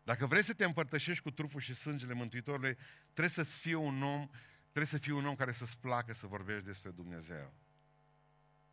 Dacă 0.02 0.26
vrei 0.26 0.44
să 0.44 0.54
te 0.54 0.64
împărtășești 0.64 1.22
cu 1.22 1.30
trupul 1.30 1.60
și 1.60 1.74
sângele 1.74 2.12
Mântuitorului, 2.12 2.76
trebuie 3.02 3.28
să 3.28 3.42
fii 3.42 3.74
un 3.74 4.02
om 4.02 4.30
Trebuie 4.70 4.86
să 4.86 4.98
fii 4.98 5.12
un 5.12 5.26
om 5.26 5.34
care 5.34 5.52
să-ți 5.52 5.78
placă 5.78 6.14
să 6.14 6.26
vorbești 6.26 6.64
despre 6.64 6.90
Dumnezeu. 6.90 7.52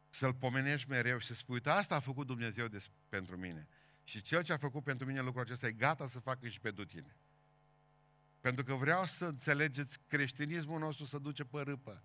Să-L 0.10 0.34
pomenești 0.34 0.90
mereu 0.90 1.18
și 1.18 1.28
să 1.28 1.34
spui, 1.34 1.54
uite, 1.54 1.70
asta 1.70 1.96
a 1.96 2.00
făcut 2.00 2.28
Dumnezeu 2.28 2.68
des- 2.68 2.90
pentru 3.10 3.38
mine. 3.38 3.68
Și 4.04 4.22
Cel 4.22 4.44
ce 4.44 4.54
a 4.54 4.58
făcut 4.58 4.84
pentru 4.84 5.08
mine 5.08 5.22
lucrul 5.22 5.42
acesta 5.42 5.68
e 5.68 5.72
gata 5.72 6.08
să 6.08 6.20
facă 6.20 6.48
și 6.48 6.60
pentru 6.60 6.86
tine. 6.86 7.16
Pentru 8.42 8.64
că 8.64 8.74
vreau 8.74 9.06
să 9.06 9.26
înțelegeți, 9.26 10.00
creștinismul 10.08 10.80
nostru 10.80 11.06
să 11.06 11.18
duce 11.18 11.44
pe 11.44 11.60
râpă. 11.62 12.04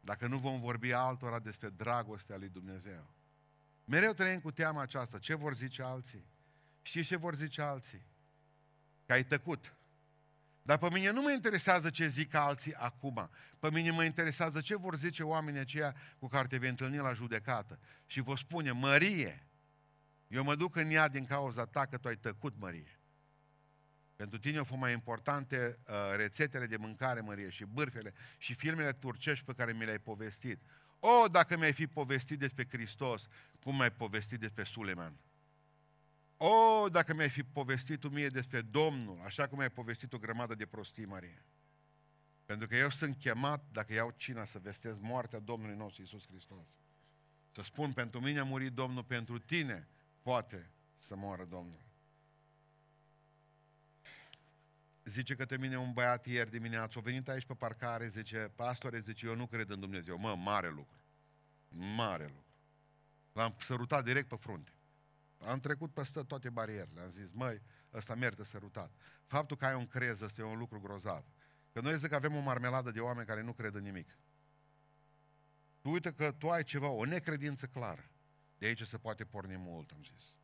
Dacă 0.00 0.26
nu 0.26 0.38
vom 0.38 0.60
vorbi 0.60 0.92
altora 0.92 1.38
despre 1.38 1.68
dragostea 1.68 2.36
lui 2.36 2.48
Dumnezeu. 2.48 3.14
Mereu 3.84 4.12
trăim 4.12 4.40
cu 4.40 4.50
teama 4.50 4.82
aceasta. 4.82 5.18
Ce 5.18 5.34
vor 5.34 5.54
zice 5.54 5.82
alții? 5.82 6.24
Știți 6.82 7.08
ce 7.08 7.16
vor 7.16 7.34
zice 7.34 7.62
alții? 7.62 8.02
Că 9.06 9.12
ai 9.12 9.24
tăcut. 9.24 9.74
Dar 10.62 10.78
pe 10.78 10.88
mine 10.92 11.10
nu 11.10 11.22
mă 11.22 11.30
interesează 11.30 11.90
ce 11.90 12.06
zic 12.06 12.34
alții 12.34 12.74
acum. 12.74 13.30
Pe 13.58 13.70
mine 13.70 13.90
mă 13.90 14.04
interesează 14.04 14.60
ce 14.60 14.76
vor 14.76 14.96
zice 14.96 15.22
oamenii 15.22 15.60
aceia 15.60 15.94
cu 16.18 16.28
care 16.28 16.46
te 16.46 16.56
vei 16.56 16.68
întâlni 16.68 16.96
la 16.96 17.12
judecată. 17.12 17.78
Și 18.06 18.20
vă 18.20 18.36
spune, 18.36 18.70
Mărie, 18.70 19.46
eu 20.28 20.42
mă 20.42 20.54
duc 20.54 20.76
în 20.76 20.90
ea 20.90 21.08
din 21.08 21.26
cauza 21.26 21.64
ta 21.64 21.86
că 21.86 21.96
tu 21.96 22.08
ai 22.08 22.16
tăcut, 22.16 22.58
Mărie. 22.58 22.98
Pentru 24.16 24.38
tine 24.38 24.58
au 24.58 24.64
fost 24.64 24.80
mai 24.80 24.92
importante 24.92 25.78
uh, 25.86 25.94
rețetele 26.16 26.66
de 26.66 26.76
mâncare, 26.76 27.20
Mărie, 27.20 27.48
și 27.48 27.64
bârfele 27.64 28.12
și 28.38 28.54
filmele 28.54 28.92
turcești 28.92 29.44
pe 29.44 29.52
care 29.52 29.72
mi 29.72 29.84
le-ai 29.84 29.98
povestit. 29.98 30.60
O, 30.98 31.28
dacă 31.28 31.56
mi-ai 31.56 31.72
fi 31.72 31.86
povestit 31.86 32.38
despre 32.38 32.66
Hristos, 32.70 33.28
cum 33.62 33.76
mi-ai 33.76 33.92
povestit 33.92 34.40
despre 34.40 34.64
Suleman. 34.64 35.14
O, 36.42 36.88
dacă 36.88 37.14
mi-ai 37.14 37.30
fi 37.30 37.42
povestit 37.42 38.00
tu 38.00 38.08
mie 38.08 38.28
despre 38.28 38.60
Domnul, 38.60 39.20
așa 39.24 39.48
cum 39.48 39.58
ai 39.58 39.70
povestit 39.70 40.12
o 40.12 40.18
grămadă 40.18 40.54
de 40.54 40.66
prostii, 40.66 41.04
Marie. 41.04 41.44
Pentru 42.44 42.66
că 42.66 42.76
eu 42.76 42.90
sunt 42.90 43.16
chemat, 43.16 43.64
dacă 43.72 43.92
iau 43.92 44.14
cina, 44.16 44.44
să 44.44 44.58
vestez 44.58 44.98
moartea 44.98 45.38
Domnului 45.38 45.76
nostru 45.76 46.02
Iisus 46.02 46.26
Hristos. 46.26 46.80
Să 47.50 47.62
spun, 47.62 47.92
pentru 47.92 48.20
mine 48.20 48.38
a 48.38 48.44
murit 48.44 48.72
Domnul, 48.72 49.04
pentru 49.04 49.38
tine 49.38 49.88
poate 50.22 50.70
să 50.96 51.16
moară 51.16 51.44
Domnul. 51.44 51.80
Zice 55.04 55.34
că 55.34 55.44
te 55.44 55.56
mine 55.56 55.78
un 55.78 55.92
băiat 55.92 56.26
ieri 56.26 56.50
dimineață, 56.50 56.98
a 56.98 57.02
venit 57.02 57.28
aici 57.28 57.46
pe 57.46 57.54
parcare, 57.54 58.08
zice, 58.08 58.52
pastore, 58.54 59.00
zice, 59.00 59.26
eu 59.26 59.34
nu 59.34 59.46
cred 59.46 59.70
în 59.70 59.80
Dumnezeu. 59.80 60.18
Mă, 60.18 60.34
mare 60.34 60.68
lucru. 60.68 61.00
Mare 61.68 62.24
lucru. 62.24 62.54
L-am 63.32 63.56
sărutat 63.58 64.04
direct 64.04 64.28
pe 64.28 64.36
frunte. 64.36 64.70
Am 65.46 65.60
trecut 65.60 65.92
peste 65.92 66.22
toate 66.22 66.50
barierele. 66.50 67.00
Am 67.00 67.10
zis, 67.10 67.30
măi, 67.32 67.62
ăsta 67.92 68.14
merită 68.14 68.44
sărutat. 68.44 68.92
Faptul 69.26 69.56
că 69.56 69.66
ai 69.66 69.74
un 69.74 69.86
crez, 69.86 70.20
ăsta 70.20 70.40
e 70.40 70.44
un 70.44 70.58
lucru 70.58 70.80
grozav. 70.80 71.24
Că 71.72 71.80
noi 71.80 71.98
zic 71.98 72.08
că 72.08 72.14
avem 72.14 72.36
o 72.36 72.40
marmeladă 72.40 72.90
de 72.90 73.00
oameni 73.00 73.26
care 73.26 73.42
nu 73.42 73.52
cred 73.52 73.74
în 73.74 73.82
nimic. 73.82 74.18
Tu 75.80 75.90
uite 75.90 76.12
că 76.12 76.32
tu 76.32 76.50
ai 76.50 76.64
ceva, 76.64 76.88
o 76.88 77.04
necredință 77.04 77.66
clară. 77.66 78.10
De 78.58 78.66
aici 78.66 78.82
se 78.82 78.98
poate 78.98 79.24
porni 79.24 79.56
mult, 79.56 79.90
am 79.90 80.02
zis. 80.02 80.34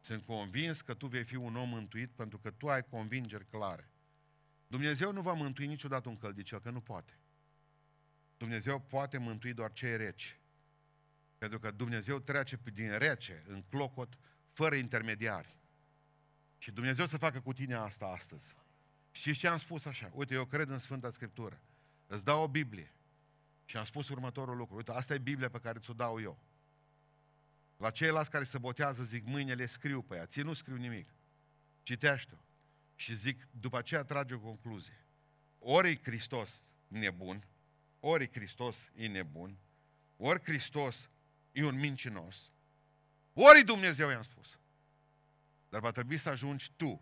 Sunt 0.00 0.22
convins 0.22 0.80
că 0.80 0.94
tu 0.94 1.06
vei 1.06 1.24
fi 1.24 1.36
un 1.36 1.56
om 1.56 1.68
mântuit 1.68 2.10
pentru 2.10 2.38
că 2.38 2.50
tu 2.50 2.68
ai 2.68 2.84
convingeri 2.84 3.46
clare. 3.46 3.90
Dumnezeu 4.66 5.12
nu 5.12 5.20
va 5.20 5.32
mântui 5.32 5.66
niciodată 5.66 6.08
un 6.08 6.16
căldicel, 6.16 6.60
că 6.60 6.70
nu 6.70 6.80
poate. 6.80 7.18
Dumnezeu 8.36 8.80
poate 8.80 9.18
mântui 9.18 9.52
doar 9.52 9.72
cei 9.72 9.96
reci. 9.96 10.37
Pentru 11.38 11.58
că 11.58 11.70
Dumnezeu 11.70 12.18
trece 12.18 12.60
din 12.74 12.98
rece 12.98 13.44
în 13.46 13.62
clocot, 13.62 14.18
fără 14.52 14.74
intermediari. 14.74 15.56
Și 16.58 16.70
Dumnezeu 16.70 17.06
să 17.06 17.16
facă 17.16 17.40
cu 17.40 17.52
tine 17.52 17.74
asta 17.74 18.06
astăzi. 18.06 18.54
Și 19.10 19.32
ce 19.32 19.48
am 19.48 19.58
spus 19.58 19.84
așa? 19.84 20.10
Uite, 20.14 20.34
eu 20.34 20.44
cred 20.44 20.68
în 20.68 20.78
Sfânta 20.78 21.10
Scriptură. 21.10 21.60
Îți 22.06 22.24
dau 22.24 22.42
o 22.42 22.48
Biblie. 22.48 22.92
Și 23.64 23.76
am 23.76 23.84
spus 23.84 24.08
următorul 24.08 24.56
lucru. 24.56 24.76
Uite, 24.76 24.92
asta 24.92 25.14
e 25.14 25.18
Biblia 25.18 25.48
pe 25.48 25.60
care 25.60 25.78
ți-o 25.78 25.92
dau 25.92 26.20
eu. 26.20 26.38
La 27.76 27.90
ceilalți 27.90 28.30
care 28.30 28.44
se 28.44 28.58
botează 28.58 29.04
zic, 29.04 29.24
mâine 29.24 29.54
le 29.54 29.66
scriu 29.66 30.02
pe 30.02 30.16
ea. 30.16 30.26
Ție 30.26 30.42
nu 30.42 30.52
scriu 30.52 30.76
nimic. 30.76 31.08
Citește-o. 31.82 32.38
Și 32.94 33.14
zic, 33.14 33.46
după 33.50 33.78
aceea 33.78 34.02
trage 34.02 34.34
o 34.34 34.38
concluzie. 34.38 35.04
Ori 35.58 35.90
e 35.90 36.00
Hristos 36.02 36.68
nebun, 36.88 37.46
ori 38.00 38.24
e 38.24 38.30
Hristos 38.32 38.90
e 38.94 39.06
nebun, 39.06 39.58
ori 40.16 40.42
Hristos 40.42 41.10
e 41.58 41.64
un 41.64 41.78
mincinos, 41.78 42.52
ori 43.32 43.64
Dumnezeu 43.64 44.08
i-am 44.08 44.22
spus. 44.22 44.58
Dar 45.68 45.80
va 45.80 45.90
trebui 45.90 46.18
să 46.18 46.28
ajungi 46.28 46.72
tu 46.76 47.00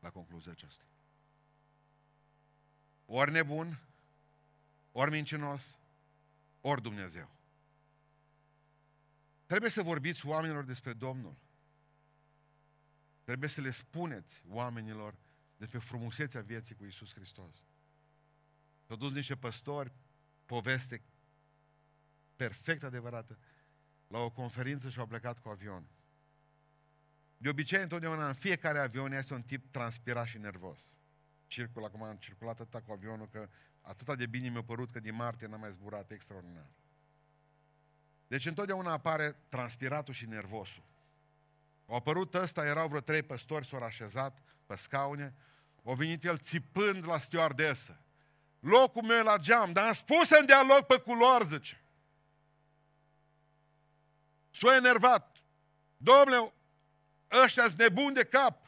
la 0.00 0.10
concluzia 0.10 0.52
aceasta. 0.52 0.84
Ori 3.06 3.30
nebun, 3.30 3.80
ori 4.92 5.10
mincinos, 5.10 5.78
ori 6.60 6.82
Dumnezeu. 6.82 7.30
Trebuie 9.46 9.70
să 9.70 9.82
vorbiți 9.82 10.26
oamenilor 10.26 10.64
despre 10.64 10.92
Domnul. 10.92 11.36
Trebuie 13.24 13.48
să 13.48 13.60
le 13.60 13.70
spuneți 13.70 14.42
oamenilor 14.48 15.14
despre 15.56 15.78
frumusețea 15.78 16.40
vieții 16.40 16.74
cu 16.74 16.84
Isus 16.84 17.12
Hristos. 17.12 17.66
S-au 18.86 18.96
dus 18.96 19.12
niște 19.12 19.36
păstori, 19.36 19.92
poveste 20.46 21.02
perfect 22.44 22.82
adevărată, 22.82 23.38
la 24.06 24.18
o 24.18 24.30
conferință 24.30 24.88
și 24.88 24.98
au 24.98 25.06
plecat 25.06 25.38
cu 25.38 25.48
avion. 25.48 25.84
De 27.36 27.48
obicei, 27.48 27.82
întotdeauna, 27.82 28.26
în 28.26 28.34
fiecare 28.34 28.78
avion 28.78 29.12
este 29.12 29.34
un 29.34 29.42
tip 29.42 29.72
transpirat 29.72 30.26
și 30.26 30.38
nervos. 30.38 30.78
Circul, 31.46 31.84
acum 31.84 32.02
am 32.02 32.16
circulat 32.16 32.60
atâta 32.60 32.80
cu 32.80 32.92
avionul 32.92 33.28
că 33.28 33.48
atâta 33.80 34.14
de 34.14 34.26
bine 34.26 34.48
mi-a 34.48 34.62
părut 34.62 34.90
că 34.90 35.00
din 35.00 35.14
martie 35.14 35.46
n-am 35.46 35.60
mai 35.60 35.72
zburat 35.72 36.10
extraordinar. 36.10 36.70
Deci 38.26 38.46
întotdeauna 38.46 38.92
apare 38.92 39.36
transpiratul 39.48 40.14
și 40.14 40.26
nervosul. 40.26 40.84
Au 41.86 41.96
apărut 41.96 42.34
ăsta, 42.34 42.66
erau 42.66 42.88
vreo 42.88 43.00
trei 43.00 43.22
păstori, 43.22 43.66
s-au 43.66 43.82
așezat 43.82 44.38
pe 44.66 44.76
scaune, 44.76 45.34
au 45.84 45.94
venit 45.94 46.24
el 46.24 46.38
țipând 46.38 47.06
la 47.06 47.18
stewardesă. 47.18 48.00
Locul 48.60 49.02
meu 49.02 49.24
la 49.24 49.36
geam, 49.36 49.72
dar 49.72 49.86
am 49.86 49.92
spus 49.92 50.30
în 50.30 50.46
dialog 50.46 50.80
pe 50.86 50.98
culoar, 50.98 51.42
zice. 51.46 51.79
S-a 54.50 54.76
enervat. 54.76 55.36
Domnule, 55.96 56.52
ăștia 57.44 57.64
sunt 57.66 57.78
nebuni 57.78 58.14
de 58.14 58.24
cap. 58.24 58.66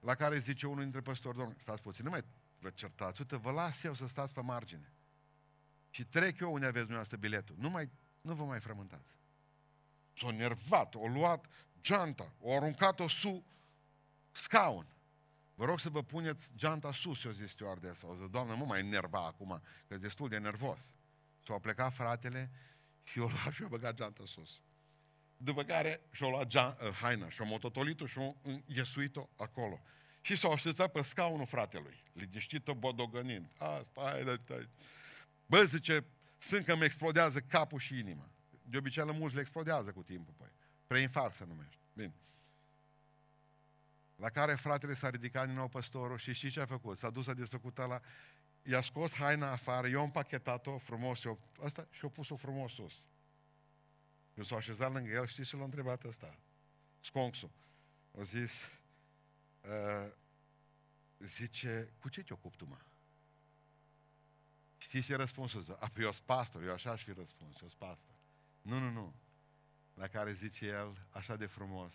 La 0.00 0.14
care 0.14 0.38
zice 0.38 0.66
unul 0.66 0.82
dintre 0.82 1.00
păstori, 1.00 1.36
domnule, 1.36 1.58
stați 1.60 1.82
puțin, 1.82 2.04
nu 2.04 2.10
mai 2.10 2.24
vă 2.58 2.70
certați, 2.70 3.20
uite, 3.20 3.36
vă 3.36 3.50
las 3.50 3.82
eu 3.82 3.94
să 3.94 4.06
stați 4.06 4.34
pe 4.34 4.40
margine. 4.40 4.92
Și 5.90 6.04
trec 6.04 6.40
eu 6.40 6.52
unde 6.52 6.66
aveți 6.66 6.86
dumneavoastră 6.86 7.16
biletul. 7.16 7.56
Nu, 7.58 7.70
mai, 7.70 7.90
nu 8.20 8.34
vă 8.34 8.44
mai 8.44 8.60
frământați. 8.60 9.16
S-a 10.12 10.30
nervat, 10.30 10.94
o 10.94 11.06
luat 11.06 11.44
geanta, 11.80 12.32
o 12.40 12.56
aruncat-o 12.56 13.08
su 13.08 13.44
scaun. 14.32 14.86
Vă 15.54 15.64
rog 15.64 15.80
să 15.80 15.88
vă 15.88 16.02
puneți 16.02 16.50
geanta 16.56 16.92
sus, 16.92 17.24
eu 17.24 17.30
zis 17.30 17.50
stewardesa. 17.50 18.06
O 18.06 18.14
zis, 18.14 18.28
doamnă, 18.28 18.54
nu 18.54 18.64
mai 18.64 18.82
nerva 18.82 19.26
acum, 19.26 19.62
că 19.88 19.94
e 19.94 19.96
destul 19.96 20.28
de 20.28 20.38
nervos. 20.38 20.94
S-a 21.44 21.58
plecat 21.58 21.94
fratele 21.94 22.50
și 23.10 23.18
o 23.18 23.26
luat 23.26 23.52
și 23.52 23.62
o 23.62 23.68
băgat 23.68 23.94
geanta 23.94 24.22
sus. 24.26 24.60
După 25.36 25.62
care 25.62 26.00
și-a 26.10 26.28
luat 26.28 26.46
gean, 26.46 26.76
uh, 26.82 26.90
haina 26.90 27.28
și-a 27.28 27.44
mototolit-o 27.44 28.06
și 28.06 28.18
a 28.18 28.34
iesuit-o 28.66 29.28
acolo. 29.36 29.80
Și 30.20 30.36
s-a 30.36 30.48
așezat 30.48 30.92
pe 30.92 31.02
scaunul 31.02 31.46
fratelui, 31.46 32.02
liniștit-o 32.12 32.74
bodogănind. 32.74 33.52
Asta, 33.58 34.00
hai, 34.04 34.22
hai, 34.24 34.40
hai. 34.48 34.68
Bă, 35.46 35.64
zice, 35.64 36.04
sunt 36.38 36.64
că 36.64 36.72
îmi 36.72 36.84
explodează 36.84 37.40
capul 37.40 37.78
și 37.78 37.98
inima. 37.98 38.30
De 38.62 38.76
obicei 38.76 39.04
la 39.04 39.12
mulți 39.12 39.34
le 39.34 39.40
explodează 39.40 39.90
cu 39.90 40.02
timpul, 40.02 40.34
păi. 40.36 40.52
Preinfarct 40.86 41.34
se 41.34 41.44
numește. 41.44 41.82
Bine. 41.92 42.12
La 44.16 44.28
care 44.28 44.54
fratele 44.54 44.94
s-a 44.94 45.10
ridicat 45.10 45.46
din 45.46 45.54
nou 45.54 45.68
păstorul 45.68 46.18
și 46.18 46.32
știți 46.32 46.52
ce 46.52 46.60
a 46.60 46.66
făcut? 46.66 46.98
S-a 46.98 47.10
dus, 47.10 47.26
a 47.26 47.34
desfăcut 47.34 47.76
la 47.76 48.00
i-a 48.62 48.80
scos 48.80 49.12
haina 49.12 49.50
afară, 49.50 49.88
eu 49.88 49.98
am 49.98 50.04
împachetat-o 50.04 50.78
frumos, 50.78 51.24
eu, 51.24 51.38
asta, 51.62 51.86
și-a 51.90 52.08
pus-o 52.08 52.36
frumos 52.36 52.72
sus. 52.72 53.06
Eu 54.34 54.44
s-a 54.44 54.56
așezat 54.56 54.92
lângă 54.92 55.10
el, 55.10 55.26
știți 55.26 55.48
ce 55.48 55.56
l-a 55.56 55.64
întrebat 55.64 56.04
ăsta? 56.04 56.38
Sconxul. 57.00 57.50
A 58.18 58.22
zis, 58.22 58.68
uh, 59.60 60.12
zice, 61.18 61.92
cu 62.00 62.08
ce 62.08 62.22
te 62.22 62.32
ocupi 62.32 62.56
tu, 62.56 62.66
mă? 62.66 62.78
Știți 64.76 65.06
ce 65.06 65.16
răspunsul? 65.16 65.76
A, 65.80 65.90
eu 65.96 66.12
sunt 66.12 66.26
pastor, 66.26 66.62
eu 66.62 66.72
așa 66.72 66.90
aș 66.90 67.02
fi 67.02 67.12
răspuns, 67.12 67.60
eu 67.60 67.68
sunt 67.68 67.80
pastor. 67.80 68.14
Nu, 68.62 68.78
nu, 68.78 68.90
nu. 68.90 69.14
La 69.94 70.08
care 70.08 70.32
zice 70.32 70.66
el, 70.66 71.06
așa 71.10 71.36
de 71.36 71.46
frumos, 71.46 71.94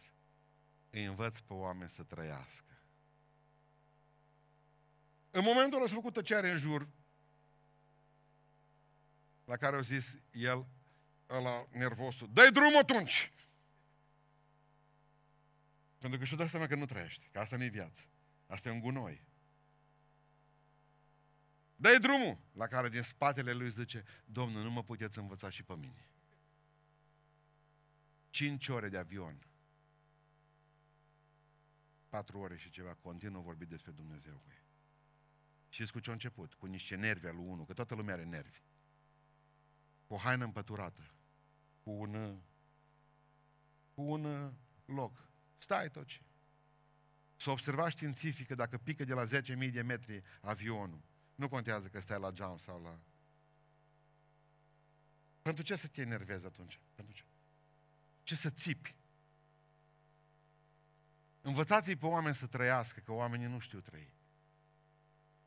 îi 0.90 1.06
învăț 1.06 1.40
pe 1.40 1.54
oameni 1.54 1.90
să 1.90 2.04
trăiască. 2.04 2.75
În 5.36 5.44
momentul 5.44 5.78
ăla 5.78 5.88
s-a 5.88 5.94
făcut 5.96 6.14
tăceare 6.14 6.52
în 6.52 6.58
jur, 6.58 6.88
la 9.46 9.58
care 9.58 9.76
au 9.76 9.82
zis 9.82 10.18
el, 10.32 10.68
ăla 11.30 11.68
nervosul, 11.72 12.30
dă-i 12.34 12.52
drum 12.52 12.78
atunci! 12.78 13.32
Pentru 15.98 16.20
că 16.20 16.26
și-o 16.26 16.38
dat 16.38 16.50
seama 16.50 16.68
că 16.68 16.76
nu 16.76 16.86
trăiești, 16.86 17.30
că 17.32 17.40
asta 17.40 17.58
nu 17.58 17.64
e 17.64 17.68
viață. 17.68 18.02
Asta 18.48 18.70
e 18.70 18.72
un 18.72 18.80
gunoi 18.80 19.24
dă 21.76 21.98
drumul! 21.98 22.38
La 22.52 22.68
care 22.68 22.90
din 22.90 23.02
spatele 23.02 23.54
lui 23.54 23.70
zice, 23.70 24.04
Domnul, 24.26 24.64
nu 24.64 24.72
mă 24.72 24.84
puteți 24.84 25.18
învăța 25.18 25.50
și 25.50 25.64
pe 25.64 25.76
mine. 25.76 26.10
Cinci 28.30 28.68
ore 28.68 28.90
de 28.90 28.98
avion. 28.98 29.48
Patru 32.10 32.40
ore 32.40 32.58
și 32.58 32.70
ceva, 32.70 32.98
continuă 33.02 33.42
vorbit 33.42 33.68
despre 33.68 33.92
Dumnezeu 33.92 34.34
cu 34.34 34.50
ei. 34.50 34.65
Și 35.76 35.92
cu 35.92 36.00
ce 36.00 36.10
a 36.10 36.14
început? 36.14 36.54
Cu 36.54 36.66
niște 36.66 36.96
nervi 36.96 37.28
al 37.28 37.38
unul, 37.38 37.66
că 37.66 37.74
toată 37.74 37.96
lumea 37.96 38.14
are 38.14 38.24
nervi. 38.24 38.62
Cu 40.08 40.14
o 40.14 40.18
haină 40.18 40.44
împăturată. 40.44 41.12
Cu 41.84 41.90
un, 41.90 42.40
cu 43.94 44.02
un 44.02 44.54
loc. 44.86 45.30
Stai 45.58 45.90
toci. 45.90 46.22
S-a 47.36 47.52
observat 47.52 47.90
științific 47.90 48.48
că 48.48 48.56
dacă 48.56 48.78
pică 48.78 49.04
de 49.04 49.14
la 49.14 49.26
10.000 49.26 49.72
de 49.72 49.82
metri 49.82 50.24
avionul, 50.42 51.02
nu 51.36 51.50
contează 51.50 51.88
că 51.88 52.00
stai 52.00 52.20
la 52.20 52.32
geam 52.32 52.58
sau 52.58 52.82
la... 52.82 53.00
Pentru 55.42 55.64
ce 55.64 55.76
să 55.76 55.88
te 55.88 56.02
enervezi 56.02 56.46
atunci? 56.46 56.80
Pentru 56.94 57.14
ce? 57.14 57.24
Ce 58.24 58.36
să 58.36 58.50
țipi? 58.50 58.96
Învățați-i 61.42 61.96
pe 61.96 62.06
oameni 62.06 62.36
să 62.36 62.48
trăiască, 62.48 63.00
că 63.00 63.12
oamenii 63.12 63.48
nu 63.48 63.60
știu 63.60 63.80
trăi. 63.80 64.14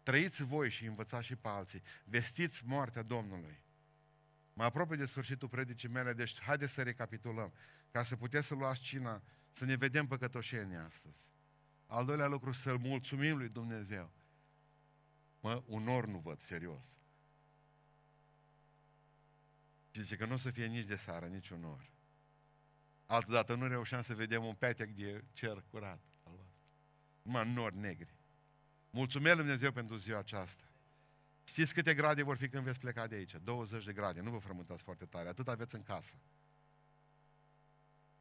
Trăiți 0.09 0.43
voi 0.43 0.71
și 0.71 0.85
învățați 0.85 1.27
și 1.27 1.37
pe 1.37 1.49
alții. 1.49 1.83
Vestiți 2.05 2.67
moartea 2.67 3.03
Domnului. 3.03 3.63
Mă 4.53 4.65
apropie 4.65 4.97
de 4.97 5.05
sfârșitul 5.05 5.49
predicii 5.49 5.89
mele, 5.89 6.13
deci 6.13 6.41
haideți 6.41 6.73
să 6.73 6.83
recapitulăm. 6.83 7.53
Ca 7.91 8.05
să 8.05 8.17
puteți 8.17 8.47
să 8.47 8.55
luați 8.55 8.81
cina, 8.81 9.23
să 9.51 9.65
ne 9.65 9.77
vedem 9.77 10.07
păcătoșenii 10.07 10.77
astăzi. 10.77 11.17
Al 11.87 12.05
doilea 12.05 12.27
lucru, 12.27 12.53
să-L 12.53 12.79
mulțumim 12.79 13.37
lui 13.37 13.49
Dumnezeu. 13.49 14.13
Mă, 15.41 15.63
un 15.67 15.89
or 15.89 16.07
nu 16.07 16.19
văd, 16.19 16.41
serios. 16.41 16.97
Zice 19.93 20.17
că 20.17 20.27
nu 20.27 20.33
o 20.33 20.37
să 20.37 20.51
fie 20.51 20.67
nici 20.67 20.87
de 20.87 20.97
seară, 20.97 21.27
nici 21.27 21.49
un 21.49 21.65
or. 21.65 21.91
Altădată 23.07 23.55
nu 23.55 23.67
reușeam 23.67 24.03
să 24.03 24.15
vedem 24.15 24.45
un 24.45 24.55
petec 24.55 24.91
de 24.91 25.25
cer 25.33 25.65
curat. 25.71 26.03
Numai 27.23 27.53
nori 27.53 27.77
negri. 27.77 28.18
Mulțumesc 28.91 29.35
Lui 29.35 29.45
Dumnezeu 29.45 29.73
pentru 29.73 29.97
ziua 29.97 30.19
aceasta. 30.19 30.65
Știți 31.45 31.75
câte 31.75 31.95
grade 31.95 32.23
vor 32.23 32.37
fi 32.37 32.49
când 32.49 32.65
veți 32.65 32.79
pleca 32.79 33.07
de 33.07 33.15
aici? 33.15 33.35
20 33.43 33.85
de 33.85 33.93
grade. 33.93 34.21
Nu 34.21 34.31
vă 34.31 34.39
frământați 34.39 34.83
foarte 34.83 35.05
tare. 35.05 35.29
Atât 35.29 35.49
aveți 35.49 35.75
în 35.75 35.83
casă. 35.83 36.15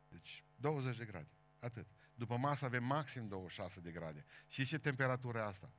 Deci, 0.09 0.43
20 0.55 0.97
de 0.97 1.05
grade. 1.05 1.29
Atât. 1.59 1.87
După 2.15 2.37
masă 2.37 2.65
avem 2.65 2.83
maxim 2.83 3.27
26 3.27 3.79
de 3.79 3.91
grade. 3.91 4.25
Și 4.47 4.65
ce 4.65 4.77
temperatură 4.77 5.41
asta? 5.43 5.71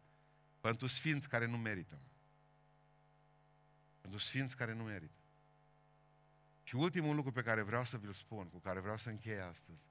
Pentru 0.60 0.86
sfinți 0.86 1.28
care 1.28 1.46
nu 1.46 1.56
merită. 1.56 1.98
Pentru 4.00 4.18
sfinți 4.18 4.56
care 4.56 4.72
nu 4.72 4.82
merită. 4.82 5.18
Și 6.62 6.76
ultimul 6.76 7.14
lucru 7.14 7.32
pe 7.32 7.42
care 7.42 7.62
vreau 7.62 7.84
să 7.84 7.96
vi-l 7.96 8.12
spun, 8.12 8.48
cu 8.48 8.58
care 8.58 8.80
vreau 8.80 8.98
să 8.98 9.08
închei 9.08 9.40
astăzi. 9.40 9.82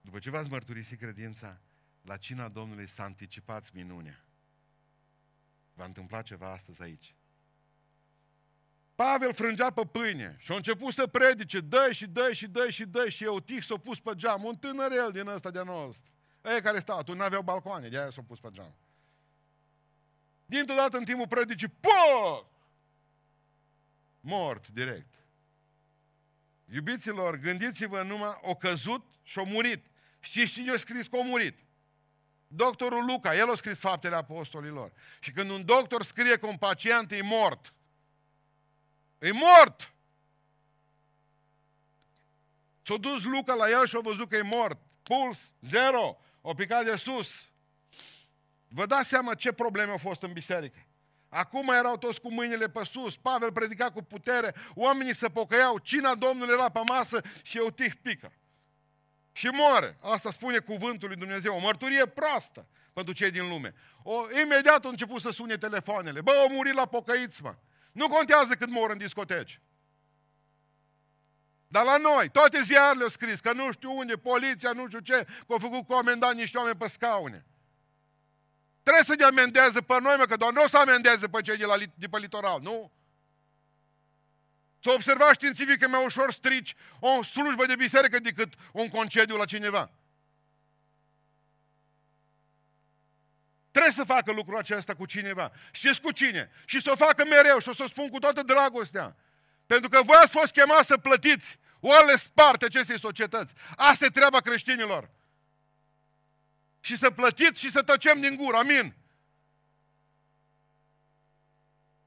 După 0.00 0.18
ce 0.18 0.30
v-ați 0.30 0.50
mărturisit 0.50 0.98
credința, 0.98 1.60
la 2.02 2.16
cina 2.16 2.48
Domnului 2.48 2.88
să 2.88 3.02
anticipați 3.02 3.70
minunea. 3.74 4.24
Va 5.74 5.84
întâmpla 5.84 6.22
ceva 6.22 6.52
astăzi 6.52 6.82
aici. 6.82 7.14
Pavel 8.94 9.34
frângea 9.34 9.70
pe 9.70 9.86
pâine 9.86 10.36
și 10.38 10.52
a 10.52 10.54
început 10.54 10.92
să 10.92 11.06
predice, 11.06 11.60
dă 11.60 11.88
și 11.92 12.06
dă 12.06 12.32
și 12.32 12.46
dă 12.46 12.70
și 12.70 12.84
dă 12.84 13.08
și 13.08 13.24
Eutih 13.24 13.62
s-a 13.62 13.76
pus 13.76 14.00
pe 14.00 14.14
geam, 14.14 14.44
un 14.44 14.56
tânărel 14.56 15.12
din 15.12 15.26
ăsta 15.26 15.50
de 15.50 15.62
nostru. 15.62 16.10
Ei 16.44 16.62
care 16.62 16.78
stau, 16.78 16.98
atunci 16.98 17.18
n-aveau 17.18 17.42
balcoane, 17.42 17.88
de 17.88 17.98
aia 17.98 18.10
s-au 18.10 18.22
pus 18.22 18.40
pe 18.40 18.48
geam. 18.52 18.74
Dintr-o 20.46 20.74
dată 20.74 20.96
în 20.96 21.04
timpul 21.04 21.28
predicii, 21.28 21.68
pă! 21.68 22.46
Mort, 24.20 24.68
direct. 24.68 25.14
Iubiților, 26.64 27.36
gândiți-vă 27.36 28.02
numai, 28.02 28.38
o 28.42 28.54
căzut 28.54 29.06
și 29.22 29.38
o 29.38 29.44
murit. 29.44 29.86
Știți 30.20 30.52
cine 30.52 30.72
a 30.72 30.76
scris 30.76 31.06
că 31.06 31.16
a 31.16 31.22
murit? 31.22 31.58
Doctorul 32.54 33.04
Luca, 33.04 33.34
el 33.34 33.50
a 33.50 33.54
scris 33.56 33.78
faptele 33.78 34.16
apostolilor. 34.16 34.92
Și 35.20 35.32
când 35.32 35.50
un 35.50 35.64
doctor 35.64 36.04
scrie 36.04 36.38
că 36.38 36.46
un 36.46 36.56
pacient 36.56 37.12
e 37.12 37.22
mort, 37.22 37.72
e 39.18 39.30
mort! 39.30 39.92
S-a 42.82 42.96
dus 42.96 43.24
Luca 43.24 43.54
la 43.54 43.68
el 43.68 43.86
și 43.86 43.96
a 43.96 44.00
văzut 44.00 44.28
că 44.28 44.36
e 44.36 44.42
mort. 44.42 44.78
Puls, 45.02 45.52
zero, 45.60 46.18
o 46.40 46.54
picat 46.54 46.84
de 46.84 46.96
sus. 46.96 47.50
Vă 48.68 48.86
dați 48.86 49.08
seama 49.08 49.34
ce 49.34 49.52
probleme 49.52 49.90
au 49.90 49.98
fost 49.98 50.22
în 50.22 50.32
biserică. 50.32 50.86
Acum 51.28 51.68
erau 51.68 51.96
toți 51.96 52.20
cu 52.20 52.32
mâinile 52.32 52.68
pe 52.68 52.84
sus, 52.84 53.16
Pavel 53.16 53.52
predica 53.52 53.90
cu 53.90 54.02
putere, 54.02 54.54
oamenii 54.74 55.14
se 55.14 55.28
pocăiau, 55.28 55.78
cina 55.78 56.14
Domnului 56.14 56.54
era 56.54 56.68
pe 56.68 56.80
masă 56.86 57.22
și 57.42 57.56
eu 57.56 57.70
tih 57.70 57.92
pică. 58.02 58.32
Și 59.32 59.46
moare. 59.46 59.98
Asta 60.00 60.30
spune 60.30 60.58
cuvântul 60.58 61.08
lui 61.08 61.16
Dumnezeu. 61.16 61.54
O 61.54 61.58
mărturie 61.58 62.06
proastă 62.06 62.66
pentru 62.92 63.12
cei 63.14 63.30
din 63.30 63.48
lume. 63.48 63.74
O, 64.02 64.40
imediat 64.40 64.84
au 64.84 64.90
început 64.90 65.20
să 65.20 65.30
sune 65.30 65.56
telefoanele. 65.56 66.20
Bă, 66.20 66.30
au 66.30 66.48
murit 66.48 66.74
la 66.74 66.86
pocăiți, 66.86 67.42
mă. 67.42 67.54
Nu 67.92 68.08
contează 68.08 68.54
cât 68.54 68.68
mor 68.68 68.90
în 68.90 68.98
discoteci. 68.98 69.60
Dar 71.66 71.84
la 71.84 71.96
noi, 71.96 72.30
toate 72.30 72.60
ziarele 72.62 73.02
au 73.02 73.08
scris 73.08 73.40
că 73.40 73.52
nu 73.52 73.72
știu 73.72 73.96
unde, 73.96 74.14
poliția, 74.14 74.72
nu 74.72 74.86
știu 74.86 74.98
ce, 74.98 75.24
că 75.24 75.52
au 75.52 75.58
făcut 75.58 75.86
comendat 75.86 76.34
niște 76.34 76.58
oameni 76.58 76.76
pe 76.76 76.88
scaune. 76.88 77.46
Trebuie 78.82 79.04
să 79.04 79.14
ne 79.18 79.24
amendeze 79.24 79.80
pe 79.80 80.00
noi, 80.00 80.16
mă, 80.16 80.24
că 80.24 80.36
doar 80.36 80.52
nu 80.52 80.62
o 80.62 80.68
să 80.68 80.78
amendeze 80.78 81.28
pe 81.28 81.40
cei 81.40 81.56
de, 81.56 81.64
la, 81.64 81.76
de 81.94 82.06
pe 82.06 82.18
litoral, 82.18 82.60
nu? 82.60 82.92
S-a 84.82 84.92
observat 84.92 85.34
științific 85.34 85.78
că 85.78 85.88
mai 85.88 86.04
ușor 86.04 86.32
strici 86.32 86.74
o 86.98 87.22
slujbă 87.22 87.66
de 87.66 87.76
biserică 87.76 88.18
decât 88.18 88.52
un 88.72 88.88
concediu 88.88 89.36
la 89.36 89.44
cineva. 89.44 89.90
Trebuie 93.70 93.92
să 93.92 94.04
facă 94.04 94.32
lucrul 94.32 94.56
acesta 94.56 94.94
cu 94.94 95.06
cineva. 95.06 95.52
Știți 95.72 96.00
cu 96.00 96.12
cine? 96.12 96.50
Și 96.64 96.80
să 96.80 96.90
o 96.90 96.96
facă 96.96 97.24
mereu 97.24 97.58
și 97.58 97.68
o 97.68 97.72
să 97.72 97.82
o 97.82 97.88
spun 97.88 98.08
cu 98.08 98.18
toată 98.18 98.42
dragostea. 98.42 99.16
Pentru 99.66 99.88
că 99.88 100.02
voi 100.02 100.16
ați 100.22 100.32
fost 100.32 100.52
chemați 100.52 100.86
să 100.86 100.96
plătiți 100.96 101.58
oarele 101.80 102.16
sparte 102.16 102.64
acestei 102.64 102.98
societăți. 102.98 103.54
Asta 103.76 104.04
e 104.04 104.08
treaba 104.08 104.40
creștinilor 104.40 105.10
și 106.80 106.96
să 106.96 107.10
plătiți 107.10 107.60
și 107.60 107.70
să 107.70 107.82
tăcem 107.82 108.20
din 108.20 108.36
gură. 108.36 108.56
Amin. 108.56 108.94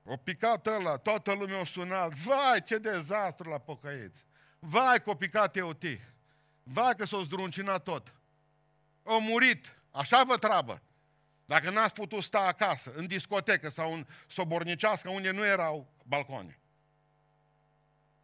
O 0.07 0.17
picat 0.17 0.67
ăla, 0.67 0.97
toată 0.97 1.31
lumea 1.33 1.59
o 1.59 1.65
sunat. 1.65 2.13
Vai, 2.13 2.63
ce 2.63 2.77
dezastru 2.77 3.49
la 3.49 3.57
pocăiți. 3.57 4.25
Vai, 4.59 5.01
că 5.01 5.09
o 5.09 5.15
picat 5.15 5.55
Eutih. 5.55 6.01
Vai 6.63 6.95
că 6.95 7.05
s-o 7.05 7.23
zdruncinat 7.23 7.83
tot. 7.83 8.13
O 9.03 9.19
murit. 9.19 9.81
Așa 9.91 10.23
vă 10.23 10.37
treabă. 10.37 10.81
Dacă 11.45 11.69
n-ați 11.69 11.93
putut 11.93 12.23
sta 12.23 12.39
acasă, 12.39 12.93
în 12.95 13.07
discotecă 13.07 13.69
sau 13.69 13.93
în 13.93 14.05
sobornicească, 14.27 15.09
unde 15.09 15.31
nu 15.31 15.45
erau 15.45 15.93
balcone. 16.03 16.59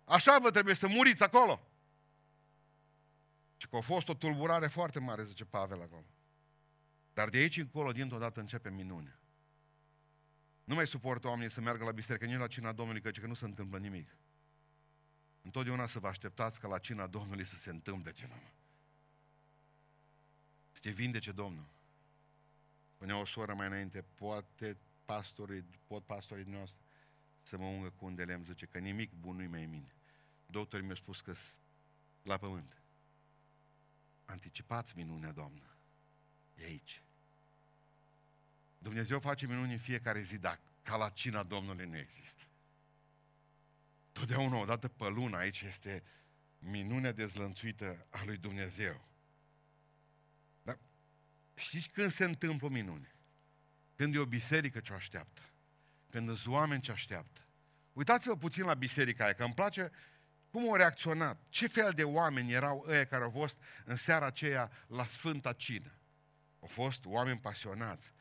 Așa 0.03 0.39
vă 0.39 0.51
trebuie 0.51 0.75
să 0.75 0.87
muriți 0.87 1.23
acolo. 1.23 1.67
Și 3.57 3.67
că 3.67 3.75
a 3.75 3.81
fost 3.81 4.09
o 4.09 4.13
tulburare 4.13 4.67
foarte 4.67 4.99
mare, 4.99 5.23
zice 5.23 5.45
Pavel 5.45 5.81
acolo. 5.81 6.05
Dar 7.13 7.29
de 7.29 7.37
aici 7.37 7.57
încolo, 7.57 7.91
dintr-o 7.91 8.17
dată, 8.17 8.39
începe 8.39 8.69
minunea. 8.69 9.20
Nu 10.71 10.77
mai 10.77 10.87
suportă 10.87 11.27
oamenii 11.27 11.51
să 11.51 11.61
meargă 11.61 11.83
la 11.83 11.91
biserică, 11.91 12.25
nici 12.25 12.37
la 12.37 12.47
cina 12.47 12.71
Domnului, 12.71 13.01
căci 13.01 13.19
că 13.19 13.27
nu 13.27 13.33
se 13.33 13.45
întâmplă 13.45 13.77
nimic. 13.77 14.15
Întotdeauna 15.41 15.87
să 15.87 15.99
vă 15.99 16.07
așteptați 16.07 16.59
ca 16.59 16.67
la 16.67 16.77
cina 16.77 17.07
Domnului 17.07 17.45
să 17.45 17.55
se 17.55 17.69
întâmple 17.69 18.11
ceva. 18.11 18.39
Să 20.71 20.79
te 20.81 20.89
vindece 20.89 21.31
Domnul. 21.31 21.65
Spunea 22.93 23.17
o 23.17 23.25
soră 23.25 23.53
mai 23.53 23.67
înainte, 23.67 24.01
poate 24.15 24.77
pastorii, 25.05 25.65
pot 25.87 26.03
pastorii 26.03 26.45
noastre 26.45 26.85
să 27.41 27.57
mă 27.57 27.65
ungă 27.65 27.89
cu 27.89 28.05
un 28.05 28.15
de 28.15 28.23
lemn, 28.23 28.43
zice 28.43 28.65
că 28.65 28.77
nimic 28.77 29.11
bun 29.13 29.35
nu-i 29.35 29.47
mai 29.47 29.63
în 29.63 29.69
mine. 29.69 29.93
Doctorii 30.45 30.85
mi-au 30.85 30.97
spus 30.97 31.21
că 31.21 31.33
la 32.21 32.37
pământ. 32.37 32.81
Anticipați 34.25 34.97
minunea, 34.97 35.31
Doamnă. 35.31 35.75
E 36.55 36.63
aici. 36.63 37.01
Dumnezeu 38.81 39.19
face 39.19 39.45
minuni 39.45 39.71
în 39.71 39.79
fiecare 39.79 40.21
zi, 40.21 40.37
dar 40.37 40.59
ca 40.81 40.95
la 40.95 41.09
cina 41.09 41.43
Domnului 41.43 41.85
nu 41.85 41.97
există. 41.97 42.43
Totdeauna, 44.11 44.57
odată 44.57 44.87
pe 44.87 45.07
lună, 45.07 45.37
aici 45.37 45.61
este 45.61 46.03
minunea 46.59 47.11
dezlănțuită 47.11 48.05
a 48.09 48.23
lui 48.25 48.37
Dumnezeu. 48.37 49.07
Dar 50.63 50.79
știți 51.55 51.89
când 51.89 52.11
se 52.11 52.23
întâmplă 52.23 52.69
minune? 52.69 53.15
Când 53.95 54.15
e 54.15 54.19
o 54.19 54.25
biserică 54.25 54.79
ce 54.79 54.93
o 54.93 54.95
așteaptă. 54.95 55.41
Când 56.09 56.35
sunt 56.35 56.53
oameni 56.53 56.81
ce 56.81 56.91
așteaptă. 56.91 57.41
Uitați-vă 57.93 58.37
puțin 58.37 58.63
la 58.63 58.73
biserica 58.73 59.23
aia, 59.23 59.33
că 59.33 59.43
îmi 59.43 59.53
place 59.53 59.91
cum 60.49 60.69
au 60.69 60.75
reacționat. 60.75 61.41
Ce 61.49 61.67
fel 61.67 61.91
de 61.91 62.03
oameni 62.03 62.51
erau 62.51 62.85
ăia 62.87 63.05
care 63.05 63.23
au 63.23 63.29
fost 63.29 63.61
în 63.85 63.95
seara 63.95 64.25
aceea 64.25 64.71
la 64.87 65.05
Sfânta 65.05 65.53
Cină. 65.53 65.91
Au 66.59 66.67
fost 66.67 67.05
oameni 67.05 67.39
pasionați. 67.39 68.13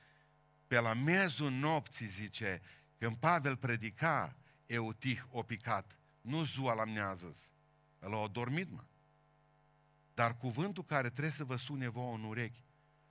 Pe 0.71 0.81
la 0.81 0.95
mezul 0.95 1.51
nopții, 1.51 2.07
zice, 2.07 2.63
când 2.99 3.17
Pavel 3.17 3.57
predica, 3.57 4.37
Eutih 4.67 5.27
o 5.31 5.43
picat. 5.43 5.99
Nu 6.21 6.45
zua 6.45 6.75
la 6.75 6.85
mnează 6.85 7.37
El 8.03 8.15
a 8.15 8.27
dormit, 8.27 8.71
mă. 8.71 8.85
Dar 10.15 10.37
cuvântul 10.37 10.85
care 10.85 11.11
trebuie 11.11 11.33
să 11.33 11.45
vă 11.45 11.57
sune 11.57 11.89
vouă 11.89 12.15
în 12.15 12.25
urechi, 12.25 12.65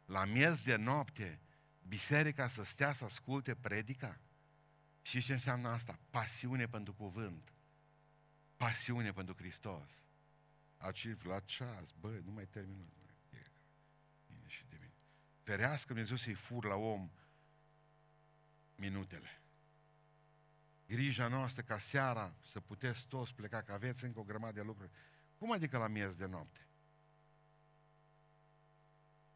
la 0.05 0.25
miez 0.25 0.61
de 0.61 0.75
noapte, 0.75 1.39
biserica 1.87 2.47
să 2.47 2.63
stea 2.63 2.93
să 2.93 3.03
asculte 3.03 3.55
predica? 3.55 4.19
Și 5.01 5.21
ce 5.21 5.33
înseamnă 5.33 5.69
asta? 5.69 5.99
Pasiune 6.09 6.67
pentru 6.67 6.93
cuvânt. 6.93 7.53
Pasiune 8.57 9.11
pentru 9.11 9.35
Hristos. 9.35 10.03
Aci 10.77 11.07
la 11.23 11.39
ceas, 11.39 11.91
băi, 11.99 12.21
nu 12.25 12.31
mai 12.31 12.47
termină. 12.47 12.85
ferească 15.43 15.93
Dumnezeu 15.93 16.17
să-i 16.17 16.33
fur 16.33 16.65
la 16.65 16.75
om 16.75 17.09
minutele. 18.79 19.41
Grija 20.87 21.27
noastră 21.27 21.61
ca 21.61 21.79
seara 21.79 22.33
să 22.51 22.59
puteți 22.59 23.07
toți 23.07 23.33
pleca, 23.33 23.61
că 23.61 23.71
aveți 23.71 24.05
încă 24.05 24.19
o 24.19 24.23
grămadă 24.23 24.53
de 24.53 24.61
lucruri. 24.61 24.91
Cum 25.37 25.51
adică 25.51 25.77
la 25.77 25.87
miez 25.87 26.15
de 26.15 26.25
noapte? 26.25 26.59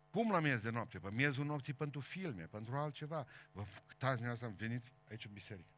Cum 0.10 0.32
la 0.32 0.40
miez 0.40 0.60
de 0.60 0.70
noapte? 0.70 1.00
Pe 1.00 1.12
miezul 1.12 1.46
nopții 1.46 1.74
pentru 1.74 2.00
filme, 2.00 2.44
pentru 2.44 2.76
altceva. 2.76 3.28
Vă 3.52 3.62
uitați, 3.62 4.22
dumneavoastră, 4.22 4.48
am 4.48 4.54
venit 4.54 4.92
aici 5.10 5.26
în 5.26 5.34
biserică. 5.34 5.70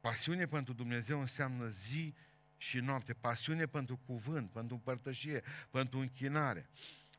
Pasiune 0.00 0.46
pentru 0.46 0.72
Dumnezeu 0.72 1.20
înseamnă 1.20 1.66
zi 1.66 2.14
și 2.56 2.78
noapte. 2.78 3.12
Pasiune 3.12 3.66
pentru 3.66 3.96
cuvânt, 4.06 4.50
pentru 4.50 4.74
împărtășie, 4.74 5.42
pentru 5.70 5.98
închinare. 5.98 6.68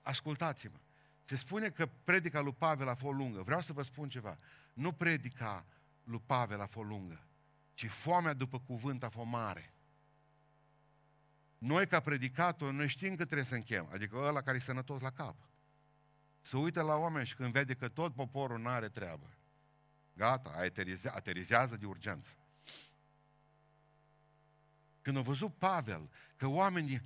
Ascultați-mă. 0.01 0.79
Se 1.23 1.35
spune 1.35 1.69
că 1.69 1.89
predica 2.03 2.39
lui 2.39 2.53
Pavel 2.53 2.87
a 2.87 2.95
fost 2.95 3.17
lungă. 3.17 3.41
Vreau 3.41 3.61
să 3.61 3.73
vă 3.73 3.83
spun 3.83 4.09
ceva. 4.09 4.37
Nu 4.73 4.91
predica 4.91 5.65
lui 6.03 6.21
Pavel 6.25 6.61
a 6.61 6.65
fost 6.65 6.87
lungă, 6.87 7.25
ci 7.73 7.87
foamea 7.87 8.33
după 8.33 8.59
cuvânt 8.59 9.03
a 9.03 9.09
fost 9.09 9.27
mare. 9.27 9.73
Noi, 11.57 11.87
ca 11.87 11.99
predicatori, 11.99 12.75
noi 12.75 12.87
știm 12.87 13.15
că 13.15 13.25
trebuie 13.25 13.45
să 13.45 13.55
închem. 13.55 13.89
Adică 13.91 14.17
ăla 14.17 14.41
care 14.41 14.57
e 14.57 14.61
sănătos 14.61 15.01
la 15.01 15.11
cap. 15.11 15.35
Să 16.39 16.57
uită 16.57 16.81
la 16.81 16.95
oameni 16.95 17.25
și 17.25 17.35
când 17.35 17.51
vede 17.51 17.73
că 17.73 17.89
tot 17.89 18.13
poporul 18.13 18.59
nu 18.59 18.69
are 18.69 18.89
treabă. 18.89 19.33
Gata, 20.13 20.49
aterize- 20.49 21.09
aterizează 21.09 21.77
de 21.77 21.85
urgență. 21.85 22.35
Când 25.01 25.17
a 25.17 25.21
văzut 25.21 25.55
Pavel 25.55 26.09
că 26.35 26.47
oamenii 26.47 27.01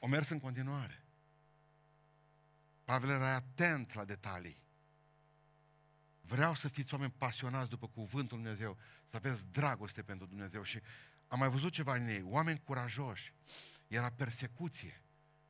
au 0.00 0.08
mers 0.08 0.28
în 0.28 0.40
continuare. 0.40 1.02
Pavel 2.84 3.08
era 3.08 3.34
atent 3.34 3.92
la 3.92 4.04
detalii. 4.04 4.62
Vreau 6.28 6.54
să 6.54 6.68
fiți 6.68 6.94
oameni 6.94 7.14
pasionați 7.18 7.70
după 7.70 7.88
cuvântul 7.88 8.38
Dumnezeu, 8.38 8.76
să 9.10 9.16
aveți 9.16 9.46
dragoste 9.50 10.02
pentru 10.02 10.26
Dumnezeu. 10.26 10.62
Și 10.62 10.80
am 11.28 11.38
mai 11.38 11.48
văzut 11.48 11.72
ceva 11.72 11.94
în 11.94 12.06
ei, 12.06 12.22
oameni 12.24 12.60
curajoși. 12.64 13.32
Era 13.86 14.10
persecuție. 14.10 15.02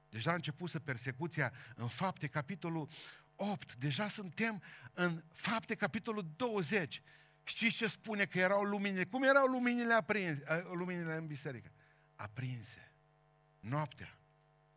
Deja 0.08 0.30
a 0.30 0.34
început 0.34 0.70
să 0.70 0.78
persecuția 0.78 1.52
în 1.74 1.88
fapte, 1.88 2.26
capitolul 2.26 2.88
8. 3.36 3.74
Deja 3.74 4.08
suntem 4.08 4.62
în 4.92 5.22
fapte, 5.32 5.74
capitolul 5.74 6.26
20. 6.36 7.02
Știți 7.42 7.76
ce 7.76 7.86
spune? 7.86 8.24
Că 8.26 8.38
erau 8.38 8.62
luminile. 8.62 9.04
Cum 9.04 9.22
erau 9.22 9.46
luminile 9.46 9.92
aprinse, 9.94 10.64
luminile 10.72 11.14
în 11.14 11.26
biserică? 11.26 11.70
Aprinse. 12.14 12.92
Noaptea. 13.60 14.18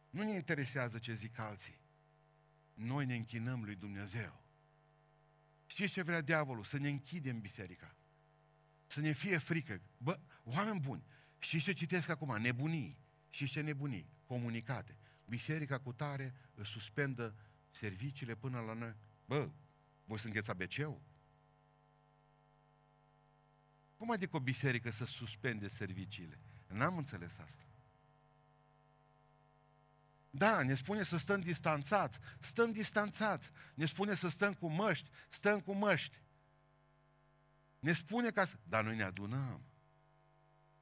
Nu 0.10 0.24
ne 0.24 0.34
interesează 0.34 0.98
ce 0.98 1.14
zic 1.14 1.40
alții. 1.40 1.80
Noi 2.74 3.06
ne 3.06 3.16
închinăm 3.16 3.64
lui 3.64 3.76
Dumnezeu. 3.76 4.42
Știți 5.72 5.94
ce 5.94 6.02
vrea 6.02 6.22
diavolul? 6.22 6.64
Să 6.64 6.78
ne 6.78 6.90
închidem 6.90 7.40
biserica. 7.40 7.96
Să 8.86 9.00
ne 9.00 9.12
fie 9.12 9.38
frică. 9.38 9.82
Bă, 9.98 10.20
oameni 10.44 10.80
buni, 10.80 11.04
știți 11.38 11.64
ce 11.64 11.74
citesc 11.74 12.10
acum? 12.10 12.42
Nebunii. 12.42 12.98
Și 13.30 13.46
ce 13.46 13.62
nebunii? 13.62 14.10
Comunicate. 14.26 14.98
Biserica 15.26 15.80
cu 15.80 15.94
tare 15.94 16.34
își 16.54 16.72
suspendă 16.72 17.36
serviciile 17.70 18.36
până 18.36 18.60
la 18.60 18.74
noi. 18.74 18.96
Bă, 19.26 19.50
voi 20.06 20.20
sunteți 20.20 20.50
ABC-ul? 20.50 21.02
Cum 23.98 24.12
adică 24.12 24.36
o 24.36 24.40
biserică 24.40 24.90
să 24.90 25.06
suspende 25.06 25.68
serviciile? 25.68 26.40
N-am 26.68 26.98
înțeles 26.98 27.38
asta. 27.38 27.71
Da, 30.34 30.64
ne 30.64 30.76
spune 30.76 31.04
să 31.04 31.18
stăm 31.18 31.42
distanțați, 31.42 32.20
stăm 32.40 32.72
distanțați. 32.72 33.52
Ne 33.74 33.86
spune 33.86 34.16
să 34.16 34.30
stăm 34.30 34.54
cu 34.54 34.68
măști, 34.68 35.10
stăm 35.30 35.62
cu 35.62 35.74
măști. 35.74 36.22
Ne 37.80 37.94
spune 37.94 38.32
ca 38.32 38.46
să... 38.46 38.56
Dar 38.64 38.84
noi 38.84 38.96
ne 38.96 39.04
adunăm. 39.04 39.66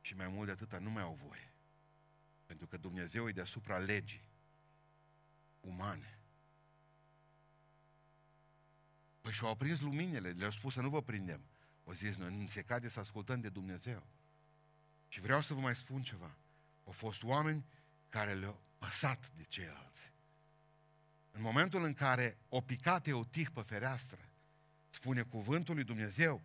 Și 0.01 0.15
mai 0.15 0.27
mult 0.27 0.45
de 0.45 0.51
atâta 0.51 0.79
nu 0.79 0.89
mai 0.89 1.03
au 1.03 1.13
voie. 1.13 1.53
Pentru 2.45 2.67
că 2.67 2.77
Dumnezeu 2.77 3.27
e 3.27 3.31
deasupra 3.31 3.77
legii 3.77 4.23
umane. 5.59 6.19
Păi 9.21 9.31
și-au 9.31 9.49
aprins 9.49 9.79
luminile, 9.79 10.29
le-au 10.29 10.51
spus 10.51 10.73
să 10.73 10.81
nu 10.81 10.89
vă 10.89 11.01
prindem. 11.01 11.41
O 11.83 11.93
zis, 11.93 12.15
noi 12.15 12.35
nu 12.35 12.47
se 12.47 12.61
cade 12.61 12.87
să 12.87 12.99
ascultăm 12.99 13.39
de 13.39 13.49
Dumnezeu. 13.49 14.07
Și 15.07 15.21
vreau 15.21 15.41
să 15.41 15.53
vă 15.53 15.59
mai 15.59 15.75
spun 15.75 16.01
ceva. 16.01 16.37
Au 16.85 16.91
fost 16.91 17.23
oameni 17.23 17.65
care 18.09 18.33
le-au 18.33 18.61
păsat 18.79 19.31
de 19.35 19.43
ceilalți. 19.43 20.11
În 21.31 21.41
momentul 21.41 21.83
în 21.83 21.93
care 21.93 22.37
o 22.49 22.61
picat 22.61 23.07
Eutih 23.07 23.47
pe 23.53 23.61
fereastră, 23.61 24.19
spune 24.89 25.21
cuvântul 25.21 25.75
lui 25.75 25.83
Dumnezeu 25.83 26.41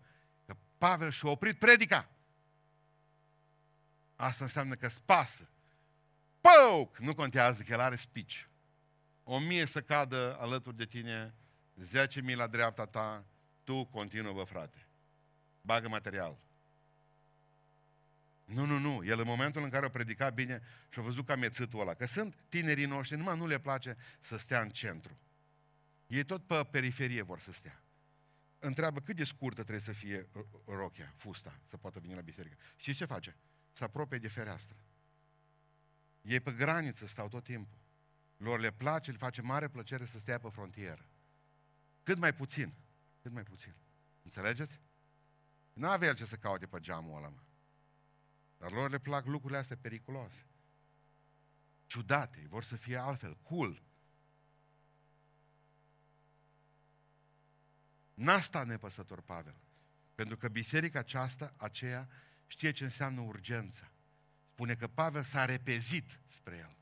că 0.47 0.57
Pavel 0.79 1.11
și-a 1.11 1.29
oprit 1.29 1.59
predica. 1.59 2.09
Asta 4.17 4.45
înseamnă 4.45 4.75
că 4.75 4.89
spasă. 4.89 5.49
Păuc! 6.41 6.99
Nu 6.99 7.15
contează 7.15 7.63
că 7.63 7.73
el 7.73 7.81
are 7.81 7.97
speech. 7.97 8.45
O 9.23 9.39
mie 9.39 9.67
să 9.67 9.81
cadă 9.81 10.37
alături 10.41 10.77
de 10.77 10.85
tine, 10.85 11.35
zece 11.75 12.21
mii 12.21 12.35
la 12.35 12.47
dreapta 12.47 12.87
ta, 12.87 13.25
tu 13.63 13.85
continuă, 13.85 14.33
bă, 14.33 14.45
frate. 14.45 14.87
Bagă 15.61 15.89
material. 15.89 16.39
Nu, 18.45 18.65
nu, 18.65 18.79
nu. 18.79 19.05
El 19.05 19.19
în 19.19 19.27
momentul 19.27 19.63
în 19.63 19.71
care 19.71 19.87
a 19.87 19.91
predicat 19.91 20.35
bine 20.35 20.63
și 20.89 20.99
a 20.99 21.03
văzut 21.03 21.27
ca 21.27 21.37
mețâtul 21.37 21.81
ăla, 21.81 21.95
că 21.95 22.07
sunt 22.07 22.45
tinerii 22.49 22.87
noștri, 22.87 23.17
numai 23.17 23.37
nu 23.37 23.47
le 23.47 23.59
place 23.59 23.97
să 24.21 24.37
stea 24.37 24.61
în 24.61 24.69
centru. 24.69 25.19
Ei 26.07 26.25
tot 26.25 26.47
pe 26.47 26.65
periferie 26.71 27.23
vor 27.23 27.41
să 27.41 27.53
stea. 27.53 27.83
Întreabă 28.59 29.01
cât 29.01 29.17
de 29.17 29.25
scurtă 29.25 29.61
trebuie 29.61 29.81
să 29.81 29.93
fie 29.93 30.29
rochia, 30.65 31.15
fusta, 31.17 31.61
să 31.69 31.77
poată 31.77 32.01
veni 32.01 32.15
la 32.15 32.21
biserică. 32.21 32.57
Și 32.77 32.95
ce 32.95 33.05
face? 33.05 33.37
Se 33.73 33.85
apropie 33.85 34.19
de 34.19 34.29
fereastră. 34.29 34.77
Ei 36.23 36.41
pe 36.41 36.53
graniță 36.53 37.07
stau 37.07 37.29
tot 37.29 37.45
timpul. 37.45 37.79
Lor 38.37 38.61
le 38.61 38.71
place, 38.71 39.11
le 39.11 39.17
face 39.17 39.43
mare 39.43 39.69
plăcere 39.69 40.05
să 40.05 40.19
stea 40.19 40.39
pe 40.39 40.49
frontieră. 40.49 41.07
Cât 42.03 42.19
mai 42.19 42.35
puțin. 42.35 42.75
Cât 43.23 43.33
mai 43.33 43.43
puțin. 43.43 43.75
Înțelegeți? 44.23 44.81
Nu 45.73 45.89
avea 45.89 46.09
el 46.09 46.15
ce 46.15 46.25
să 46.25 46.37
caute 46.37 46.67
pe 46.67 46.81
geamul 46.81 47.17
ăla, 47.17 47.29
mă. 47.29 47.41
Dar 48.65 48.73
lor 48.73 48.91
le 48.91 48.99
plac 48.99 49.27
lucrurile 49.27 49.59
astea 49.59 49.77
periculoase. 49.81 50.47
Ciudate, 51.87 52.47
vor 52.49 52.65
să 52.65 52.77
fie 52.77 52.97
altfel, 52.97 53.37
cool. 53.43 53.83
N-a 58.15 58.41
stat 58.41 58.67
nepăsător 58.67 59.21
Pavel. 59.21 59.57
Pentru 60.15 60.37
că 60.37 60.49
biserica 60.49 60.99
aceasta, 60.99 61.55
aceea, 61.57 62.09
știe 62.47 62.71
ce 62.71 62.85
înseamnă 62.85 63.21
urgență. 63.21 63.93
Spune 64.53 64.75
că 64.75 64.87
Pavel 64.87 65.23
s-a 65.23 65.45
repezit 65.45 66.21
spre 66.27 66.57
el. 66.57 66.77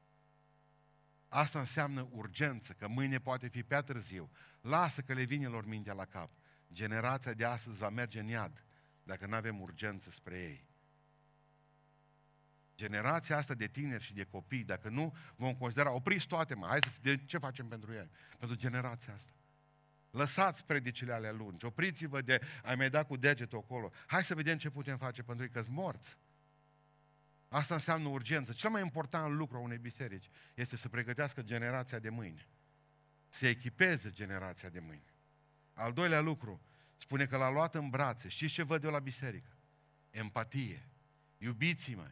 Asta 1.29 1.59
înseamnă 1.59 2.09
urgență, 2.11 2.73
că 2.73 2.89
mâine 2.89 3.19
poate 3.19 3.49
fi 3.49 3.63
prea 3.63 3.83
târziu. 3.83 4.31
Lasă 4.61 5.01
că 5.01 5.13
le 5.13 5.23
vine 5.23 5.47
lor 5.47 5.67
mintea 5.67 5.93
la 5.93 6.05
cap. 6.05 6.31
Generația 6.73 7.33
de 7.33 7.45
astăzi 7.45 7.79
va 7.79 7.89
merge 7.89 8.21
în 8.21 8.27
iad 8.27 8.65
dacă 9.03 9.27
nu 9.27 9.35
avem 9.35 9.61
urgență 9.61 10.11
spre 10.11 10.41
ei 10.41 10.71
generația 12.83 13.37
asta 13.37 13.55
de 13.55 13.67
tineri 13.67 14.05
și 14.05 14.15
de 14.15 14.25
copii, 14.25 14.65
dacă 14.65 14.89
nu 14.89 15.17
vom 15.37 15.55
considera, 15.55 15.91
opriți 15.91 16.27
toate, 16.27 16.55
mă, 16.55 16.67
hai 16.67 16.79
să, 16.83 16.89
de 17.03 17.17
ce 17.25 17.39
facem 17.39 17.67
pentru 17.69 17.93
ei? 17.93 18.11
Pentru 18.39 18.57
generația 18.57 19.15
asta. 19.15 19.33
Lăsați 20.11 20.65
predicile 20.65 21.13
alea 21.13 21.33
lungi, 21.33 21.65
opriți-vă 21.65 22.21
de 22.21 22.41
a 22.65 22.75
mai 22.75 22.91
da 22.91 23.05
cu 23.05 23.17
degetul 23.17 23.59
acolo. 23.59 23.93
Hai 24.07 24.25
să 24.25 24.35
vedem 24.35 24.59
ce 24.59 24.71
putem 24.71 24.97
face 24.97 25.23
pentru 25.23 25.45
ei, 25.45 25.51
că 25.51 25.63
morți. 25.69 26.19
Asta 27.49 27.75
înseamnă 27.75 28.09
urgență. 28.09 28.53
Cel 28.53 28.71
mai 28.71 28.81
important 28.81 29.35
lucru 29.35 29.57
a 29.57 29.61
unei 29.61 29.79
biserici 29.79 30.29
este 30.55 30.77
să 30.77 30.89
pregătească 30.89 31.43
generația 31.43 31.99
de 31.99 32.09
mâine. 32.09 32.47
Să 33.29 33.47
echipeze 33.47 34.11
generația 34.11 34.69
de 34.69 34.81
mâine. 34.81 35.13
Al 35.73 35.93
doilea 35.93 36.21
lucru, 36.21 36.61
spune 36.97 37.27
că 37.27 37.37
l-a 37.37 37.51
luat 37.51 37.75
în 37.75 37.89
brațe. 37.89 38.29
Știți 38.29 38.53
ce 38.53 38.63
văd 38.63 38.85
eu 38.85 38.91
la 38.91 38.99
biserică? 38.99 39.57
Empatie. 40.11 40.89
Iubiți-mă, 41.39 42.11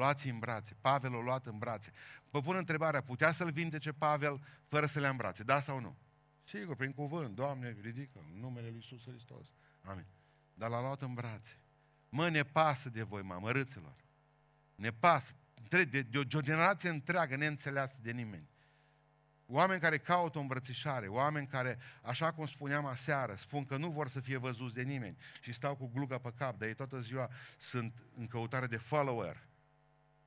Luați 0.00 0.28
în 0.28 0.38
brațe. 0.38 0.76
Pavel 0.80 1.12
l-a 1.12 1.22
luat 1.22 1.46
în 1.46 1.58
brațe. 1.58 1.92
Vă 2.30 2.40
pun 2.40 2.56
întrebarea, 2.56 3.02
putea 3.02 3.32
să-l 3.32 3.50
vindece 3.50 3.92
Pavel 3.92 4.40
fără 4.68 4.86
să 4.86 4.98
le 4.98 5.04
ia 5.04 5.10
în 5.10 5.16
brațe? 5.16 5.42
Da 5.42 5.60
sau 5.60 5.80
nu? 5.80 5.96
Sigur, 6.42 6.76
prin 6.76 6.92
cuvânt. 6.92 7.34
Doamne, 7.34 7.76
ridică 7.80 8.18
în 8.18 8.40
numele 8.40 8.66
Lui 8.66 8.74
Iisus 8.74 9.04
Hristos. 9.06 9.54
Amin. 9.82 10.06
Dar 10.54 10.70
l-a 10.70 10.80
luat 10.80 11.02
în 11.02 11.14
brațe. 11.14 11.60
Mă, 12.08 12.28
ne 12.28 12.42
pasă 12.42 12.88
de 12.88 13.02
voi, 13.02 13.22
mă, 13.22 13.50
râților. 13.50 13.96
Ne 14.74 14.90
pasă. 14.90 15.32
De, 15.68 15.84
de, 15.84 16.02
de 16.02 16.18
o 16.18 16.22
generație 16.22 16.88
întreagă 16.88 17.36
neînțeleasă 17.36 17.96
de 18.00 18.10
nimeni. 18.10 18.48
Oameni 19.46 19.80
care 19.80 19.98
caută 19.98 20.38
o 20.38 20.40
îmbrățișare, 20.40 21.06
oameni 21.06 21.46
care, 21.46 21.78
așa 22.02 22.32
cum 22.32 22.46
spuneam 22.46 22.86
aseară, 22.86 23.34
spun 23.34 23.64
că 23.64 23.76
nu 23.76 23.90
vor 23.90 24.08
să 24.08 24.20
fie 24.20 24.36
văzuți 24.36 24.74
de 24.74 24.82
nimeni 24.82 25.16
și 25.40 25.52
stau 25.52 25.76
cu 25.76 25.86
gluga 25.86 26.18
pe 26.18 26.32
cap, 26.36 26.58
dar 26.58 26.68
ei 26.68 26.74
toată 26.74 27.00
ziua 27.00 27.30
sunt 27.58 28.02
în 28.16 28.26
căutare 28.26 28.66
de 28.66 28.76
follower 28.76 29.48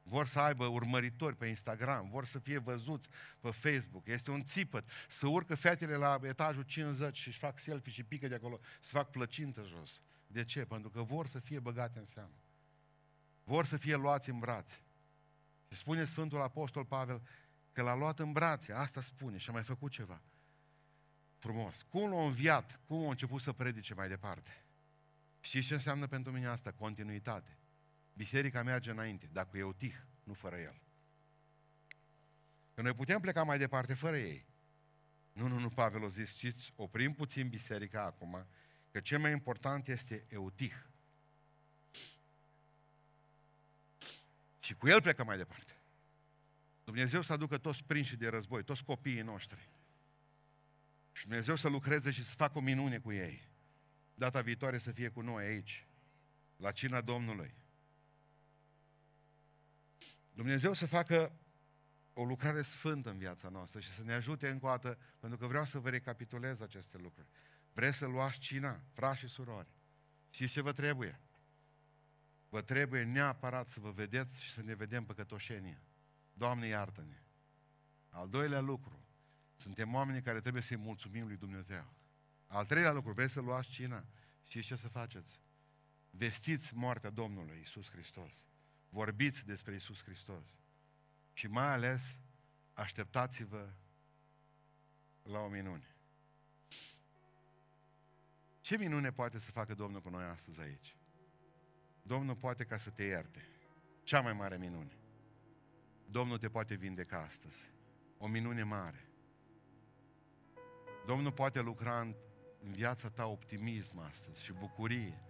vor 0.04 0.28
să 0.28 0.40
aibă 0.40 0.66
urmăritori 0.66 1.36
pe 1.36 1.46
Instagram, 1.46 2.10
vor 2.10 2.26
să 2.26 2.40
fie 2.40 2.58
văzuți 2.58 3.10
pe 3.40 3.52
Facebook. 3.52 4.08
Este 4.08 4.32
un 4.32 4.44
țipăt. 4.44 4.90
Să 5.08 5.28
urcă 5.28 5.56
fetele 5.56 5.96
la 5.96 6.20
etajul 6.24 6.64
50 6.64 7.18
și 7.18 7.28
își 7.28 7.40
fac 7.40 7.60
selfie 7.60 7.92
și 7.92 8.04
pică 8.04 8.28
de 8.28 8.36
acolo, 8.36 8.60
să 8.82 8.90
fac 8.92 9.10
plăcintă 9.10 9.64
jos. 9.64 10.02
De 10.28 10.44
ce? 10.44 10.66
Pentru 10.66 10.90
că 10.90 11.02
vor 11.02 11.28
să 11.28 11.40
fie 11.40 11.60
băgate 11.60 12.00
în 12.00 12.06
seamă. 12.06 12.34
Vor 13.44 13.66
să 13.66 13.78
fie 13.78 13.96
luați 13.96 14.30
în 14.30 14.40
brațe. 14.40 14.82
Și 15.70 15.78
spune 15.78 16.06
Sfântul 16.06 16.42
Apostol 16.42 16.86
Pavel 16.86 17.22
că 17.72 17.82
l-a 17.82 17.96
luat 17.96 18.20
în 18.20 18.32
brațe, 18.32 18.74
asta 18.74 19.02
spune 19.02 19.38
și 19.38 19.50
a 19.50 19.54
mai 19.54 19.64
făcut 19.64 19.92
ceva. 19.92 20.22
Frumos. 21.38 21.86
Cum 21.90 22.10
l-a 22.10 22.24
înviat, 22.24 22.80
cum 22.86 23.06
a 23.06 23.10
început 23.10 23.42
să 23.42 23.52
predice 23.52 23.94
mai 23.94 24.08
departe. 24.08 24.64
Știți 25.40 25.68
ce 25.68 25.74
înseamnă 25.74 26.08
pentru 26.08 26.32
mine 26.32 26.48
asta? 26.48 26.72
Continuitate. 26.72 27.58
Biserica 28.14 28.64
merge 28.64 28.92
înainte, 28.92 29.30
dar 29.32 29.48
cu 29.48 29.58
eutih, 29.58 29.96
nu 30.24 30.34
fără 30.34 30.56
el. 30.56 30.82
Că 32.74 32.82
noi 32.82 32.94
putem 32.94 33.20
pleca 33.20 33.44
mai 33.44 33.58
departe 33.58 33.94
fără 33.94 34.18
ei. 34.18 34.46
Nu, 35.34 35.48
nu, 35.48 35.60
nu, 35.60 35.70
Pavel 35.70 36.04
a 36.04 36.08
zis, 36.08 36.36
știți, 36.36 36.74
oprim 36.76 37.14
puțin 37.14 37.50
biserica 37.50 38.04
acum, 38.04 38.48
că 38.92 39.00
cel 39.00 39.20
mai 39.20 39.32
important 39.32 39.88
este 39.88 40.26
eutih. 40.30 40.86
Și 44.60 44.74
cu 44.74 44.88
el 44.88 45.02
plecăm 45.02 45.26
mai 45.26 45.38
departe. 45.38 45.78
Dumnezeu 46.84 47.22
să 47.22 47.34
aducă 47.34 47.58
toți 47.58 47.84
prinși 47.84 48.16
de 48.16 48.28
război, 48.28 48.64
toți 48.64 48.84
copiii 48.84 49.22
noștri. 49.22 49.70
Și 51.12 51.28
Dumnezeu 51.28 51.56
să 51.56 51.68
lucreze 51.68 52.12
și 52.12 52.24
să 52.26 52.36
facă 52.36 52.58
o 52.58 52.62
minune 52.62 53.00
cu 53.00 53.12
ei. 53.12 53.48
Data 54.16 54.42
viitoare 54.42 54.78
să 54.78 54.92
fie 54.92 55.10
cu 55.10 55.22
noi 55.22 55.46
aici, 55.46 55.88
la 56.58 56.72
cina 56.72 57.02
Domnului. 57.02 57.54
Dumnezeu 60.34 60.74
să 60.74 60.86
facă 60.86 61.32
o 62.14 62.26
lucrare 62.26 62.62
sfântă 62.62 63.10
în 63.10 63.18
viața 63.18 63.50
noastră 63.50 63.80
și 63.80 63.92
să 63.92 64.04
ne 64.04 64.14
ajute 64.14 64.50
încă 64.50 64.66
o 64.66 64.70
dată, 64.70 64.98
pentru 65.20 65.38
că 65.38 65.48
vreau 65.48 65.66
să 65.66 65.80
vă 65.80 65.90
recapitulez 65.90 66.62
aceste 66.62 66.98
lucruri. 66.98 67.28
Vreți 67.74 67.98
să 67.98 68.06
luați 68.06 68.40
cina, 68.40 68.82
frați 68.92 69.20
și 69.20 69.28
surori. 69.28 69.68
Și 70.30 70.48
ce 70.48 70.62
vă 70.62 70.72
trebuie? 70.72 71.20
Vă 72.50 72.62
trebuie 72.62 73.04
neapărat 73.04 73.68
să 73.68 73.80
vă 73.80 73.92
vedeți 73.92 74.44
și 74.44 74.52
să 74.52 74.62
ne 74.62 74.74
vedem 74.74 75.06
păcătoșenia. 75.06 75.82
Doamne, 76.34 76.68
iartă-ne! 76.68 77.22
Al 78.10 78.30
doilea 78.30 78.60
lucru, 78.60 79.06
suntem 79.56 79.94
oameni 79.94 80.22
care 80.22 80.42
trebuie 80.42 80.62
să-i 80.62 80.78
mulțumim 80.78 81.28
lui 81.28 81.38
Dumnezeu. 81.38 81.94
Al 82.48 82.66
treilea 82.66 82.92
lucru, 82.92 83.14
vreți 83.14 83.34
să 83.34 83.40
luați 83.40 83.70
cina? 83.70 84.06
Și 84.44 84.62
ce 84.62 84.76
să 84.76 84.88
faceți? 84.88 85.42
Vestiți 86.10 86.76
moartea 86.76 87.10
Domnului 87.10 87.60
Isus 87.62 87.90
Hristos. 87.90 88.48
Vorbiți 88.94 89.46
despre 89.46 89.76
Isus 89.76 90.04
Hristos. 90.04 90.58
Și 91.34 91.48
mai 91.48 91.68
ales, 91.68 92.18
așteptați-vă 92.74 93.70
la 95.24 95.40
o 95.40 95.48
minune. 95.48 95.96
Ce 98.62 98.78
minune 98.78 99.12
poate 99.12 99.40
să 99.40 99.52
facă 99.52 99.74
Domnul 99.74 100.02
cu 100.02 100.10
noi 100.10 100.24
astăzi 100.24 100.62
aici? 100.62 100.96
Domnul 102.02 102.36
poate 102.36 102.64
ca 102.64 102.78
să 102.78 102.90
te 102.90 103.04
ierte. 103.04 103.48
Cea 104.04 104.22
mai 104.22 104.34
mare 104.34 104.58
minune. 104.58 104.98
Domnul 106.10 106.38
te 106.38 106.50
poate 106.50 106.76
vindeca 106.76 107.22
astăzi. 107.22 107.70
O 108.18 108.28
minune 108.28 108.64
mare. 108.64 109.08
Domnul 111.06 111.32
poate 111.32 111.60
lucra 111.60 112.00
în, 112.00 112.16
în 112.64 112.72
viața 112.72 113.10
ta 113.10 113.26
optimism 113.26 114.00
astăzi 114.00 114.44
și 114.44 114.54
bucurie. 114.54 115.22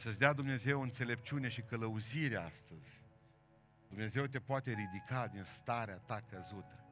Să-ți 0.00 0.18
dea 0.18 0.32
Dumnezeu 0.32 0.82
înțelepciune 0.82 1.48
și 1.48 1.62
călăuzire 1.62 2.36
astăzi. 2.36 3.02
Dumnezeu 3.88 4.26
te 4.26 4.40
poate 4.40 4.72
ridica 4.72 5.26
din 5.26 5.44
starea 5.44 5.96
ta 5.96 6.20
căzută. 6.30 6.84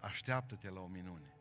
Așteaptă-te 0.00 0.70
la 0.70 0.80
o 0.80 0.86
minune. 0.86 1.34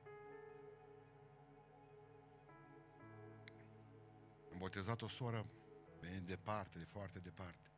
Am 4.52 4.58
botezat 4.58 5.02
o 5.02 5.08
soră 5.08 5.46
venind 6.00 6.28
departe, 6.28 6.78
de 6.78 6.86
foarte 6.86 7.20
departe. 7.20 7.72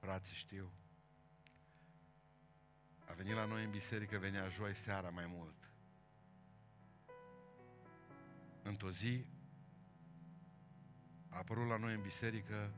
Frații 0.00 0.36
știu. 0.36 0.72
A 3.04 3.12
venit 3.12 3.34
la 3.34 3.44
noi 3.44 3.64
în 3.64 3.70
biserică, 3.70 4.18
venea 4.18 4.48
joi 4.48 4.74
seara 4.74 5.10
mai 5.10 5.26
mult. 5.26 5.70
Într-o 8.62 8.90
zi 8.90 9.26
a 11.34 11.38
apărut 11.38 11.68
la 11.68 11.76
noi 11.76 11.94
în 11.94 12.00
biserică, 12.00 12.72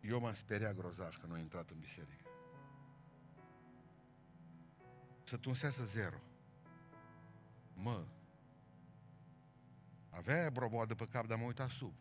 eu 0.00 0.20
m-am 0.20 0.32
speriat 0.32 0.74
grozav 0.74 1.16
că 1.16 1.26
nu 1.26 1.34
a 1.34 1.38
intrat 1.38 1.70
în 1.70 1.78
biserică. 1.78 2.30
Să 5.24 5.36
tunseasă 5.36 5.84
zero. 5.84 6.18
Mă, 7.74 8.04
avea 10.10 10.50
broboadă 10.50 10.94
pe 10.94 11.08
cap, 11.08 11.26
dar 11.26 11.38
m-a 11.38 11.46
uitat 11.46 11.68
sub. 11.68 11.94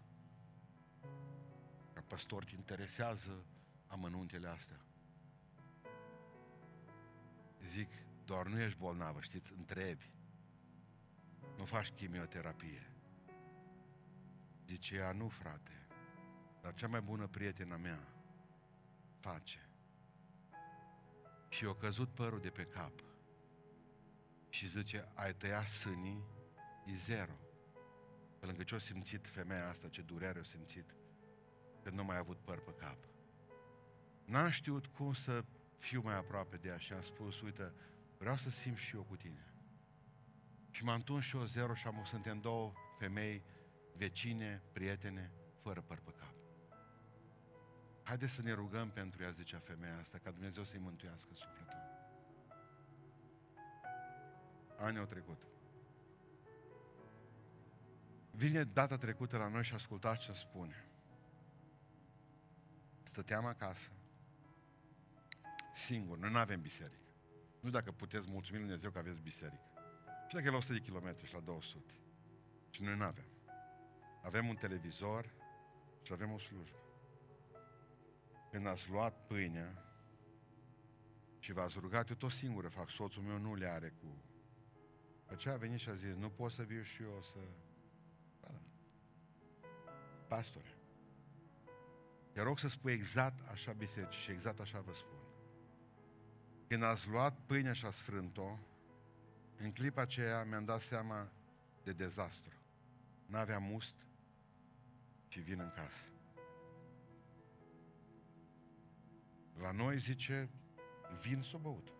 Ca 1.93 2.03
păstor 2.07 2.43
te 2.43 2.55
interesează 2.55 3.45
amănuntele 3.87 4.47
astea. 4.47 4.79
Zic, 7.67 7.89
doar 8.25 8.47
nu 8.47 8.59
ești 8.59 8.79
bolnavă, 8.79 9.21
știți, 9.21 9.53
întrebi. 9.57 10.11
Nu 11.57 11.65
faci 11.65 11.91
chimioterapie. 11.91 12.94
Zice 14.65 14.95
ea, 14.95 15.11
nu 15.11 15.27
frate, 15.27 15.87
dar 16.61 16.73
cea 16.73 16.87
mai 16.87 17.01
bună 17.01 17.27
prietena 17.27 17.77
mea 17.77 18.07
face. 19.19 19.69
Și 21.49 21.63
i-a 21.63 21.75
căzut 21.75 22.09
părul 22.09 22.39
de 22.39 22.49
pe 22.49 22.63
cap. 22.63 23.03
Și 24.49 24.67
zice, 24.67 25.11
ai 25.13 25.33
tăiat 25.33 25.67
sânii, 25.67 26.23
e 26.85 26.95
zero. 26.95 27.39
Pe 28.39 28.45
lângă 28.45 28.63
ce 28.63 28.75
a 28.75 28.77
simțit 28.77 29.27
femeia 29.27 29.69
asta, 29.69 29.87
ce 29.87 30.01
durere 30.01 30.39
a 30.39 30.43
simțit, 30.43 30.95
când 31.83 31.95
nu 31.95 32.03
mai 32.03 32.15
a 32.15 32.19
avut 32.19 32.37
păr 32.37 32.59
pe 32.59 32.73
cap. 32.79 32.97
N-am 34.25 34.49
știut 34.49 34.87
cum 34.87 35.13
să 35.13 35.43
fiu 35.77 36.01
mai 36.01 36.15
aproape 36.15 36.57
de 36.57 36.67
ea 36.67 36.77
și 36.77 36.93
am 36.93 37.01
spus, 37.01 37.41
uite, 37.41 37.73
vreau 38.17 38.37
să 38.37 38.49
simt 38.49 38.77
și 38.77 38.95
eu 38.95 39.03
cu 39.03 39.15
tine. 39.15 39.53
Și 40.71 40.83
m-am 40.83 40.95
întors 40.95 41.25
și 41.25 41.35
eu 41.35 41.45
zero 41.45 41.73
și 41.73 41.87
am, 41.87 42.03
suntem 42.05 42.39
două 42.39 42.73
femei, 42.97 43.43
vecine, 43.97 44.61
prietene, 44.71 45.31
fără 45.61 45.81
păr 45.81 45.99
pe 45.99 46.11
cap. 46.11 46.33
Haideți 48.03 48.33
să 48.33 48.41
ne 48.41 48.53
rugăm 48.53 48.89
pentru 48.89 49.23
ea, 49.23 49.29
zicea 49.29 49.59
femeia 49.59 49.97
asta, 49.97 50.17
ca 50.17 50.31
Dumnezeu 50.31 50.63
să-i 50.63 50.79
mântuiască 50.79 51.33
sufletul. 51.33 51.79
Anii 54.77 54.99
au 54.99 55.05
trecut. 55.05 55.47
Vine 58.31 58.63
data 58.63 58.97
trecută 58.97 59.37
la 59.37 59.47
noi 59.47 59.63
și 59.63 59.73
ascultați 59.73 60.21
ce 60.21 60.31
spune. 60.31 60.85
Stăteam 63.03 63.45
acasă, 63.45 63.91
singur, 65.75 66.17
noi 66.17 66.31
nu 66.31 66.37
avem 66.37 66.61
biserică. 66.61 67.05
Nu 67.59 67.69
dacă 67.69 67.91
puteți 67.91 68.29
mulțumi 68.29 68.57
Lui 68.57 68.67
Dumnezeu 68.67 68.91
că 68.91 68.97
aveți 68.97 69.21
biserică. 69.21 69.63
Și 70.27 70.35
dacă 70.35 70.47
e 70.47 70.49
la 70.49 70.57
100 70.57 70.73
de 70.73 70.79
kilometri 70.79 71.27
și 71.27 71.33
la 71.33 71.39
200. 71.39 71.93
Și 72.69 72.81
noi 72.81 72.95
nu 72.95 73.03
avem. 73.03 73.34
Avem 74.25 74.47
un 74.47 74.55
televizor 74.55 75.33
și 76.01 76.13
avem 76.13 76.31
o 76.31 76.37
slujbă. 76.37 76.77
Când 78.51 78.67
ați 78.67 78.89
luat 78.89 79.25
pâinea 79.27 79.83
și 81.39 81.51
v-ați 81.53 81.79
rugat, 81.79 82.09
eu 82.09 82.15
tot 82.15 82.31
singură 82.31 82.67
fac, 82.67 82.89
soțul 82.89 83.23
meu 83.23 83.37
nu 83.37 83.55
le 83.55 83.67
are 83.67 83.89
cu... 83.89 84.23
Aceea 85.25 85.53
a 85.53 85.57
venit 85.57 85.79
și 85.79 85.89
a 85.89 85.93
zis, 85.93 86.15
nu 86.15 86.29
pot 86.29 86.51
să 86.51 86.63
viu 86.63 86.81
și 86.81 87.01
eu 87.01 87.21
să 87.21 87.37
Ba 88.41 88.47
da. 88.47 88.61
Pastore, 90.27 90.77
te 92.31 92.41
rog 92.41 92.59
să 92.59 92.67
spui 92.67 92.91
exact 92.91 93.49
așa 93.49 93.71
biserici 93.71 94.13
și 94.13 94.31
exact 94.31 94.59
așa 94.59 94.79
vă 94.79 94.93
spun. 94.93 95.19
Când 96.67 96.83
ați 96.83 97.07
luat 97.07 97.39
pâinea 97.45 97.73
și 97.73 97.85
ați 97.85 98.01
frânt-o, 98.01 98.57
în 99.57 99.71
clipa 99.71 100.01
aceea 100.01 100.43
mi-am 100.43 100.65
dat 100.65 100.81
seama 100.81 101.31
de 101.83 101.91
dezastru. 101.91 102.53
N-aveam 103.25 103.63
must 103.63 104.04
și 105.35 105.41
vin 105.41 105.59
în 105.59 105.71
casă. 105.75 106.09
La 109.59 109.71
noi, 109.71 109.99
zice, 109.99 110.49
vin 111.21 111.41
să 111.41 111.57
băut. 111.57 111.93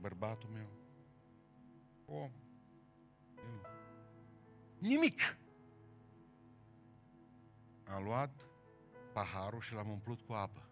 Bărbatul 0.00 0.48
meu, 0.48 0.68
om, 2.04 2.32
nimic. 4.78 5.20
Am 7.84 8.04
luat 8.04 8.48
paharul 9.12 9.60
și 9.60 9.72
l-am 9.72 9.90
umplut 9.90 10.20
cu 10.20 10.32
apă. 10.32 10.68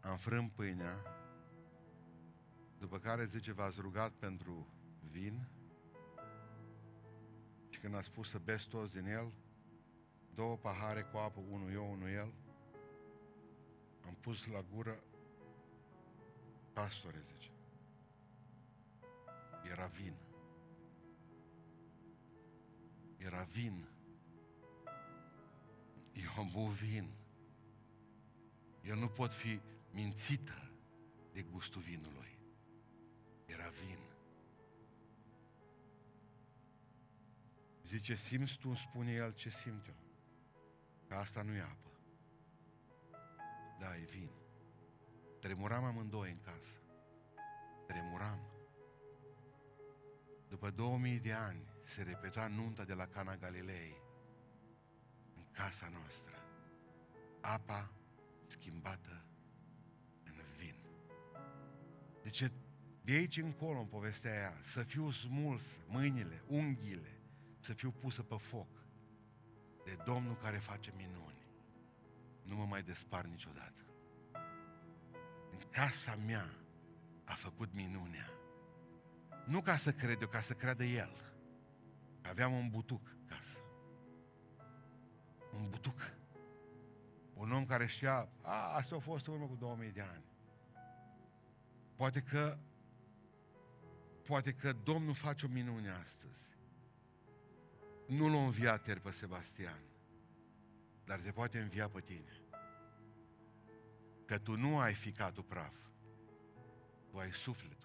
Am 0.00 0.16
frânt 0.16 0.52
pâinea, 0.52 1.02
după 2.78 2.98
care 2.98 3.24
zice, 3.24 3.52
v-ați 3.52 3.80
rugat 3.80 4.12
pentru 4.12 4.66
vin 5.10 5.48
și 7.68 7.80
când 7.80 7.94
a 7.94 8.00
spus 8.00 8.28
să 8.28 8.38
beți 8.38 8.68
toți 8.68 8.94
din 8.94 9.06
el, 9.06 9.32
două 10.38 10.56
pahare 10.56 11.02
cu 11.02 11.16
apă, 11.16 11.40
unul 11.50 11.72
eu, 11.72 11.90
unul 11.90 12.08
el, 12.08 12.32
am 14.06 14.14
pus 14.20 14.46
la 14.46 14.64
gură, 14.74 15.00
Pastore, 16.72 17.18
zice. 17.18 17.50
Era 19.70 19.86
vin. 19.86 20.14
Era 23.16 23.42
vin. 23.42 23.88
Eu 26.12 26.30
am 26.36 26.50
băut 26.52 26.72
vin. 26.72 27.10
Eu 28.82 28.96
nu 28.96 29.08
pot 29.08 29.32
fi 29.32 29.60
mințită 29.90 30.70
de 31.32 31.42
gustul 31.42 31.80
vinului. 31.80 32.38
Era 33.46 33.68
vin. 33.68 33.98
Zice, 37.82 38.14
simți 38.14 38.58
tu, 38.58 38.74
spune 38.74 39.12
el 39.12 39.34
ce 39.34 39.50
simt 39.50 39.86
eu. 39.86 40.07
Că 41.08 41.14
asta 41.14 41.42
nu 41.42 41.52
e 41.54 41.60
apă. 41.60 41.90
Da, 43.78 43.96
e 43.96 44.04
vin. 44.04 44.30
Tremuram 45.40 45.84
amândoi 45.84 46.30
în 46.30 46.40
casă. 46.40 46.76
Tremuram. 47.86 48.40
După 50.48 50.70
2000 50.70 51.18
de 51.18 51.32
ani 51.32 51.62
se 51.84 52.02
repeta 52.02 52.46
nunta 52.46 52.84
de 52.84 52.94
la 52.94 53.06
Cana 53.06 53.36
Galilei 53.36 53.96
în 55.36 55.44
casa 55.50 55.88
noastră. 55.88 56.34
Apa 57.40 57.92
schimbată 58.46 59.24
în 60.24 60.42
vin. 60.56 60.74
Deci 62.22 62.50
de 63.02 63.12
aici 63.12 63.36
încolo 63.36 63.78
în 63.78 63.86
povestea 63.86 64.30
aia, 64.30 64.58
să 64.62 64.82
fiu 64.82 65.10
smuls 65.10 65.80
mâinile, 65.86 66.42
unghiile, 66.46 67.20
să 67.58 67.72
fiu 67.72 67.90
pusă 67.90 68.22
pe 68.22 68.36
foc 68.36 68.77
de 69.88 70.02
Domnul 70.04 70.36
care 70.36 70.58
face 70.58 70.92
minuni. 70.96 71.46
Nu 72.42 72.56
mă 72.56 72.64
mai 72.64 72.82
despar 72.82 73.24
niciodată. 73.24 73.82
În 75.50 75.58
casa 75.70 76.16
mea 76.26 76.54
a 77.24 77.34
făcut 77.34 77.72
minunea. 77.72 78.30
Nu 79.46 79.60
ca 79.60 79.76
să 79.76 79.92
cred 79.92 80.20
eu, 80.20 80.28
ca 80.28 80.40
să 80.40 80.52
creadă 80.52 80.84
El. 80.84 81.32
Aveam 82.22 82.52
un 82.52 82.68
butuc 82.68 83.16
casă. 83.26 83.58
Un 85.54 85.70
butuc. 85.70 86.12
Un 87.34 87.52
om 87.52 87.66
care 87.66 87.86
știa, 87.86 88.28
a, 88.42 88.74
asta 88.74 88.96
a 88.96 88.98
fost 88.98 89.26
urmă 89.26 89.46
cu 89.46 89.54
2000 89.54 89.90
de 89.90 90.00
ani. 90.00 90.24
Poate 91.96 92.20
că 92.20 92.58
poate 94.22 94.52
că 94.52 94.72
Domnul 94.72 95.14
face 95.14 95.46
o 95.46 95.48
minune 95.48 95.90
astăzi. 95.90 96.57
Nu 98.08 98.28
l-a 98.28 98.44
înviat 98.44 98.86
ieri 98.86 99.00
pe 99.00 99.10
Sebastian, 99.10 99.82
dar 101.04 101.20
te 101.20 101.30
poate 101.30 101.58
învia 101.58 101.88
pe 101.88 102.00
tine. 102.00 102.42
Că 104.24 104.38
tu 104.38 104.56
nu 104.56 104.78
ai 104.78 104.94
ficatul 104.94 105.42
praf, 105.42 105.74
tu 107.10 107.18
ai 107.18 107.32
sufletul. 107.32 107.77